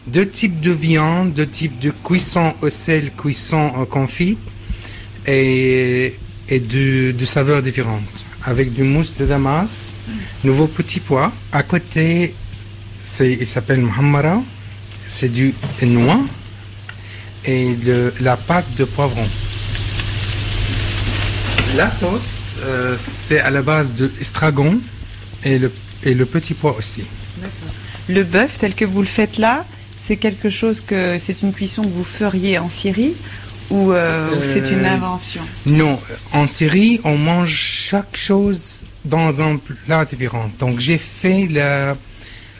deux 0.07 0.27
types 0.27 0.61
de 0.61 0.71
viande, 0.71 1.35
deux 1.35 1.47
types 1.47 1.79
de 1.81 1.91
cuisson 1.91 2.55
au 2.63 2.71
sel, 2.71 3.11
cuisson 3.11 3.73
au 3.79 3.85
confit 3.85 4.39
et, 5.27 6.15
et 6.49 6.59
de, 6.59 7.13
de 7.13 7.25
saveurs 7.27 7.61
différentes. 7.61 8.25
Avec 8.47 8.73
du 8.73 8.85
mousse 8.85 9.13
de 9.19 9.27
Damas, 9.27 9.93
nouveau 10.45 10.67
petit 10.67 11.01
pois. 11.01 11.31
À 11.53 11.63
côté, 11.63 12.35
c'est, 13.05 13.33
il 13.39 13.47
s'appelle 13.47 13.83
Muhammara, 13.83 14.43
c'est 15.09 15.31
du 15.31 15.53
noix 15.83 16.21
et 17.45 17.77
la 18.21 18.37
pâte 18.37 18.67
de 18.79 18.85
poivron. 18.85 19.27
La 21.77 21.91
sauce, 21.91 22.35
euh, 22.65 22.97
c'est 22.99 23.41
à 23.41 23.51
la 23.51 23.63
base 23.63 23.93
de 23.95 24.11
estragon 24.21 24.79
et 25.45 25.59
le, 25.59 25.73
et 26.05 26.15
le 26.15 26.27
petit 26.27 26.55
pois 26.55 26.77
aussi. 26.77 27.05
Le 28.09 28.23
bœuf 28.25 28.59
tel 28.59 28.75
que 28.75 28.85
vous 28.85 29.01
le 29.01 29.07
faites 29.09 29.39
là, 29.39 29.65
c'est 30.05 30.17
quelque 30.17 30.51
chose 30.51 30.83
que 30.87 31.19
c'est 31.19 31.43
une 31.43 31.53
cuisson 31.53 31.83
que 31.83 31.89
vous 31.89 32.05
feriez 32.05 32.59
en 32.59 32.69
Syrie 32.69 33.15
ou, 33.71 33.93
euh, 33.93 34.29
ou 34.39 34.43
c'est 34.43 34.69
une 34.71 34.85
Euh, 34.85 34.95
invention? 34.95 35.41
Non, 35.65 35.99
en 36.33 36.47
Syrie, 36.47 37.01
on 37.05 37.17
mange 37.17 37.55
chaque 37.89 38.17
chose 38.17 38.83
dans 39.05 39.41
un 39.41 39.57
plat 39.57 40.05
différent. 40.05 40.51
Donc 40.59 40.79
j'ai 40.79 40.99
fait 40.99 41.47
la- 41.51 41.97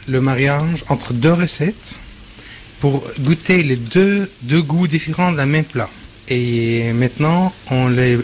le 0.07 0.21
mariage 0.21 0.83
entre 0.89 1.13
deux 1.13 1.33
recettes 1.33 1.93
pour 2.83 3.01
goûter 3.21 3.63
les 3.63 3.77
deux, 3.77 4.29
deux 4.41 4.61
goûts 4.61 4.87
différents 4.87 5.31
d'un 5.31 5.45
même 5.45 5.63
plat. 5.63 5.89
Et 6.27 6.91
maintenant, 6.91 7.53
on 7.71 7.87
les, 7.87 8.19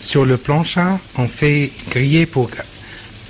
sur 0.00 0.24
le 0.24 0.38
planchard, 0.38 0.98
on 1.18 1.28
fait 1.28 1.70
griller 1.90 2.24
pour 2.24 2.48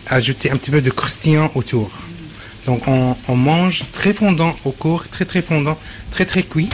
ajouter 0.07 0.53
un 0.53 0.57
petit 0.57 0.71
peu 0.71 0.81
de 0.81 0.91
croustillant 0.91 1.51
autour. 1.57 1.91
Donc 2.67 2.87
on, 2.87 3.17
on 3.27 3.35
mange 3.35 3.87
très 3.91 4.13
fondant 4.13 4.55
au 4.65 4.71
corps, 4.71 5.09
très 5.09 5.25
très 5.25 5.43
fondant, 5.43 5.77
très 6.13 6.27
très 6.27 6.45
cuit, 6.45 6.71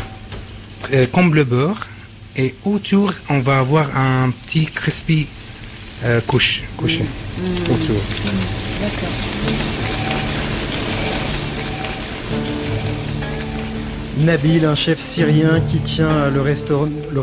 euh, 0.93 1.07
comme 1.11 1.35
le 1.35 1.45
beurre. 1.45 1.89
Et 2.37 2.55
autour, 2.67 3.11
on 3.31 3.39
va 3.39 3.59
avoir 3.59 3.97
un 3.97 4.29
petit 4.29 4.67
crispy 4.67 5.29
euh, 6.05 6.21
couche, 6.27 6.65
couché 6.77 7.01
autour. 7.71 8.03
Nabil, 14.19 14.65
un 14.65 14.77
chef 14.77 15.01
syrien 15.01 15.61
qui 15.69 15.79
tient 15.79 16.31
le 16.31 16.41
restaurant, 16.41 16.89
le 17.13 17.21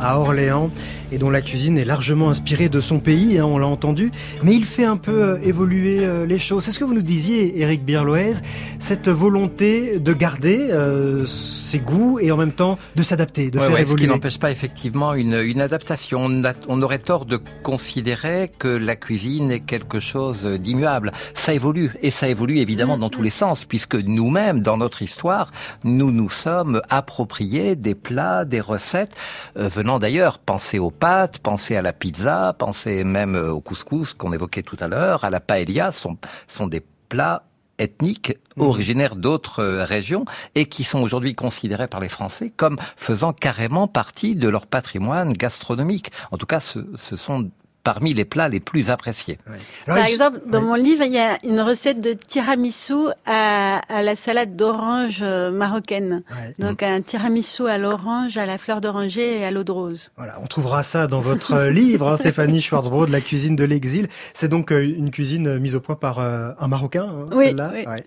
à 0.00 0.18
Orléans 0.18 0.70
et 1.12 1.18
dont 1.18 1.30
la 1.30 1.42
cuisine 1.42 1.76
est 1.78 1.84
largement 1.84 2.30
inspirée 2.30 2.68
de 2.68 2.80
son 2.80 2.98
pays, 2.98 3.38
hein, 3.38 3.44
on 3.44 3.58
l'a 3.58 3.66
entendu, 3.66 4.10
mais 4.42 4.54
il 4.54 4.64
fait 4.64 4.84
un 4.84 4.96
peu 4.96 5.22
euh, 5.22 5.38
évoluer 5.42 6.00
euh, 6.00 6.24
les 6.26 6.38
choses. 6.38 6.64
C'est 6.64 6.72
ce 6.72 6.78
que 6.78 6.84
vous 6.84 6.94
nous 6.94 7.02
disiez, 7.02 7.60
Éric 7.60 7.84
Birloez, 7.84 8.34
cette 8.78 9.08
volonté 9.08 9.98
de 9.98 10.12
garder 10.12 10.68
euh, 10.70 11.26
ses 11.26 11.78
goûts 11.80 12.18
et 12.18 12.30
en 12.32 12.36
même 12.36 12.52
temps 12.52 12.78
de 12.96 13.02
s'adapter, 13.02 13.50
de 13.50 13.58
Ouais, 13.58 13.66
faire 13.66 13.74
ouais, 13.74 13.80
ce 13.80 13.84
qui 13.84 13.90
évoluer. 13.92 14.06
n'empêche 14.08 14.38
pas 14.38 14.50
effectivement 14.50 15.14
une, 15.14 15.34
une 15.34 15.60
adaptation. 15.60 16.20
On, 16.24 16.44
a- 16.44 16.54
on 16.68 16.80
aurait 16.82 16.98
tort 16.98 17.26
de 17.26 17.38
considérer 17.62 18.50
que 18.58 18.68
la 18.68 18.96
cuisine 18.96 19.50
est 19.50 19.60
quelque 19.60 20.00
chose 20.00 20.44
d'immuable. 20.46 21.12
Ça 21.34 21.52
évolue 21.54 21.92
et 22.02 22.10
ça 22.10 22.28
évolue 22.28 22.58
évidemment 22.58 22.96
dans 22.98 23.10
tous 23.10 23.22
les 23.22 23.30
sens, 23.30 23.64
puisque 23.64 23.96
nous-mêmes, 23.96 24.60
dans 24.60 24.76
notre 24.76 25.02
histoire, 25.02 25.50
nous 25.84 26.10
nous 26.10 26.30
sommes 26.30 26.80
appropriés 26.88 27.76
des 27.76 27.94
plats, 27.94 28.44
des 28.44 28.60
recettes 28.60 29.14
euh, 29.56 29.68
venant 29.68 29.98
d'ailleurs. 29.98 30.38
Pensez 30.38 30.78
aux 30.78 30.90
pâtes, 31.02 31.40
pensez 31.40 31.74
à 31.74 31.82
la 31.82 31.92
pizza, 31.92 32.54
pensez 32.56 33.02
même 33.02 33.34
euh, 33.34 33.50
au 33.50 33.58
couscous 33.58 34.14
qu'on 34.14 34.32
évoquait 34.32 34.62
tout 34.62 34.76
à 34.78 34.86
l'heure, 34.86 35.24
à 35.24 35.30
la 35.30 35.40
paella, 35.40 35.90
sont, 35.90 36.16
sont 36.46 36.68
des 36.68 36.80
plats 37.08 37.42
ethniques 37.78 38.38
originaires 38.56 39.16
d'autres 39.16 39.64
euh, 39.64 39.84
régions 39.84 40.24
et 40.54 40.66
qui 40.66 40.84
sont 40.84 41.00
aujourd'hui 41.00 41.34
considérés 41.34 41.88
par 41.88 41.98
les 41.98 42.08
Français 42.08 42.52
comme 42.56 42.76
faisant 42.96 43.32
carrément 43.32 43.88
partie 43.88 44.36
de 44.36 44.48
leur 44.48 44.68
patrimoine 44.68 45.32
gastronomique. 45.32 46.12
En 46.30 46.38
tout 46.38 46.46
cas, 46.46 46.60
ce, 46.60 46.78
ce 46.94 47.16
sont 47.16 47.50
parmi 47.84 48.14
les 48.14 48.24
plats 48.24 48.48
les 48.48 48.60
plus 48.60 48.90
appréciés. 48.90 49.38
Par 49.86 49.98
exemple, 49.98 50.40
dans 50.46 50.60
mon 50.62 50.74
livre, 50.74 51.04
il 51.04 51.12
y 51.12 51.18
a 51.18 51.38
une 51.44 51.60
recette 51.60 52.00
de 52.00 52.12
tiramisu 52.12 53.08
à, 53.26 53.80
à 53.88 54.02
la 54.02 54.16
salade 54.16 54.56
d'orange 54.56 55.18
euh, 55.22 55.50
marocaine. 55.50 56.22
Donc 56.58 56.82
un 56.82 57.02
tiramisu 57.02 57.66
à 57.68 57.78
l'orange, 57.78 58.36
à 58.36 58.46
la 58.46 58.58
fleur 58.58 58.80
d'oranger 58.80 59.40
et 59.40 59.44
à 59.44 59.50
l'eau 59.50 59.64
de 59.64 59.72
rose. 59.72 60.10
Voilà, 60.16 60.38
on 60.42 60.46
trouvera 60.46 60.82
ça 60.82 61.06
dans 61.06 61.20
votre 61.20 61.54
euh, 61.54 61.70
livre, 61.70 62.08
hein, 62.08 62.16
Stéphanie 62.16 62.60
Schwarzbrod, 62.60 63.08
La 63.08 63.20
cuisine 63.20 63.56
de 63.56 63.64
l'exil. 63.64 64.08
C'est 64.34 64.48
donc 64.48 64.72
euh, 64.72 64.82
une 64.82 65.10
cuisine 65.10 65.58
mise 65.58 65.74
au 65.74 65.80
point 65.80 65.96
par 65.96 66.18
un 66.20 66.68
Marocain, 66.68 67.06
hein, 67.08 67.26
Oui, 67.34 67.46
celle-là? 67.46 67.72
oui. 67.74 67.84
Ouais. 67.86 68.04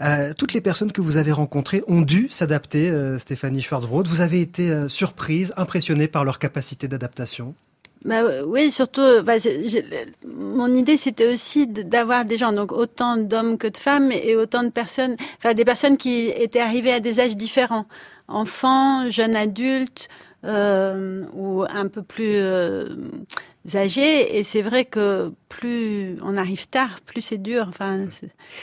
Euh, 0.00 0.32
toutes 0.36 0.52
les 0.52 0.60
personnes 0.60 0.92
que 0.92 1.00
vous 1.00 1.16
avez 1.16 1.32
rencontrées 1.32 1.82
ont 1.86 2.02
dû 2.02 2.28
s'adapter, 2.30 2.90
euh, 2.90 3.18
Stéphanie 3.18 3.60
Schwarzbrod. 3.62 4.06
Vous 4.08 4.20
avez 4.20 4.40
été 4.40 4.70
euh, 4.70 4.88
surprise, 4.88 5.52
impressionnée 5.56 6.08
par 6.08 6.24
leur 6.24 6.38
capacité 6.38 6.88
d'adaptation? 6.88 7.54
Bah, 8.04 8.22
oui, 8.44 8.72
surtout, 8.72 9.22
bah, 9.22 9.34
mon 10.26 10.72
idée 10.72 10.96
c'était 10.96 11.32
aussi 11.32 11.68
d'avoir 11.68 12.24
des 12.24 12.36
gens, 12.36 12.52
donc 12.52 12.72
autant 12.72 13.16
d'hommes 13.16 13.58
que 13.58 13.68
de 13.68 13.76
femmes 13.76 14.10
et 14.10 14.34
autant 14.34 14.64
de 14.64 14.70
personnes, 14.70 15.16
enfin 15.38 15.54
des 15.54 15.64
personnes 15.64 15.96
qui 15.96 16.26
étaient 16.28 16.60
arrivées 16.60 16.92
à 16.92 17.00
des 17.00 17.20
âges 17.20 17.36
différents, 17.36 17.86
enfants, 18.26 19.08
jeunes 19.08 19.36
adultes 19.36 20.08
euh, 20.44 21.24
ou 21.34 21.62
un 21.62 21.86
peu 21.86 22.02
plus 22.02 22.34
euh, 22.36 22.88
âgés. 23.74 24.36
Et 24.36 24.42
c'est 24.42 24.62
vrai 24.62 24.84
que 24.84 25.32
plus 25.58 26.16
on 26.22 26.36
arrive 26.36 26.66
tard, 26.68 27.00
plus 27.04 27.20
c'est 27.20 27.38
dur. 27.38 27.66
Enfin, 27.68 28.06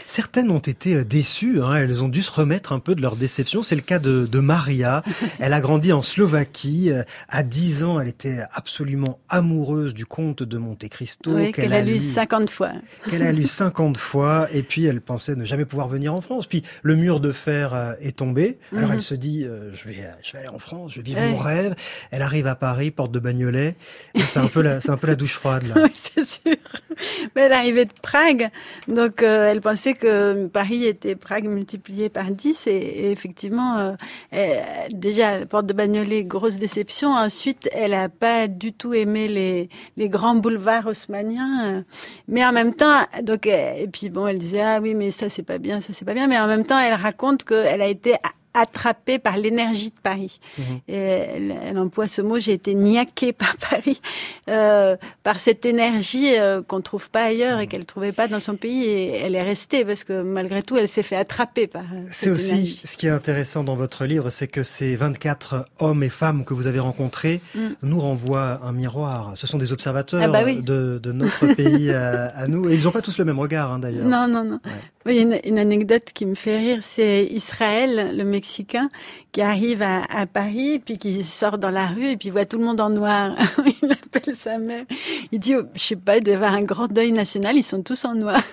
Certaines 0.07 0.49
ont 0.51 0.59
été 0.59 0.95
euh, 0.95 1.03
déçues, 1.05 1.61
hein, 1.61 1.75
elles 1.75 2.03
ont 2.03 2.09
dû 2.09 2.21
se 2.21 2.31
remettre 2.31 2.73
un 2.73 2.79
peu 2.79 2.95
de 2.95 3.01
leur 3.01 3.15
déception. 3.15 3.63
C'est 3.63 3.75
le 3.75 3.81
cas 3.81 3.99
de, 3.99 4.25
de 4.25 4.39
Maria. 4.39 5.03
Elle 5.39 5.53
a 5.53 5.59
grandi 5.61 5.93
en 5.93 6.01
Slovaquie. 6.01 6.91
Euh, 6.91 7.03
À 7.29 7.43
10 7.43 7.83
ans, 7.83 7.99
elle 7.99 8.07
était 8.07 8.39
absolument 8.51 9.19
amoureuse 9.29 9.93
du 9.93 10.05
comte 10.05 10.43
de 10.43 10.57
Monte 10.57 10.87
Cristo. 10.89 11.31
oui, 11.35 11.51
qu'elle 11.51 11.73
a 11.73 11.81
lu 11.81 11.99
50 11.99 12.49
fois. 12.49 12.71
qu'elle 13.09 13.23
a 13.23 13.31
lu 13.31 13.45
50 13.47 13.97
fois 13.97 14.47
et 14.51 14.63
puis 14.63 14.85
elle 14.85 15.01
pensait 15.01 15.35
ne 15.35 15.45
jamais 15.45 15.65
pouvoir 15.65 15.87
venir 15.87 16.13
en 16.13 16.21
France. 16.21 16.47
Puis 16.47 16.63
le 16.81 16.95
mur 16.95 17.19
de 17.19 17.31
fer 17.31 17.73
euh, 17.73 17.93
est 18.01 18.17
tombé. 18.17 18.57
Alors 18.75 18.89
Mhm. 18.89 18.95
elle 18.95 19.01
se 19.01 19.15
dit 19.15 19.43
euh, 19.43 19.71
je 19.73 19.87
vais 19.87 19.97
je 20.23 20.31
vais 20.33 20.39
aller 20.39 20.47
en 20.47 20.59
France, 20.59 20.91
je 20.93 20.97
vais 20.97 21.03
vivre 21.03 21.21
mon 21.21 21.37
rêve. 21.37 21.75
Elle 22.11 22.21
arrive 22.21 22.47
à 22.47 22.55
Paris, 22.55 22.91
porte 22.91 23.11
de 23.11 23.19
Bagnolet. 23.19 23.75
Et 24.15 24.21
C'est 24.21 24.39
un 24.39 24.47
peu 24.47 24.61
la 24.61 24.81
c'est 24.81 24.89
un 24.91 24.97
peu 24.97 25.07
la 25.07 25.15
douche 25.15 25.33
froide 25.33 25.63
là. 25.67 25.75
Oui, 25.83 25.91
c'est 25.93 26.25
sûr. 26.25 26.55
Elle 27.35 27.53
arrivait 27.53 27.85
de 27.85 27.93
Prague, 28.01 28.49
donc 28.87 29.23
euh, 29.23 29.49
elle 29.49 29.61
pensait 29.61 29.93
que 29.93 30.47
Paris 30.47 30.85
était 30.85 31.15
Prague 31.15 31.45
multiplié 31.45 32.09
par 32.09 32.31
10 32.31 32.67
et, 32.67 33.11
effectivement, 33.11 33.95
euh, 34.33 34.55
déjà, 34.91 35.45
porte 35.45 35.65
de 35.65 35.73
Bagnolet, 35.73 36.23
grosse 36.23 36.57
déception. 36.57 37.13
Ensuite, 37.13 37.69
elle 37.71 37.91
n'a 37.91 38.09
pas 38.09 38.47
du 38.47 38.73
tout 38.73 38.93
aimé 38.93 39.27
les, 39.27 39.69
les 39.97 40.09
grands 40.09 40.35
boulevards 40.35 40.87
haussmanniens. 40.87 41.85
Mais 42.27 42.45
en 42.45 42.51
même 42.51 42.73
temps, 42.73 43.05
donc, 43.23 43.47
euh, 43.47 43.73
et 43.77 43.87
puis 43.87 44.09
bon, 44.09 44.27
elle 44.27 44.39
disait, 44.39 44.61
ah 44.61 44.79
oui, 44.81 44.95
mais 44.95 45.11
ça 45.11 45.29
c'est 45.29 45.43
pas 45.43 45.57
bien, 45.57 45.79
ça 45.79 45.93
c'est 45.93 46.05
pas 46.05 46.13
bien. 46.13 46.27
Mais 46.27 46.39
en 46.39 46.47
même 46.47 46.65
temps, 46.65 46.79
elle 46.79 46.93
raconte 46.93 47.43
qu'elle 47.43 47.81
a 47.81 47.87
été 47.87 48.15
attrapée 48.53 49.19
par 49.19 49.37
l'énergie 49.37 49.89
de 49.89 49.99
Paris. 50.01 50.39
Et 50.87 50.95
elle, 50.95 51.55
elle 51.65 51.77
emploie 51.77 52.07
ce 52.07 52.21
mot, 52.21 52.39
j'ai 52.39 52.53
été 52.53 52.73
niaquée 52.75 53.33
par 53.43 53.55
Paris, 53.57 54.01
euh, 54.49 54.95
par 55.23 55.39
cette 55.39 55.65
énergie 55.65 56.35
euh, 56.37 56.61
qu'on 56.61 56.81
trouve 56.81 57.09
pas 57.09 57.23
ailleurs 57.23 57.59
et 57.59 57.67
qu'elle 57.67 57.85
trouvait 57.85 58.11
pas 58.11 58.27
dans 58.27 58.39
son 58.39 58.55
pays. 58.55 58.85
Et 58.85 59.17
elle 59.17 59.35
est 59.35 59.41
restée 59.43 59.85
parce 59.85 60.03
que 60.03 60.21
malgré 60.21 60.63
tout, 60.63 60.77
elle 60.77 60.87
s'est 60.89 61.03
fait 61.03 61.15
attraper 61.15 61.67
par. 61.67 61.83
euh, 61.83 62.01
C'est 62.11 62.29
aussi 62.29 62.53
énergie. 62.53 62.81
ce 62.83 62.97
qui 62.97 63.07
est 63.07 63.11
intéressant 63.11 63.63
dans 63.63 63.75
votre 63.75 64.05
livre, 64.05 64.29
c'est 64.29 64.47
que 64.47 64.63
ces 64.63 64.95
24 64.95 65.65
hommes 65.79 66.03
et 66.03 66.09
femmes 66.09 66.43
que 66.45 66.53
vous 66.53 66.67
avez 66.67 66.79
rencontrés 66.79 67.41
Mm. 67.55 67.59
nous 67.83 67.99
renvoient 67.99 68.59
un 68.63 68.71
miroir. 68.71 69.31
Ce 69.35 69.47
sont 69.47 69.57
des 69.57 69.71
observateurs 69.73 70.21
Ah 70.23 70.27
bah 70.27 70.41
oui. 70.43 70.61
de, 70.61 70.99
de 71.01 71.11
notre 71.11 71.47
pays 71.47 71.91
à, 71.91 72.27
à 72.35 72.47
nous. 72.47 72.69
Et 72.69 72.75
ils 72.75 72.83
n'ont 72.83 72.91
pas 72.91 73.01
tous 73.01 73.17
le 73.17 73.25
même 73.25 73.39
regard 73.39 73.71
hein, 73.71 73.79
d'ailleurs. 73.79 74.05
Non, 74.05 74.27
non, 74.27 74.43
non. 74.43 74.59
Oui, 75.05 75.13
il 75.13 75.15
y 75.15 75.19
a 75.19 75.21
une, 75.23 75.39
une 75.45 75.59
anecdote 75.59 76.05
qui 76.13 76.25
me 76.25 76.35
fait 76.35 76.57
rire, 76.57 76.79
c'est 76.81 77.25
Israël, 77.31 78.15
le 78.15 78.23
Mexicain, 78.39 78.89
qui 79.33 79.41
arrive 79.41 79.81
à, 79.81 80.03
à 80.09 80.25
Paris, 80.25 80.79
puis 80.79 80.97
qui 80.97 81.23
sort 81.23 81.57
dans 81.57 81.69
la 81.69 81.87
rue, 81.87 82.11
et 82.11 82.17
puis 82.17 82.29
voit 82.29 82.45
tout 82.45 82.57
le 82.57 82.63
monde 82.63 82.79
en 82.79 82.89
noir. 82.89 83.35
il 83.81 83.91
appelle 83.91 84.33
sa 84.35 84.57
mère. 84.57 84.85
Il 85.33 85.39
dit, 85.39 85.55
oh, 85.55 85.63
je 85.75 85.81
sais 85.81 85.95
pas, 85.97 86.17
il 86.17 86.23
doit 86.23 86.33
y 86.33 86.35
avoir 86.37 86.53
un 86.53 86.63
grand 86.63 86.87
deuil 86.87 87.11
national, 87.11 87.57
ils 87.57 87.63
sont 87.63 87.83
tous 87.83 88.05
en 88.05 88.15
noir. 88.15 88.41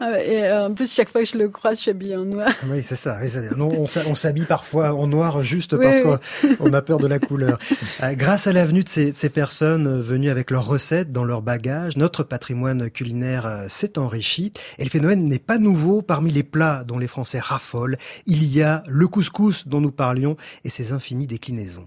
Ah 0.00 0.22
et 0.24 0.44
euh, 0.44 0.66
en 0.66 0.74
plus, 0.74 0.92
chaque 0.92 1.08
fois 1.08 1.22
que 1.22 1.28
je 1.28 1.38
le 1.38 1.48
croise, 1.48 1.76
je 1.76 1.82
suis 1.82 1.90
habillée 1.90 2.16
en 2.16 2.24
noir. 2.24 2.50
Oui, 2.68 2.82
c'est 2.82 2.96
ça. 2.96 3.18
On, 3.58 4.14
s'habille 4.14 4.44
parfois 4.44 4.94
en 4.94 5.06
noir 5.06 5.42
juste 5.42 5.76
parce 5.76 6.00
qu'on 6.00 6.72
a 6.72 6.82
peur 6.82 6.98
de 6.98 7.06
la 7.06 7.18
couleur. 7.18 7.58
Euh, 8.02 8.14
grâce 8.14 8.46
à 8.46 8.52
l'avenue 8.52 8.82
de 8.82 8.88
ces, 8.88 9.12
ces, 9.12 9.28
personnes 9.28 10.00
venues 10.00 10.30
avec 10.30 10.50
leurs 10.50 10.66
recettes 10.66 11.12
dans 11.12 11.24
leurs 11.24 11.42
bagages, 11.42 11.96
notre 11.96 12.22
patrimoine 12.22 12.90
culinaire 12.90 13.64
s'est 13.68 13.98
enrichi. 13.98 14.52
Et 14.78 14.84
le 14.84 14.90
phénomène 14.90 15.24
n'est 15.24 15.38
pas 15.38 15.58
nouveau. 15.58 16.00
Parmi 16.00 16.30
les 16.30 16.42
plats 16.42 16.84
dont 16.84 16.98
les 16.98 17.06
Français 17.06 17.38
raffolent, 17.38 17.96
il 18.32 18.44
y 18.44 18.62
a 18.62 18.82
le 18.86 19.06
couscous 19.08 19.68
dont 19.68 19.82
nous 19.82 19.90
parlions 19.90 20.36
et 20.64 20.70
ses 20.70 20.94
infinies 20.94 21.26
déclinaisons. 21.26 21.86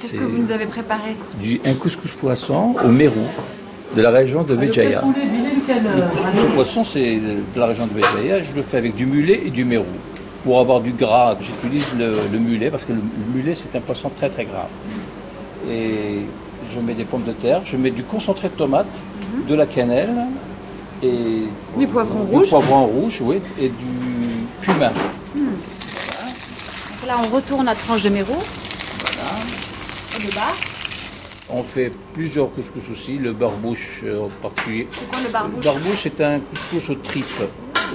Qu'est-ce 0.00 0.14
que 0.14 0.24
vous 0.24 0.38
nous 0.38 0.50
avez 0.50 0.64
préparé 0.64 1.14
du, 1.40 1.60
Un 1.66 1.74
couscous 1.74 2.10
poisson 2.12 2.74
au 2.82 2.88
Mérou, 2.88 3.26
de 3.94 4.00
la 4.00 4.10
région 4.10 4.44
de 4.44 4.56
Béjaïa. 4.56 5.02
Le 5.04 6.10
couscous 6.10 6.44
au 6.44 6.54
poisson, 6.54 6.84
c'est 6.84 7.16
de 7.16 7.60
la 7.60 7.66
région 7.66 7.86
de 7.86 7.92
Béjaïa. 7.92 8.40
Je 8.40 8.56
le 8.56 8.62
fais 8.62 8.78
avec 8.78 8.94
du 8.94 9.04
mulet 9.04 9.42
et 9.44 9.50
du 9.50 9.66
Mérou. 9.66 9.84
Pour 10.42 10.58
avoir 10.58 10.80
du 10.80 10.92
gras, 10.92 11.36
j'utilise 11.38 11.86
le, 11.98 12.38
mulet 12.38 12.70
parce 12.70 12.86
que 12.86 12.94
le, 12.94 13.02
mulet, 13.34 13.52
c'est 13.52 13.76
un 13.76 13.80
poisson 13.80 14.10
très 14.16 14.30
très 14.30 14.46
gras. 14.46 14.68
Et 15.70 16.20
je 16.74 16.80
mets 16.80 16.94
des 16.94 17.04
pommes 17.04 17.24
de 17.24 17.32
terre, 17.32 17.60
je 17.64 17.76
mets 17.76 17.90
du 17.90 18.04
concentré 18.04 18.48
de 18.48 18.54
tomate, 18.54 18.86
mhm. 18.86 19.50
de 19.50 19.54
la 19.54 19.66
cannelle 19.66 20.16
et 21.02 21.42
du 21.76 21.86
poivron 21.86 22.24
rouge. 22.24 22.44
Du 22.44 22.48
poivron 22.48 22.86
rouge, 22.86 23.20
oui, 23.20 23.36
et 23.60 23.68
du 23.68 24.46
cumin. 24.62 24.92
Là, 27.12 27.18
on 27.22 27.36
retourne 27.36 27.66
la 27.66 27.74
tranche 27.74 28.04
de 28.04 28.08
Mérou. 28.08 28.42
On 31.50 31.62
fait 31.62 31.92
plusieurs 32.14 32.50
couscous 32.54 32.84
aussi, 32.90 33.18
le 33.18 33.34
barbouche 33.34 34.00
euh, 34.02 34.22
en 34.22 34.30
particulier. 34.40 34.88
C'est 34.90 35.10
quoi 35.10 35.20
le 35.22 35.30
barbouche 35.30 35.56
Le 35.56 35.62
barbouche, 35.62 36.00
c'est 36.04 36.20
un 36.22 36.40
couscous 36.40 36.88
aux 36.88 36.94
tripes. 36.94 37.42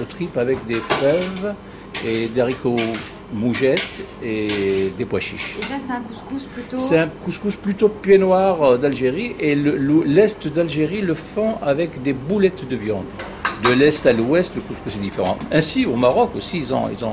Aux 0.00 0.04
tripes 0.04 0.36
avec 0.36 0.64
des 0.66 0.78
fèves 1.00 1.56
et 2.06 2.28
des 2.28 2.40
haricots 2.40 2.76
mougettes 3.32 3.82
et 4.22 4.92
des 4.96 5.04
pois 5.04 5.18
chiches. 5.18 5.56
Et 5.58 5.62
ça, 5.64 5.78
c'est 5.84 5.94
un 5.94 6.02
couscous 6.02 6.44
plutôt 6.54 6.76
C'est 6.76 6.98
un 6.98 7.08
couscous 7.08 7.56
plutôt 7.56 7.88
pied 7.88 8.18
noir 8.18 8.62
euh, 8.62 8.78
d'Algérie. 8.78 9.34
Et 9.40 9.56
l'Est 9.56 10.46
d'Algérie 10.46 11.00
le 11.00 11.14
font 11.14 11.56
avec 11.60 12.00
des 12.02 12.12
boulettes 12.12 12.68
de 12.68 12.76
viande. 12.76 13.06
De 13.64 13.72
l'Est 13.72 14.06
à 14.06 14.12
l'Ouest, 14.12 14.54
le 14.54 14.60
couscous 14.60 14.94
est 14.94 15.00
différent. 15.00 15.36
Ainsi, 15.50 15.86
au 15.86 15.96
Maroc 15.96 16.36
aussi, 16.36 16.58
ils 16.58 16.72
ont, 16.72 16.88
ils 16.88 17.04
ont 17.04 17.10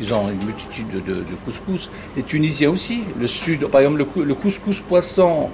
ils 0.00 0.14
ont 0.14 0.28
une 0.30 0.44
multitude 0.44 1.04
de, 1.04 1.24
couscous. 1.44 1.90
Les 2.16 2.22
Tunisiens 2.22 2.70
aussi. 2.70 3.02
Le 3.18 3.26
sud, 3.26 3.66
par 3.66 3.80
exemple, 3.80 4.04
le, 4.16 4.34
couscous 4.34 4.80
poisson 4.80 5.48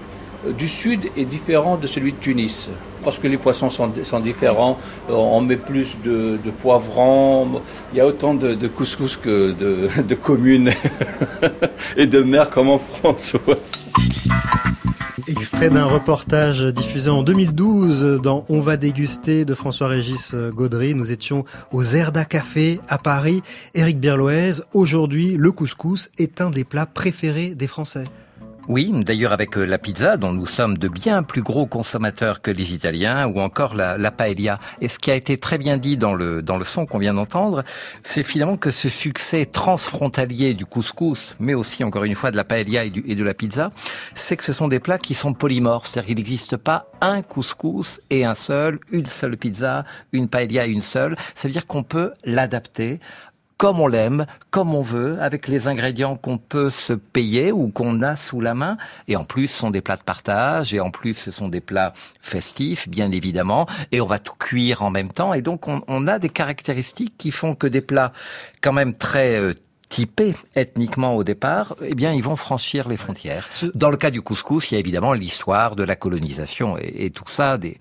euh, 0.46 0.52
du 0.52 0.68
sud 0.68 1.06
est 1.16 1.24
différent 1.24 1.76
de 1.76 1.86
celui 1.86 2.12
de 2.12 2.18
Tunis. 2.18 2.70
Parce 3.02 3.18
que 3.18 3.26
les 3.26 3.36
poissons 3.36 3.70
sont, 3.70 4.20
différents, 4.20 4.78
euh, 5.10 5.14
on 5.14 5.40
met 5.40 5.56
plus 5.56 5.96
de, 6.04 6.38
de 6.42 6.50
poivrons, 6.50 7.60
il 7.92 7.98
y 7.98 8.00
a 8.00 8.06
autant 8.06 8.34
de, 8.34 8.54
couscous 8.68 9.16
que 9.16 9.52
de, 9.52 10.14
communes 10.22 10.70
et 11.96 12.06
de 12.06 12.22
mers 12.22 12.50
comme 12.50 12.70
en 12.70 12.78
France. 12.78 13.34
Extrait 15.26 15.70
d'un 15.70 15.86
reportage 15.86 16.62
diffusé 16.62 17.08
en 17.08 17.22
2012 17.22 18.20
dans 18.22 18.44
On 18.50 18.60
va 18.60 18.76
déguster 18.76 19.46
de 19.46 19.54
François-Régis 19.54 20.34
Gaudry. 20.34 20.94
Nous 20.94 21.12
étions 21.12 21.46
au 21.72 21.82
Zerda 21.82 22.26
Café 22.26 22.78
à 22.88 22.98
Paris. 22.98 23.42
Éric 23.74 23.98
Berloez, 23.98 24.60
aujourd'hui, 24.74 25.36
le 25.38 25.50
couscous 25.50 26.10
est 26.18 26.42
un 26.42 26.50
des 26.50 26.64
plats 26.64 26.86
préférés 26.86 27.54
des 27.54 27.66
Français. 27.66 28.04
Oui, 28.66 28.90
d'ailleurs 28.94 29.32
avec 29.32 29.58
euh, 29.58 29.64
la 29.66 29.76
pizza, 29.76 30.16
dont 30.16 30.32
nous 30.32 30.46
sommes 30.46 30.78
de 30.78 30.88
bien 30.88 31.22
plus 31.22 31.42
gros 31.42 31.66
consommateurs 31.66 32.40
que 32.40 32.50
les 32.50 32.72
Italiens, 32.72 33.26
ou 33.26 33.40
encore 33.40 33.74
la, 33.74 33.98
la 33.98 34.10
paella. 34.10 34.58
Et 34.80 34.88
ce 34.88 34.98
qui 34.98 35.10
a 35.10 35.14
été 35.14 35.36
très 35.36 35.58
bien 35.58 35.76
dit 35.76 35.98
dans 35.98 36.14
le, 36.14 36.40
dans 36.40 36.56
le 36.56 36.64
son 36.64 36.86
qu'on 36.86 36.98
vient 36.98 37.12
d'entendre, 37.12 37.62
c'est 38.04 38.22
finalement 38.22 38.56
que 38.56 38.70
ce 38.70 38.88
succès 38.88 39.44
transfrontalier 39.44 40.54
du 40.54 40.64
couscous, 40.64 41.36
mais 41.40 41.52
aussi 41.52 41.84
encore 41.84 42.04
une 42.04 42.14
fois 42.14 42.30
de 42.30 42.36
la 42.36 42.44
paella 42.44 42.86
et, 42.86 42.92
et 43.06 43.14
de 43.14 43.24
la 43.24 43.34
pizza, 43.34 43.70
c'est 44.14 44.38
que 44.38 44.44
ce 44.44 44.54
sont 44.54 44.68
des 44.68 44.80
plats 44.80 44.98
qui 44.98 45.12
sont 45.12 45.34
polymorphes. 45.34 45.90
C'est-à-dire 45.90 46.08
qu'il 46.08 46.16
n'existe 46.16 46.56
pas 46.56 46.86
un 47.02 47.20
couscous 47.20 48.00
et 48.08 48.24
un 48.24 48.34
seul, 48.34 48.78
une 48.90 49.06
seule 49.06 49.36
pizza, 49.36 49.84
une 50.12 50.28
paella 50.28 50.66
et 50.66 50.70
une 50.70 50.80
seule. 50.80 51.16
Ça 51.34 51.48
veut 51.48 51.52
dire 51.52 51.66
qu'on 51.66 51.82
peut 51.82 52.12
l'adapter 52.24 52.98
comme 53.56 53.80
on 53.80 53.86
l'aime, 53.86 54.26
comme 54.50 54.74
on 54.74 54.82
veut, 54.82 55.20
avec 55.20 55.48
les 55.48 55.68
ingrédients 55.68 56.16
qu'on 56.16 56.38
peut 56.38 56.70
se 56.70 56.92
payer 56.92 57.52
ou 57.52 57.68
qu'on 57.68 58.02
a 58.02 58.16
sous 58.16 58.40
la 58.40 58.54
main. 58.54 58.76
Et 59.08 59.16
en 59.16 59.24
plus, 59.24 59.48
ce 59.48 59.58
sont 59.58 59.70
des 59.70 59.80
plats 59.80 59.96
de 59.96 60.02
partage, 60.02 60.74
et 60.74 60.80
en 60.80 60.90
plus, 60.90 61.14
ce 61.14 61.30
sont 61.30 61.48
des 61.48 61.60
plats 61.60 61.92
festifs, 62.20 62.88
bien 62.88 63.10
évidemment, 63.10 63.66
et 63.92 64.00
on 64.00 64.06
va 64.06 64.18
tout 64.18 64.34
cuire 64.38 64.82
en 64.82 64.90
même 64.90 65.12
temps. 65.12 65.34
Et 65.34 65.42
donc, 65.42 65.68
on, 65.68 66.06
a 66.06 66.18
des 66.18 66.28
caractéristiques 66.28 67.14
qui 67.16 67.30
font 67.30 67.54
que 67.54 67.66
des 67.66 67.80
plats 67.80 68.12
quand 68.60 68.72
même 68.72 68.94
très 68.94 69.40
euh, 69.40 69.54
typés 69.88 70.34
ethniquement 70.56 71.14
au 71.14 71.24
départ, 71.24 71.76
eh 71.82 71.94
bien, 71.94 72.12
ils 72.12 72.22
vont 72.22 72.36
franchir 72.36 72.88
les 72.88 72.96
frontières. 72.96 73.48
Dans 73.74 73.90
le 73.90 73.96
cas 73.96 74.10
du 74.10 74.22
couscous, 74.22 74.70
il 74.70 74.74
y 74.74 74.76
a 74.76 74.80
évidemment 74.80 75.12
l'histoire 75.12 75.76
de 75.76 75.84
la 75.84 75.94
colonisation 75.94 76.76
et, 76.78 77.06
et 77.06 77.10
tout 77.10 77.24
ça, 77.28 77.58
des, 77.58 77.78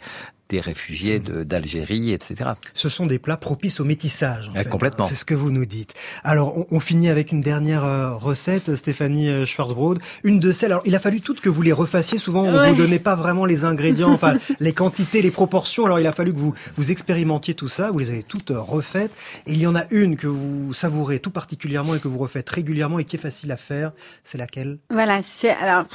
des 0.53 0.59
réfugiés 0.59 1.19
d'Algérie, 1.19 2.11
etc. 2.11 2.51
Ce 2.73 2.87
sont 2.87 3.07
des 3.07 3.17
plats 3.17 3.37
propices 3.37 3.79
au 3.79 3.85
métissage. 3.85 4.51
En 4.55 4.63
complètement. 4.69 5.03
C'est 5.03 5.15
ce 5.15 5.25
que 5.25 5.33
vous 5.33 5.49
nous 5.49 5.65
dites. 5.65 5.95
Alors, 6.23 6.65
on, 6.71 6.79
finit 6.79 7.09
avec 7.09 7.31
une 7.31 7.41
dernière 7.41 7.83
euh, 7.83 8.13
recette, 8.13 8.75
Stéphanie 8.75 9.29
euh, 9.29 9.47
Schwarzbrod. 9.47 9.99
Une 10.23 10.39
de 10.39 10.51
celles. 10.51 10.71
Alors, 10.71 10.83
il 10.85 10.95
a 10.95 10.99
fallu 10.99 11.21
toutes 11.21 11.41
que 11.41 11.49
vous 11.49 11.63
les 11.63 11.71
refassiez. 11.71 12.19
Souvent, 12.19 12.43
on 12.43 12.51
ne 12.51 12.69
vous 12.69 12.75
donnait 12.75 12.99
pas 12.99 13.15
vraiment 13.15 13.45
les 13.45 13.65
ingrédients, 13.65 14.11
enfin, 14.13 14.35
les 14.59 14.73
quantités, 14.73 15.23
les 15.23 15.31
proportions. 15.31 15.85
Alors, 15.85 15.99
il 15.99 16.05
a 16.05 16.11
fallu 16.11 16.33
que 16.33 16.37
vous 16.37 16.53
vous 16.77 16.91
expérimentiez 16.91 17.55
tout 17.55 17.67
ça. 17.67 17.89
Vous 17.89 17.97
les 17.97 18.11
avez 18.11 18.21
toutes 18.21 18.51
euh, 18.51 18.59
refaites. 18.59 19.11
Et 19.47 19.53
il 19.53 19.59
y 19.59 19.65
en 19.65 19.75
a 19.75 19.85
une 19.89 20.17
que 20.17 20.27
vous 20.27 20.71
savourez 20.75 21.17
tout 21.17 21.31
particulièrement 21.31 21.95
et 21.95 21.99
que 21.99 22.07
vous 22.07 22.19
refaites 22.19 22.47
régulièrement 22.47 22.99
et 22.99 23.05
qui 23.05 23.15
est 23.15 23.19
facile 23.19 23.51
à 23.51 23.57
faire. 23.57 23.91
C'est 24.23 24.37
laquelle? 24.37 24.77
Voilà. 24.91 25.21
C'est 25.23 25.49
alors, 25.49 25.85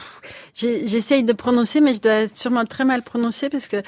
j'essaye 0.56 1.22
de 1.22 1.32
prononcer, 1.32 1.80
mais 1.80 1.94
je 1.94 2.00
dois 2.00 2.26
sûrement 2.34 2.64
très 2.64 2.84
mal 2.84 3.02
prononcer 3.02 3.48
parce 3.50 3.68
que 3.68 3.82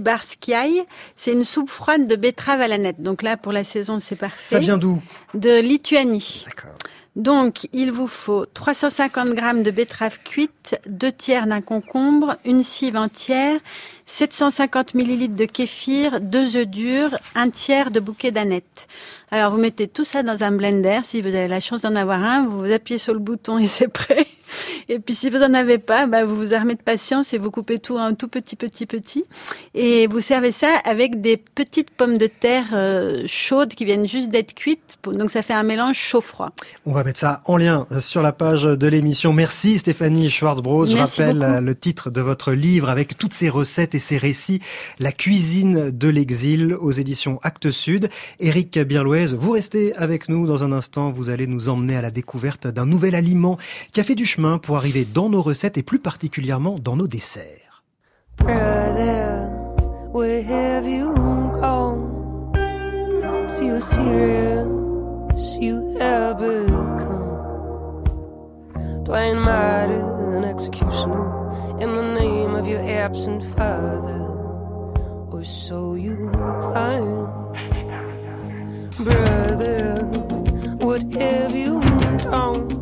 Barskiai. 0.00 0.84
C'est 1.16 1.32
une 1.32 1.44
soupe 1.44 1.70
froide 1.70 2.06
de 2.06 2.16
betterave 2.16 2.60
à 2.60 2.68
la 2.68 2.78
nette. 2.78 3.00
Donc 3.00 3.22
là, 3.22 3.36
pour 3.36 3.52
la 3.52 3.64
saison, 3.64 4.00
c'est 4.00 4.16
parfait. 4.16 4.42
Ça 4.44 4.58
vient 4.58 4.78
d'où? 4.78 5.02
De 5.34 5.60
Lituanie. 5.60 6.44
D'accord. 6.46 6.74
Donc, 7.14 7.68
il 7.74 7.92
vous 7.92 8.06
faut 8.06 8.46
350 8.46 9.34
grammes 9.34 9.62
de 9.62 9.70
betterave 9.70 10.18
cuite, 10.24 10.80
deux 10.86 11.12
tiers 11.12 11.46
d'un 11.46 11.60
concombre, 11.60 12.36
une 12.46 12.62
cive 12.62 12.96
entière, 12.96 13.60
750 14.06 14.94
millilitres 14.94 15.34
de 15.34 15.44
kéfir, 15.44 16.20
deux 16.20 16.56
œufs 16.56 16.66
durs, 16.66 17.18
un 17.34 17.50
tiers 17.50 17.90
de 17.90 18.00
bouquet 18.00 18.30
d'aneth. 18.30 18.88
Alors, 19.30 19.52
vous 19.52 19.58
mettez 19.58 19.88
tout 19.88 20.04
ça 20.04 20.22
dans 20.22 20.42
un 20.42 20.52
blender. 20.52 21.00
Si 21.02 21.20
vous 21.20 21.28
avez 21.28 21.48
la 21.48 21.60
chance 21.60 21.82
d'en 21.82 21.96
avoir 21.96 22.22
un, 22.22 22.46
vous 22.46 22.72
appuyez 22.72 22.98
sur 22.98 23.12
le 23.12 23.20
bouton 23.20 23.58
et 23.58 23.66
c'est 23.66 23.88
prêt. 23.88 24.26
Et 24.88 24.98
puis 24.98 25.14
si 25.14 25.30
vous 25.30 25.42
en 25.42 25.54
avez 25.54 25.78
pas, 25.78 26.06
bah, 26.06 26.24
vous 26.24 26.36
vous 26.36 26.54
armez 26.54 26.74
de 26.74 26.82
patience 26.82 27.32
et 27.32 27.38
vous 27.38 27.50
coupez 27.50 27.78
tout 27.78 27.96
en 27.98 28.14
tout 28.14 28.28
petit, 28.28 28.56
petit, 28.56 28.86
petit. 28.86 29.24
Et 29.74 30.06
vous 30.06 30.20
servez 30.20 30.52
ça 30.52 30.68
avec 30.84 31.20
des 31.20 31.36
petites 31.36 31.90
pommes 31.90 32.18
de 32.18 32.26
terre 32.26 32.70
euh, 32.72 33.22
chaudes 33.26 33.74
qui 33.74 33.84
viennent 33.84 34.06
juste 34.06 34.30
d'être 34.30 34.54
cuites. 34.54 34.98
Donc 35.04 35.30
ça 35.30 35.42
fait 35.42 35.54
un 35.54 35.62
mélange 35.62 35.96
chaud-froid. 35.96 36.50
On 36.86 36.92
va 36.92 37.04
mettre 37.04 37.20
ça 37.20 37.42
en 37.46 37.56
lien 37.56 37.86
euh, 37.92 38.00
sur 38.00 38.22
la 38.22 38.32
page 38.32 38.64
de 38.64 38.86
l'émission. 38.86 39.32
Merci 39.32 39.78
Stéphanie 39.78 40.30
Schwarzbrod. 40.30 40.90
Je 40.90 40.96
rappelle 40.96 41.42
euh, 41.42 41.60
le 41.60 41.74
titre 41.74 42.10
de 42.10 42.20
votre 42.20 42.52
livre 42.52 42.88
avec 42.88 43.16
toutes 43.18 43.32
ces 43.32 43.48
recettes 43.48 43.94
et 43.94 44.00
ces 44.00 44.18
récits. 44.18 44.60
La 44.98 45.12
cuisine 45.12 45.90
de 45.90 46.08
l'exil 46.08 46.74
aux 46.74 46.92
éditions 46.92 47.38
Actes 47.42 47.70
Sud. 47.70 48.08
Éric 48.40 48.78
Birloez, 48.78 49.34
vous 49.34 49.52
restez 49.52 49.94
avec 49.96 50.28
nous 50.28 50.46
dans 50.46 50.64
un 50.64 50.72
instant. 50.72 51.10
Vous 51.10 51.30
allez 51.30 51.46
nous 51.46 51.68
emmener 51.68 51.96
à 51.96 52.02
la 52.02 52.10
découverte 52.10 52.66
d'un 52.66 52.86
nouvel 52.86 53.14
aliment 53.14 53.58
qui 53.92 54.00
a 54.00 54.04
fait 54.04 54.14
du 54.14 54.26
chemin 54.26 54.41
pour 54.58 54.76
arriver 54.76 55.04
dans 55.04 55.28
nos 55.28 55.42
recettes 55.42 55.78
et 55.78 55.82
plus 55.82 55.98
particulièrement 55.98 56.78
dans 56.78 56.96
nos 56.96 57.06
desserts. 57.06 57.82
Brother, 58.38 59.48
where 60.12 60.42
have 60.42 60.86
you 60.88 61.14
gone? 61.60 62.52
See 63.46 63.68
how 63.68 63.80
serious 63.80 65.56
you 65.60 65.96
have 65.98 66.38
become. 66.38 67.22
Playing 69.04 69.38
martyr 69.38 70.12
executioner 70.52 71.80
in 71.80 71.94
the 71.94 72.20
name 72.20 72.54
of 72.54 72.68
your 72.68 72.80
absent 72.80 73.42
father, 73.56 74.22
or 75.30 75.44
so 75.44 75.94
you 75.94 76.30
claim. 76.60 77.26
Brother, 78.98 80.04
what 80.80 81.02
have 81.14 81.54
you 81.54 81.80
done? 82.18 82.81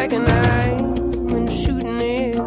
like 0.00 0.12
an 0.12 0.26
eye 0.26 1.48
shooting. 1.50 2.38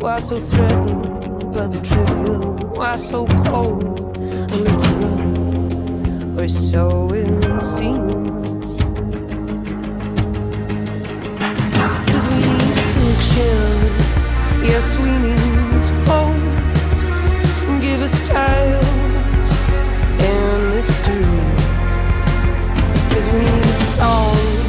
Why 0.00 0.18
so 0.18 0.40
threatened 0.40 1.54
by 1.54 1.66
the 1.74 1.80
trivial? 1.88 2.56
Why 2.78 2.96
so 2.96 3.26
cold 3.44 4.16
and 4.52 4.60
literal? 4.64 6.48
So 6.48 7.06
we 7.12 7.22
need 7.22 7.64
fiction. 12.94 13.66
Yes, 14.70 14.86
we 14.98 15.10
need. 15.24 15.42
Give 17.86 18.00
us 18.08 18.16
tales 18.26 19.58
and 20.30 20.60
mystery. 20.74 21.40
Cause 23.10 23.28
we 23.34 23.40
need 23.40 23.78
songs 23.96 24.61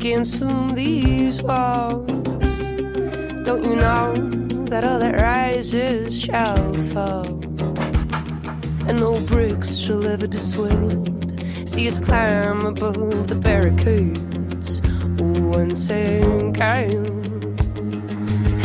against 0.00 0.36
whom 0.36 0.74
these 0.74 1.42
walls 1.42 2.06
don't 3.44 3.62
you 3.64 3.76
know 3.76 4.14
that 4.64 4.82
all 4.82 4.98
that 4.98 5.14
rises 5.14 6.20
shall 6.20 6.72
fall? 6.92 7.26
And 8.88 8.98
no 8.98 9.20
bricks 9.26 9.76
shall 9.76 10.06
ever 10.06 10.26
dissuade. 10.26 11.68
See 11.68 11.86
us 11.86 11.98
climb 11.98 12.66
above 12.66 13.28
the 13.28 13.34
barricades 13.34 14.80
one 15.18 15.76
second 15.76 16.54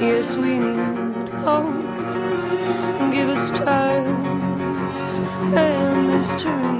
Yes, 0.00 0.36
we 0.36 0.58
need 0.58 1.28
hope. 1.44 1.74
Give 3.12 3.28
us 3.28 3.46
styles 3.48 5.18
and 5.54 6.08
mystery. 6.08 6.73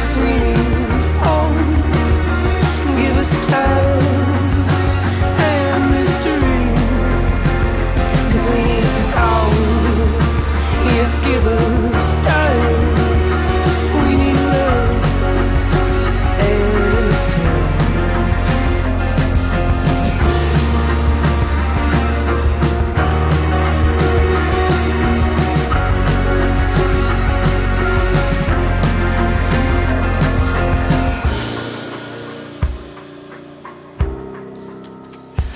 sweetie. 0.00 0.79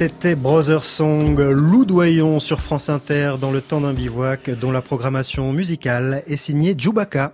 C'était 0.05 0.35
Brother 0.35 0.85
Song, 0.85 1.41
loudoyon 1.41 2.39
sur 2.39 2.61
France 2.61 2.91
Inter 2.91 3.37
dans 3.41 3.51
le 3.51 3.63
temps 3.63 3.81
d'un 3.81 3.95
bivouac 3.95 4.51
dont 4.51 4.71
la 4.71 4.83
programmation 4.83 5.51
musicale 5.51 6.23
est 6.27 6.37
signée 6.37 6.75
Djoubaka. 6.77 7.33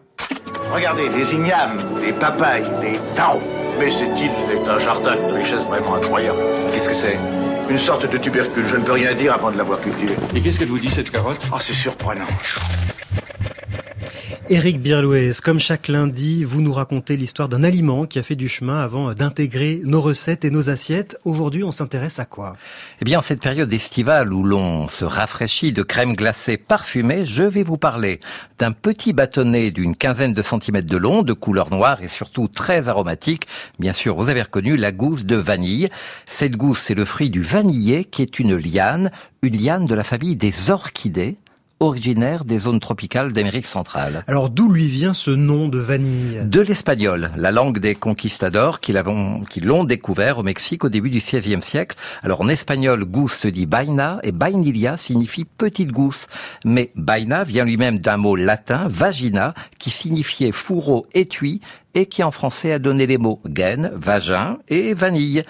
Regardez, 0.72 1.08
des 1.08 1.32
ignames, 1.32 1.78
des 2.00 2.12
papayes, 2.12 2.62
des 2.80 2.96
taros. 3.16 3.40
Mais 3.80 3.90
cette 3.90 4.16
île 4.20 4.30
est 4.52 4.68
un 4.68 4.78
jardin 4.78 5.16
de 5.16 5.32
richesse 5.32 5.64
vraiment 5.64 5.96
incroyable. 5.96 6.38
Qu'est-ce 6.72 6.90
que 6.90 6.94
c'est? 6.94 7.18
Une 7.68 7.76
sorte 7.76 8.08
de 8.08 8.18
tubercule. 8.18 8.68
Je 8.68 8.76
ne 8.76 8.84
peux 8.84 8.92
rien 8.92 9.16
dire 9.16 9.34
avant 9.34 9.50
de 9.50 9.58
l'avoir 9.58 9.80
cultivé. 9.80 10.14
Et 10.36 10.40
qu'est-ce 10.40 10.60
qu'elle 10.60 10.68
vous 10.68 10.78
dit 10.78 10.90
cette 10.90 11.10
carotte? 11.10 11.40
Oh, 11.52 11.56
c'est 11.58 11.72
surprenant. 11.72 12.26
Éric 14.52 14.80
Birlouez, 14.80 15.34
comme 15.44 15.60
chaque 15.60 15.86
lundi, 15.86 16.42
vous 16.42 16.60
nous 16.60 16.72
racontez 16.72 17.16
l'histoire 17.16 17.48
d'un 17.48 17.62
aliment 17.62 18.04
qui 18.04 18.18
a 18.18 18.24
fait 18.24 18.34
du 18.34 18.48
chemin 18.48 18.82
avant 18.82 19.14
d'intégrer 19.14 19.80
nos 19.84 20.00
recettes 20.00 20.44
et 20.44 20.50
nos 20.50 20.70
assiettes. 20.70 21.16
Aujourd'hui, 21.24 21.62
on 21.62 21.70
s'intéresse 21.70 22.18
à 22.18 22.24
quoi? 22.24 22.56
Eh 23.00 23.04
bien, 23.04 23.20
en 23.20 23.22
cette 23.22 23.40
période 23.40 23.72
estivale 23.72 24.32
où 24.32 24.42
l'on 24.42 24.88
se 24.88 25.04
rafraîchit 25.04 25.72
de 25.72 25.84
crème 25.84 26.16
glacée 26.16 26.56
parfumée, 26.56 27.24
je 27.24 27.44
vais 27.44 27.62
vous 27.62 27.78
parler 27.78 28.18
d'un 28.58 28.72
petit 28.72 29.12
bâtonnet 29.12 29.70
d'une 29.70 29.94
quinzaine 29.94 30.34
de 30.34 30.42
centimètres 30.42 30.88
de 30.88 30.96
long, 30.96 31.22
de 31.22 31.32
couleur 31.32 31.70
noire 31.70 32.02
et 32.02 32.08
surtout 32.08 32.48
très 32.48 32.88
aromatique. 32.88 33.46
Bien 33.78 33.92
sûr, 33.92 34.16
vous 34.16 34.30
avez 34.30 34.42
reconnu 34.42 34.76
la 34.76 34.90
gousse 34.90 35.26
de 35.26 35.36
vanille. 35.36 35.90
Cette 36.26 36.56
gousse, 36.56 36.80
c'est 36.80 36.94
le 36.94 37.04
fruit 37.04 37.30
du 37.30 37.40
vanillé 37.40 38.02
qui 38.02 38.22
est 38.22 38.40
une 38.40 38.56
liane, 38.56 39.12
une 39.42 39.56
liane 39.56 39.86
de 39.86 39.94
la 39.94 40.02
famille 40.02 40.34
des 40.34 40.72
orchidées 40.72 41.36
originaire 41.82 42.44
des 42.44 42.58
zones 42.58 42.78
tropicales 42.78 43.32
d'Amérique 43.32 43.64
centrale. 43.64 44.22
Alors 44.26 44.50
d'où 44.50 44.70
lui 44.70 44.86
vient 44.86 45.14
ce 45.14 45.30
nom 45.30 45.66
de 45.66 45.78
vanille? 45.78 46.42
De 46.44 46.60
l'espagnol, 46.60 47.30
la 47.36 47.50
langue 47.50 47.78
des 47.78 47.94
conquistadors 47.94 48.80
qui 48.80 48.92
l'ont 48.92 49.84
découvert 49.84 50.38
au 50.38 50.42
Mexique 50.42 50.84
au 50.84 50.90
début 50.90 51.08
du 51.08 51.20
XVIe 51.20 51.62
siècle. 51.62 51.96
Alors 52.22 52.42
en 52.42 52.48
espagnol, 52.50 53.06
gousse 53.06 53.38
se 53.38 53.48
dit 53.48 53.64
vaina 53.64 54.20
et 54.22 54.30
vainilla 54.30 54.98
signifie 54.98 55.46
petite 55.46 55.90
gousse. 55.90 56.26
Mais 56.66 56.92
vaina 56.96 57.44
vient 57.44 57.64
lui-même 57.64 57.98
d'un 57.98 58.18
mot 58.18 58.36
latin, 58.36 58.86
vagina, 58.86 59.54
qui 59.78 59.88
signifiait 59.90 60.52
fourreau 60.52 61.06
étui 61.14 61.62
et 61.94 62.06
qui 62.06 62.22
en 62.22 62.30
français 62.30 62.72
a 62.72 62.78
donné 62.78 63.06
les 63.06 63.18
mots 63.18 63.40
gaine, 63.46 63.90
vagin 63.94 64.58
et 64.68 64.92
vanille. 64.92 65.44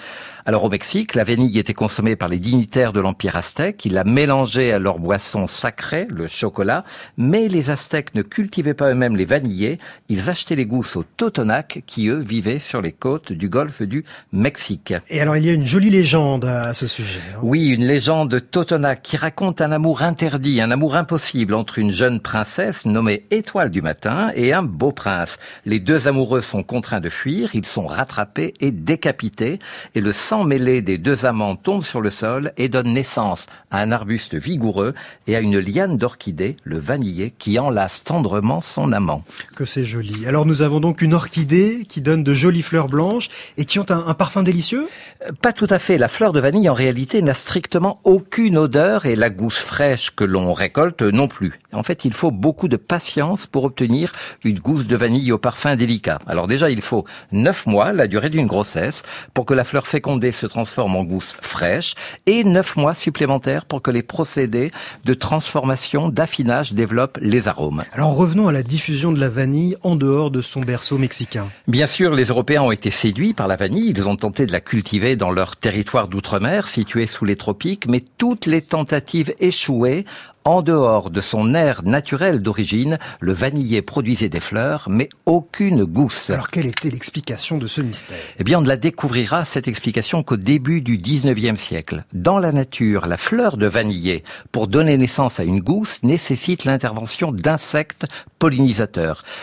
Alors 0.51 0.65
au 0.65 0.69
Mexique, 0.69 1.15
la 1.15 1.23
vanille 1.23 1.61
était 1.61 1.75
consommée 1.75 2.17
par 2.17 2.29
les 2.29 2.41
dignitaires 2.41 2.93
de 2.93 2.99
l'Empire 2.99 3.37
aztèque, 3.37 3.85
ils 3.85 3.93
la 3.93 4.03
mélangeaient 4.03 4.73
à 4.73 4.81
leur 4.81 4.99
boisson 4.99 5.47
sacrée, 5.47 6.09
le 6.11 6.27
chocolat, 6.27 6.83
mais 7.17 7.47
les 7.47 7.71
Aztèques 7.71 8.17
ne 8.17 8.23
cultivaient 8.23 8.75
pas 8.75 8.91
eux-mêmes 8.91 9.15
les 9.15 9.27
vanillés, 9.27 9.79
ils 10.09 10.29
achetaient 10.29 10.57
les 10.57 10.67
gousses 10.67 10.97
aux 10.97 11.05
Totonacs 11.05 11.85
qui 11.87 12.09
eux 12.09 12.19
vivaient 12.19 12.59
sur 12.59 12.83
les 12.83 12.91
côtes 12.91 13.31
du 13.31 13.49
golfe 13.49 13.83
du 13.83 14.05
Mexique. 14.33 14.93
Et 15.09 15.21
alors 15.21 15.37
il 15.37 15.45
y 15.45 15.51
a 15.51 15.53
une 15.53 15.69
jolie 15.69 15.89
légende 15.89 16.45
à 16.47 16.75
ce 16.75 16.89
sujet. 16.89 17.21
hein. 17.33 17.39
Oui, 17.45 17.69
une 17.69 17.87
légende 17.87 18.51
Totonac 18.51 19.03
qui 19.03 19.17
raconte 19.17 19.61
un 19.61 19.71
amour 19.71 20.03
interdit, 20.03 20.61
un 20.61 20.73
amour 20.73 20.97
impossible 20.97 21.55
entre 21.55 21.79
une 21.79 21.93
jeune 21.93 22.19
princesse 22.19 22.87
nommée 22.87 23.23
Étoile 23.31 23.71
du 23.71 23.83
matin 23.83 24.33
et 24.35 24.53
un 24.53 24.65
beau 24.65 24.91
prince. 24.91 25.39
Les 25.65 25.79
deux 25.79 26.09
amoureux 26.09 26.41
sont 26.41 26.65
contraints 26.65 26.99
de 26.99 27.09
fuir, 27.09 27.55
ils 27.55 27.67
sont 27.67 27.87
rattrapés 27.87 28.53
et 28.59 28.73
décapités 28.73 29.61
et 29.95 30.01
le 30.01 30.11
sang 30.11 30.40
mêlé 30.45 30.83
des 30.83 30.99
deux 30.99 31.27
amants 31.27 31.57
tombe 31.57 31.83
sur 31.83 32.01
le 32.01 32.11
sol 32.11 32.53
et 32.57 32.69
donne 32.69 32.93
naissance 32.93 33.47
à 33.71 33.81
un 33.81 33.93
arbuste 33.93 34.35
vigoureux 34.35 34.95
et 35.27 35.37
à 35.37 35.41
une 35.41 35.59
liane 35.59 35.97
d'orchidée, 35.97 36.57
le 36.65 36.79
vanillé, 36.79 37.33
qui 37.39 37.59
enlace 37.59 38.03
tendrement 38.05 38.61
son 38.61 38.93
amant. 38.93 39.25
Que 39.57 39.65
c'est 39.65 39.85
joli. 39.85 40.27
Alors 40.27 40.47
nous 40.47 40.63
avons 40.63 40.81
donc 40.81 41.03
une 41.03 41.15
orchidée 41.15 41.85
qui 41.89 42.01
donne 42.01 42.25
de 42.25 42.35
jolies 42.35 42.63
fleurs 42.63 42.89
blanches 42.89 43.29
et 43.57 43.65
qui 43.65 43.79
ont 43.79 43.91
un, 43.91 44.05
un 44.07 44.15
parfum 44.15 44.43
délicieux? 44.43 44.89
Euh, 45.27 45.33
Pas 45.41 45.53
tout 45.53 45.69
à 45.71 45.79
fait. 45.79 45.99
La 45.99 46.09
fleur 46.09 46.33
de 46.33 46.41
vanille, 46.41 46.69
en 46.69 46.75
réalité, 46.75 47.23
n'a 47.23 47.35
strictement 47.35 48.01
aucune 48.05 48.59
odeur 48.59 49.07
et 49.07 49.17
la 49.17 49.31
gousse 49.31 49.59
fraîche 49.59 50.11
que 50.11 50.25
l'on 50.25 50.53
récolte 50.53 51.03
non 51.03 51.29
plus. 51.29 51.60
En 51.73 51.83
fait, 51.83 52.05
il 52.05 52.13
faut 52.13 52.31
beaucoup 52.31 52.69
de 52.69 52.77
patience 52.77 53.47
pour 53.47 53.65
obtenir 53.65 54.13
une 54.45 54.59
gousse 54.59 54.87
de 54.87 54.97
vanille 54.97 55.33
au 55.33 55.39
parfum 55.39 55.77
délicat. 55.77 56.19
Alors 56.27 56.49
déjà, 56.49 56.71
il 56.71 56.81
faut 56.81 57.05
neuf 57.33 57.67
mois, 57.67 57.93
la 57.93 58.07
durée 58.07 58.31
d'une 58.31 58.47
grossesse, 58.47 59.03
pour 59.35 59.45
que 59.45 59.55
la 59.55 59.65
fleur 59.65 59.87
fécondée 59.87 60.33
se 60.33 60.47
transforme 60.47 60.97
en 60.97 61.05
gousse 61.05 61.37
fraîche 61.41 61.95
et 62.27 62.45
neuf 62.45 62.77
mois 62.77 62.95
supplémentaires 62.95 63.65
pour 63.67 63.83
que 63.83 63.91
les 63.91 64.03
procédés 64.03 64.71
de 65.05 65.15
transformation, 65.15 66.09
d'affinage 66.09 66.73
développent 66.73 67.19
les 67.21 67.49
arômes. 67.49 67.85
Alors 67.93 68.15
revenons 68.15 68.49
à 68.49 68.53
la 68.53 68.63
diffusion 68.63 69.13
de 69.13 69.21
la 69.21 69.29
vanille 69.29 69.77
en 69.83 69.97
dehors 69.97 70.31
de 70.31 70.43
son 70.43 70.61
berceau 70.61 70.99
mexicain. 70.99 71.49
Bien 71.69 71.87
sûr, 71.87 72.15
les 72.15 72.27
Européens 72.27 72.63
ont 72.63 72.73
été 72.73 72.91
séduits 72.91 73.35
par 73.35 73.49
la 73.49 73.57
vanille. 73.57 73.91
Ils 73.91 74.09
ont 74.09 74.17
tenté 74.17 74.47
de 74.47 74.53
la 74.53 74.61
cultiver 74.61 75.17
dans 75.17 75.31
leur 75.31 75.57
territoire 75.57 76.09
d'outre-mer, 76.09 76.69
situé 76.69 77.07
sous 77.07 77.25
les 77.25 77.37
tropiques, 77.37 77.87
mais 77.87 78.05
toutes 78.19 78.47
les 78.47 78.63
tentatives 78.63 79.35
échouaient. 79.41 80.05
En 80.47 80.63
dehors 80.63 81.11
de 81.11 81.21
son 81.21 81.53
air 81.53 81.83
naturel 81.85 82.41
d'origine, 82.41 82.99
le 83.21 83.35
vanillé 83.35 83.83
produisait 83.83 84.31
des 84.31 84.41
fleurs, 84.41 84.87
mais 84.89 85.11
aucune 85.27 85.85
gousse. 85.85 86.31
Alors 86.31 86.47
quelle 86.47 86.65
était 86.65 86.89
l'explication 86.89 87.59
de 87.59 87.67
ce 87.67 87.83
mystère? 87.83 88.17
Eh 88.39 88.45
bien, 88.45 88.59
on 88.59 88.63
ne 88.63 88.69
la 88.69 88.79
découvrira, 88.79 89.45
cette 89.45 89.69
explication, 89.69 90.23
qu'au 90.23 90.39
début 90.39 90.81
du 90.81 90.97
19e 90.97 91.57
siècle. 91.57 92.05
Dans 92.15 92.39
la 92.39 92.53
nature, 92.53 93.07
la 93.07 93.19
fleur 93.19 93.59
de 93.59 93.67
vanillé, 93.67 94.25
pour 94.51 94.67
donner 94.67 94.97
naissance 94.97 95.41
à 95.41 95.45
une 95.45 95.61
gousse, 95.61 96.03
nécessite 96.05 96.65
l'intervention 96.65 97.33
d'insectes 97.33 98.07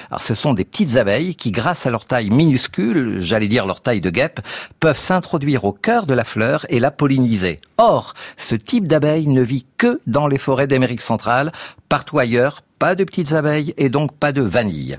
Alors 0.09 0.21
ce 0.21 0.33
sont 0.33 0.53
des 0.53 0.65
petites 0.65 0.97
abeilles 0.97 1.35
qui, 1.35 1.51
grâce 1.51 1.85
à 1.85 1.91
leur 1.91 2.05
taille 2.05 2.29
minuscule, 2.29 3.21
j'allais 3.21 3.47
dire 3.47 3.65
leur 3.65 3.81
taille 3.81 4.01
de 4.01 4.09
guêpe, 4.09 4.41
peuvent 4.79 4.99
s'introduire 4.99 5.65
au 5.65 5.71
cœur 5.71 6.05
de 6.05 6.13
la 6.13 6.23
fleur 6.23 6.65
et 6.69 6.79
la 6.79 6.91
polliniser. 6.91 7.59
Or, 7.77 8.13
ce 8.37 8.55
type 8.55 8.87
d'abeille 8.87 9.27
ne 9.27 9.41
vit 9.41 9.65
que 9.77 10.01
dans 10.07 10.27
les 10.27 10.37
forêts 10.37 10.67
d'Amérique 10.67 11.01
centrale. 11.01 11.51
Partout 11.89 12.19
ailleurs, 12.19 12.61
pas 12.79 12.95
de 12.95 13.03
petites 13.03 13.33
abeilles 13.33 13.73
et 13.77 13.89
donc 13.89 14.13
pas 14.15 14.31
de 14.31 14.41
vanille. 14.41 14.97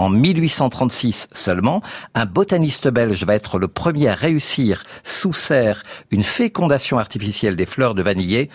En 0.00 0.10
1836 0.10 1.26
seulement, 1.32 1.82
un 2.14 2.24
botaniste 2.24 2.86
belge 2.86 3.24
va 3.24 3.34
être 3.34 3.58
le 3.58 3.66
premier 3.66 4.08
à 4.08 4.14
réussir 4.14 4.84
sous 5.02 5.32
serre 5.32 5.82
une 6.12 6.22
fécondation 6.22 6.98
artificielle 6.98 7.56
des 7.56 7.66
fleurs 7.66 7.96
de 7.96 8.02
vanillé 8.02 8.48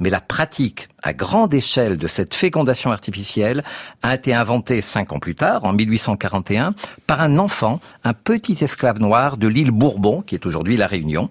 mais 0.00 0.10
la 0.10 0.20
pratique 0.20 0.88
à 1.02 1.12
grande 1.12 1.54
échelle 1.54 1.96
de 1.96 2.06
cette 2.06 2.34
fécondation 2.34 2.90
artificielle 2.90 3.64
a 4.02 4.14
été 4.14 4.34
inventée 4.34 4.80
cinq 4.80 5.12
ans 5.12 5.18
plus 5.18 5.34
tard, 5.34 5.64
en 5.64 5.72
1841, 5.72 6.74
par 7.06 7.20
un 7.20 7.38
enfant, 7.38 7.80
un 8.04 8.14
petit 8.14 8.56
esclave 8.62 9.00
noir 9.00 9.36
de 9.36 9.48
l'île 9.48 9.70
Bourbon, 9.70 10.22
qui 10.22 10.34
est 10.34 10.46
aujourd'hui 10.46 10.76
la 10.76 10.86
Réunion. 10.86 11.28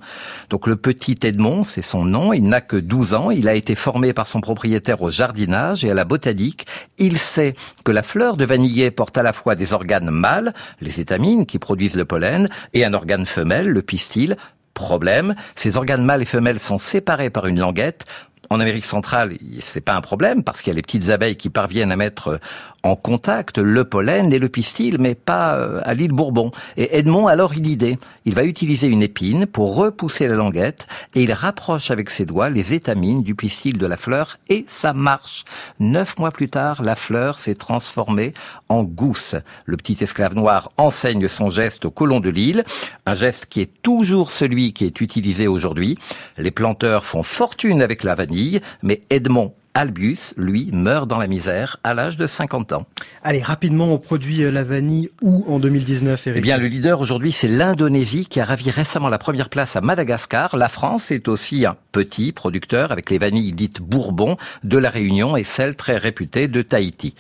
Donc 0.49 0.67
le 0.67 0.75
petit 0.75 1.17
Edmond, 1.21 1.63
c'est 1.63 1.81
son 1.81 2.05
nom, 2.05 2.33
il 2.33 2.47
n'a 2.47 2.61
que 2.61 2.77
12 2.77 3.13
ans, 3.13 3.31
il 3.31 3.47
a 3.47 3.55
été 3.55 3.75
formé 3.75 4.13
par 4.13 4.27
son 4.27 4.41
propriétaire 4.41 5.01
au 5.01 5.09
jardinage 5.09 5.83
et 5.83 5.91
à 5.91 5.93
la 5.93 6.05
botanique. 6.05 6.65
Il 6.97 7.17
sait 7.17 7.55
que 7.83 7.91
la 7.91 8.03
fleur 8.03 8.37
de 8.37 8.45
vanillé 8.45 8.91
porte 8.91 9.17
à 9.17 9.23
la 9.23 9.33
fois 9.33 9.55
des 9.55 9.73
organes 9.73 10.09
mâles, 10.09 10.53
les 10.81 10.99
étamines 10.99 11.45
qui 11.45 11.59
produisent 11.59 11.95
le 11.95 12.05
pollen, 12.05 12.49
et 12.73 12.85
un 12.85 12.93
organe 12.93 13.25
femelle, 13.25 13.67
le 13.67 13.81
pistil, 13.81 14.37
Problème, 14.77 15.33
ces 15.55 15.75
organes 15.75 16.05
mâles 16.05 16.21
et 16.21 16.25
femelles 16.25 16.59
sont 16.59 16.77
séparés 16.77 17.31
par 17.31 17.47
une 17.47 17.59
languette. 17.59 18.05
En 18.49 18.59
Amérique 18.59 18.85
centrale, 18.85 19.37
c'est 19.59 19.81
pas 19.81 19.95
un 19.95 20.01
problème 20.01 20.43
parce 20.43 20.61
qu'il 20.61 20.71
y 20.71 20.75
a 20.75 20.77
les 20.77 20.81
petites 20.81 21.09
abeilles 21.09 21.35
qui 21.35 21.49
parviennent 21.49 21.91
à 21.91 21.95
mettre 21.97 22.39
en 22.83 22.95
contact 22.95 23.57
le 23.57 23.83
pollen 23.83 24.31
et 24.31 24.39
le 24.39 24.49
pistil, 24.49 24.97
mais 24.99 25.15
pas 25.15 25.55
euh, 25.55 25.81
à 25.83 25.93
l'île 25.93 26.13
Bourbon. 26.13 26.51
Et 26.77 26.97
Edmond 26.97 27.27
a 27.27 27.31
alors 27.31 27.53
une 27.53 27.65
idée. 27.65 27.97
Il 28.25 28.33
va 28.33 28.43
utiliser 28.43 28.87
une 28.87 29.03
épine 29.03 29.45
pour 29.45 29.75
repousser 29.75 30.27
la 30.27 30.35
languette 30.35 30.87
et 31.15 31.23
il 31.23 31.33
rapproche 31.33 31.91
avec 31.91 32.09
ses 32.09 32.25
doigts 32.25 32.49
les 32.49 32.73
étamines 32.73 33.23
du 33.23 33.35
pistil 33.35 33.77
de 33.77 33.85
la 33.85 33.97
fleur 33.97 34.37
et 34.49 34.63
ça 34.67 34.93
marche. 34.93 35.43
Neuf 35.79 36.17
mois 36.17 36.31
plus 36.31 36.49
tard, 36.49 36.81
la 36.81 36.95
fleur 36.95 37.39
s'est 37.39 37.55
transformée 37.55 38.33
en 38.69 38.83
gousse. 38.83 39.35
Le 39.65 39.75
petit 39.77 39.97
esclave 40.01 40.35
noir 40.35 40.71
enseigne 40.77 41.27
son 41.27 41.49
geste 41.49 41.85
au 41.85 41.91
colon 41.91 42.19
de 42.19 42.29
l'île, 42.29 42.63
un 43.05 43.13
geste 43.13 43.47
qui 43.47 43.61
est 43.61 43.71
toujours 43.81 44.31
celui 44.31 44.73
qui 44.73 44.85
est 44.85 45.01
utilisé 45.01 45.47
aujourd'hui. 45.47 45.97
Les 46.37 46.51
planteurs 46.51 47.05
font 47.05 47.23
fortune 47.23 47.81
avec 47.81 48.03
la 48.03 48.15
vanille, 48.15 48.36
mais 48.83 49.03
Edmond 49.09 49.53
Albius, 49.77 50.33
lui, 50.37 50.71
meurt 50.73 51.07
dans 51.07 51.19
la 51.19 51.27
misère 51.27 51.77
à 51.83 51.93
l'âge 51.93 52.17
de 52.17 52.25
50 52.25 52.73
ans. 52.73 52.87
Allez, 53.21 53.43
rapidement, 53.43 53.93
on 53.93 53.99
produit 53.99 54.41
euh, 54.41 54.49
la 54.49 54.63
vanille 54.63 55.11
où 55.21 55.45
en 55.47 55.59
2019, 55.59 56.25
Eric 56.25 56.39
Eh 56.39 56.41
bien, 56.41 56.57
le 56.57 56.65
leader 56.65 56.99
aujourd'hui, 56.99 57.31
c'est 57.31 57.47
l'Indonésie 57.47 58.25
qui 58.25 58.39
a 58.39 58.45
ravi 58.45 58.71
récemment 58.71 59.07
la 59.07 59.19
première 59.19 59.49
place 59.49 59.75
à 59.75 59.81
Madagascar. 59.81 60.57
La 60.57 60.67
France 60.67 61.11
est 61.11 61.27
aussi 61.27 61.67
un 61.67 61.75
petit 61.91 62.31
producteur 62.31 62.91
avec 62.91 63.11
les 63.11 63.19
vanilles 63.19 63.53
dites 63.53 63.79
Bourbon 63.79 64.37
de 64.63 64.79
la 64.79 64.89
Réunion 64.89 65.37
et 65.37 65.43
celles 65.43 65.75
très 65.75 65.97
réputées 65.97 66.47
de 66.47 66.63
Tahiti. 66.63 67.13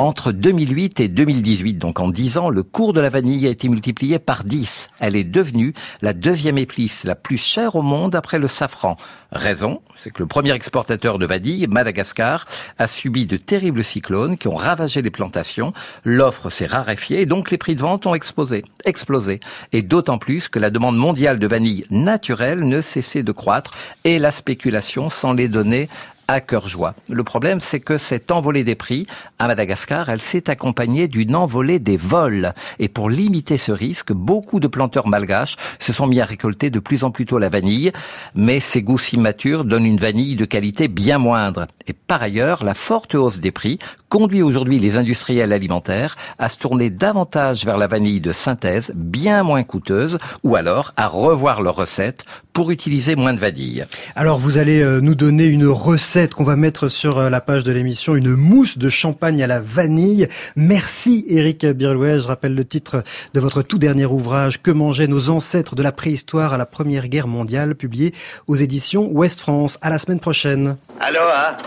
Entre 0.00 0.30
2008 0.30 1.00
et 1.00 1.08
2018, 1.08 1.74
donc 1.74 1.98
en 1.98 2.08
10 2.08 2.38
ans, 2.38 2.50
le 2.50 2.62
cours 2.62 2.92
de 2.92 3.00
la 3.00 3.08
vanille 3.08 3.48
a 3.48 3.50
été 3.50 3.68
multiplié 3.68 4.20
par 4.20 4.44
10. 4.44 4.90
Elle 5.00 5.16
est 5.16 5.24
devenue 5.24 5.74
la 6.02 6.12
deuxième 6.12 6.56
épice 6.56 7.02
la 7.02 7.16
plus 7.16 7.36
chère 7.36 7.74
au 7.74 7.82
monde 7.82 8.14
après 8.14 8.38
le 8.38 8.46
safran. 8.46 8.96
Raison, 9.32 9.82
c'est 9.96 10.12
que 10.12 10.22
le 10.22 10.28
premier 10.28 10.52
exportateur 10.52 11.18
de 11.18 11.26
vanille, 11.26 11.66
Madagascar, 11.66 12.46
a 12.78 12.86
subi 12.86 13.26
de 13.26 13.36
terribles 13.36 13.82
cyclones 13.82 14.38
qui 14.38 14.46
ont 14.46 14.54
ravagé 14.54 15.02
les 15.02 15.10
plantations. 15.10 15.72
L'offre 16.04 16.48
s'est 16.48 16.66
raréfiée 16.66 17.22
et 17.22 17.26
donc 17.26 17.50
les 17.50 17.58
prix 17.58 17.74
de 17.74 17.80
vente 17.80 18.06
ont 18.06 18.14
explosé. 18.14 18.64
explosé. 18.84 19.40
Et 19.72 19.82
d'autant 19.82 20.18
plus 20.18 20.48
que 20.48 20.60
la 20.60 20.70
demande 20.70 20.96
mondiale 20.96 21.40
de 21.40 21.46
vanille 21.48 21.86
naturelle 21.90 22.60
ne 22.60 22.80
cessait 22.80 23.24
de 23.24 23.32
croître 23.32 23.72
et 24.04 24.20
la 24.20 24.30
spéculation 24.30 25.10
sans 25.10 25.32
les 25.32 25.48
donner 25.48 25.88
à 26.28 26.42
cœur 26.42 26.68
joie. 26.68 26.94
Le 27.08 27.24
problème, 27.24 27.60
c'est 27.60 27.80
que 27.80 27.96
cette 27.96 28.30
envolée 28.30 28.62
des 28.62 28.74
prix 28.74 29.06
à 29.38 29.48
Madagascar, 29.48 30.10
elle 30.10 30.20
s'est 30.20 30.50
accompagnée 30.50 31.08
d'une 31.08 31.34
envolée 31.34 31.78
des 31.78 31.96
vols. 31.96 32.52
Et 32.78 32.88
pour 32.88 33.08
limiter 33.08 33.56
ce 33.56 33.72
risque, 33.72 34.12
beaucoup 34.12 34.60
de 34.60 34.68
planteurs 34.68 35.08
malgaches 35.08 35.56
se 35.78 35.94
sont 35.94 36.06
mis 36.06 36.20
à 36.20 36.26
récolter 36.26 36.68
de 36.68 36.80
plus 36.80 37.02
en 37.02 37.10
plus 37.10 37.24
tôt 37.24 37.38
la 37.38 37.48
vanille, 37.48 37.92
mais 38.34 38.60
ces 38.60 38.82
goûts 38.82 38.98
si 38.98 39.16
donnent 39.64 39.86
une 39.86 39.96
vanille 39.96 40.36
de 40.36 40.44
qualité 40.44 40.88
bien 40.88 41.18
moindre. 41.18 41.66
Et 41.86 41.92
par 41.94 42.22
ailleurs, 42.22 42.62
la 42.62 42.74
forte 42.74 43.14
hausse 43.14 43.40
des 43.40 43.50
prix 43.50 43.78
conduit 44.08 44.42
aujourd'hui 44.42 44.78
les 44.78 44.96
industriels 44.96 45.52
alimentaires 45.52 46.16
à 46.38 46.48
se 46.48 46.58
tourner 46.58 46.90
davantage 46.90 47.64
vers 47.64 47.78
la 47.78 47.86
vanille 47.86 48.20
de 48.20 48.32
synthèse, 48.32 48.92
bien 48.94 49.42
moins 49.42 49.64
coûteuse, 49.64 50.18
ou 50.44 50.56
alors 50.56 50.92
à 50.96 51.08
revoir 51.08 51.62
leurs 51.62 51.76
recettes 51.76 52.24
pour 52.52 52.70
utiliser 52.70 53.16
moins 53.16 53.34
de 53.34 53.38
vanille. 53.38 53.86
Alors 54.16 54.38
vous 54.38 54.58
allez 54.58 54.82
euh, 54.82 55.00
nous 55.00 55.14
donner 55.14 55.46
une 55.46 55.66
recette 55.66 56.17
qu'on 56.26 56.42
va 56.42 56.56
mettre 56.56 56.88
sur 56.88 57.18
euh, 57.18 57.30
la 57.30 57.40
page 57.40 57.62
de 57.62 57.70
l'émission, 57.70 58.16
une 58.16 58.34
mousse 58.34 58.76
de 58.76 58.88
champagne 58.88 59.40
à 59.42 59.46
la 59.46 59.60
vanille. 59.60 60.26
Merci 60.56 61.24
Eric 61.28 61.64
Birlouet, 61.64 62.18
je 62.18 62.26
rappelle 62.26 62.54
le 62.54 62.64
titre 62.64 63.04
de 63.34 63.40
votre 63.40 63.62
tout 63.62 63.78
dernier 63.78 64.06
ouvrage, 64.06 64.60
Que 64.60 64.72
mangeaient 64.72 65.06
nos 65.06 65.30
ancêtres 65.30 65.76
de 65.76 65.82
la 65.82 65.92
préhistoire 65.92 66.52
à 66.52 66.58
la 66.58 66.66
Première 66.66 67.08
Guerre 67.08 67.28
mondiale, 67.28 67.76
publié 67.76 68.12
aux 68.48 68.56
éditions 68.56 69.08
Ouest 69.12 69.40
France. 69.40 69.78
À 69.80 69.90
la 69.90 69.98
semaine 69.98 70.18
prochaine. 70.18 70.76
Aloha, 70.98 71.58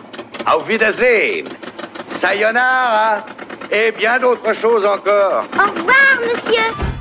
auf 0.45 0.67
Wiedersehen, 0.67 1.45
sayonara 2.07 3.25
et 3.71 3.93
bien 3.97 4.19
d'autres 4.19 4.53
choses 4.53 4.85
encore. 4.85 5.45
Au 5.53 5.69
revoir, 5.69 6.19
monsieur. 6.21 7.00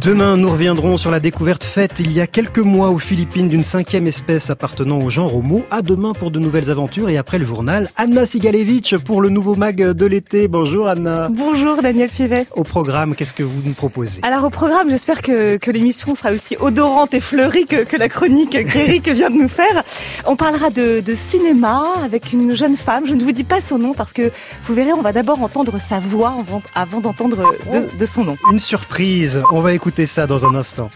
Demain, 0.00 0.38
nous 0.38 0.50
reviendrons 0.50 0.96
sur 0.96 1.10
la 1.10 1.20
découverte 1.20 1.62
faite 1.62 1.96
il 1.98 2.10
y 2.10 2.22
a 2.22 2.26
quelques 2.26 2.60
mois 2.60 2.88
aux 2.88 2.98
Philippines 2.98 3.50
d'une 3.50 3.64
cinquième 3.64 4.06
espèce 4.06 4.48
appartenant 4.48 4.98
au 4.98 5.10
genre 5.10 5.36
Homo. 5.36 5.62
À 5.70 5.82
demain 5.82 6.14
pour 6.14 6.30
de 6.30 6.38
nouvelles 6.38 6.70
aventures 6.70 7.10
et 7.10 7.18
après 7.18 7.38
le 7.38 7.44
journal, 7.44 7.90
Anna 7.96 8.24
Sigalevitch 8.24 8.96
pour 8.96 9.20
le 9.20 9.28
nouveau 9.28 9.56
mag 9.56 9.76
de 9.76 10.06
l'été. 10.06 10.48
Bonjour 10.48 10.88
Anna. 10.88 11.28
Bonjour 11.30 11.82
Daniel 11.82 12.08
Fivet. 12.08 12.46
Au 12.52 12.64
programme, 12.64 13.14
qu'est-ce 13.14 13.34
que 13.34 13.42
vous 13.42 13.60
nous 13.62 13.74
proposez? 13.74 14.22
Alors 14.22 14.44
au 14.44 14.48
programme, 14.48 14.88
j'espère 14.88 15.20
que, 15.20 15.58
que 15.58 15.70
l'émission 15.70 16.14
sera 16.14 16.32
aussi 16.32 16.56
odorante 16.58 17.12
et 17.12 17.20
fleurie 17.20 17.66
que, 17.66 17.84
que 17.84 17.98
la 17.98 18.08
chronique 18.08 18.52
qu'Eric 18.52 19.06
vient 19.06 19.28
de 19.28 19.36
nous 19.36 19.50
faire. 19.50 19.82
On 20.24 20.34
parlera 20.34 20.70
de, 20.70 21.00
de 21.00 21.14
cinéma 21.14 21.82
avec 22.02 22.32
une 22.32 22.56
jeune 22.56 22.76
femme. 22.76 23.04
Je 23.06 23.12
ne 23.12 23.22
vous 23.22 23.32
dis 23.32 23.44
pas 23.44 23.60
son 23.60 23.78
nom 23.78 23.92
parce 23.92 24.14
que 24.14 24.32
vous 24.66 24.72
verrez, 24.72 24.94
on 24.94 25.02
va 25.02 25.12
d'abord 25.12 25.42
entendre 25.42 25.78
sa 25.78 25.98
voix 25.98 26.36
avant, 26.40 26.62
avant 26.74 27.00
d'entendre 27.00 27.52
de, 27.70 27.98
de 27.98 28.06
son 28.06 28.24
nom. 28.24 28.36
Une 28.50 28.60
surprise. 28.60 29.42
On 29.52 29.60
va 29.60 29.74
écouter 29.90 30.06
ça 30.06 30.24
dans 30.24 30.46
un 30.46 30.54
instant. 30.54 30.88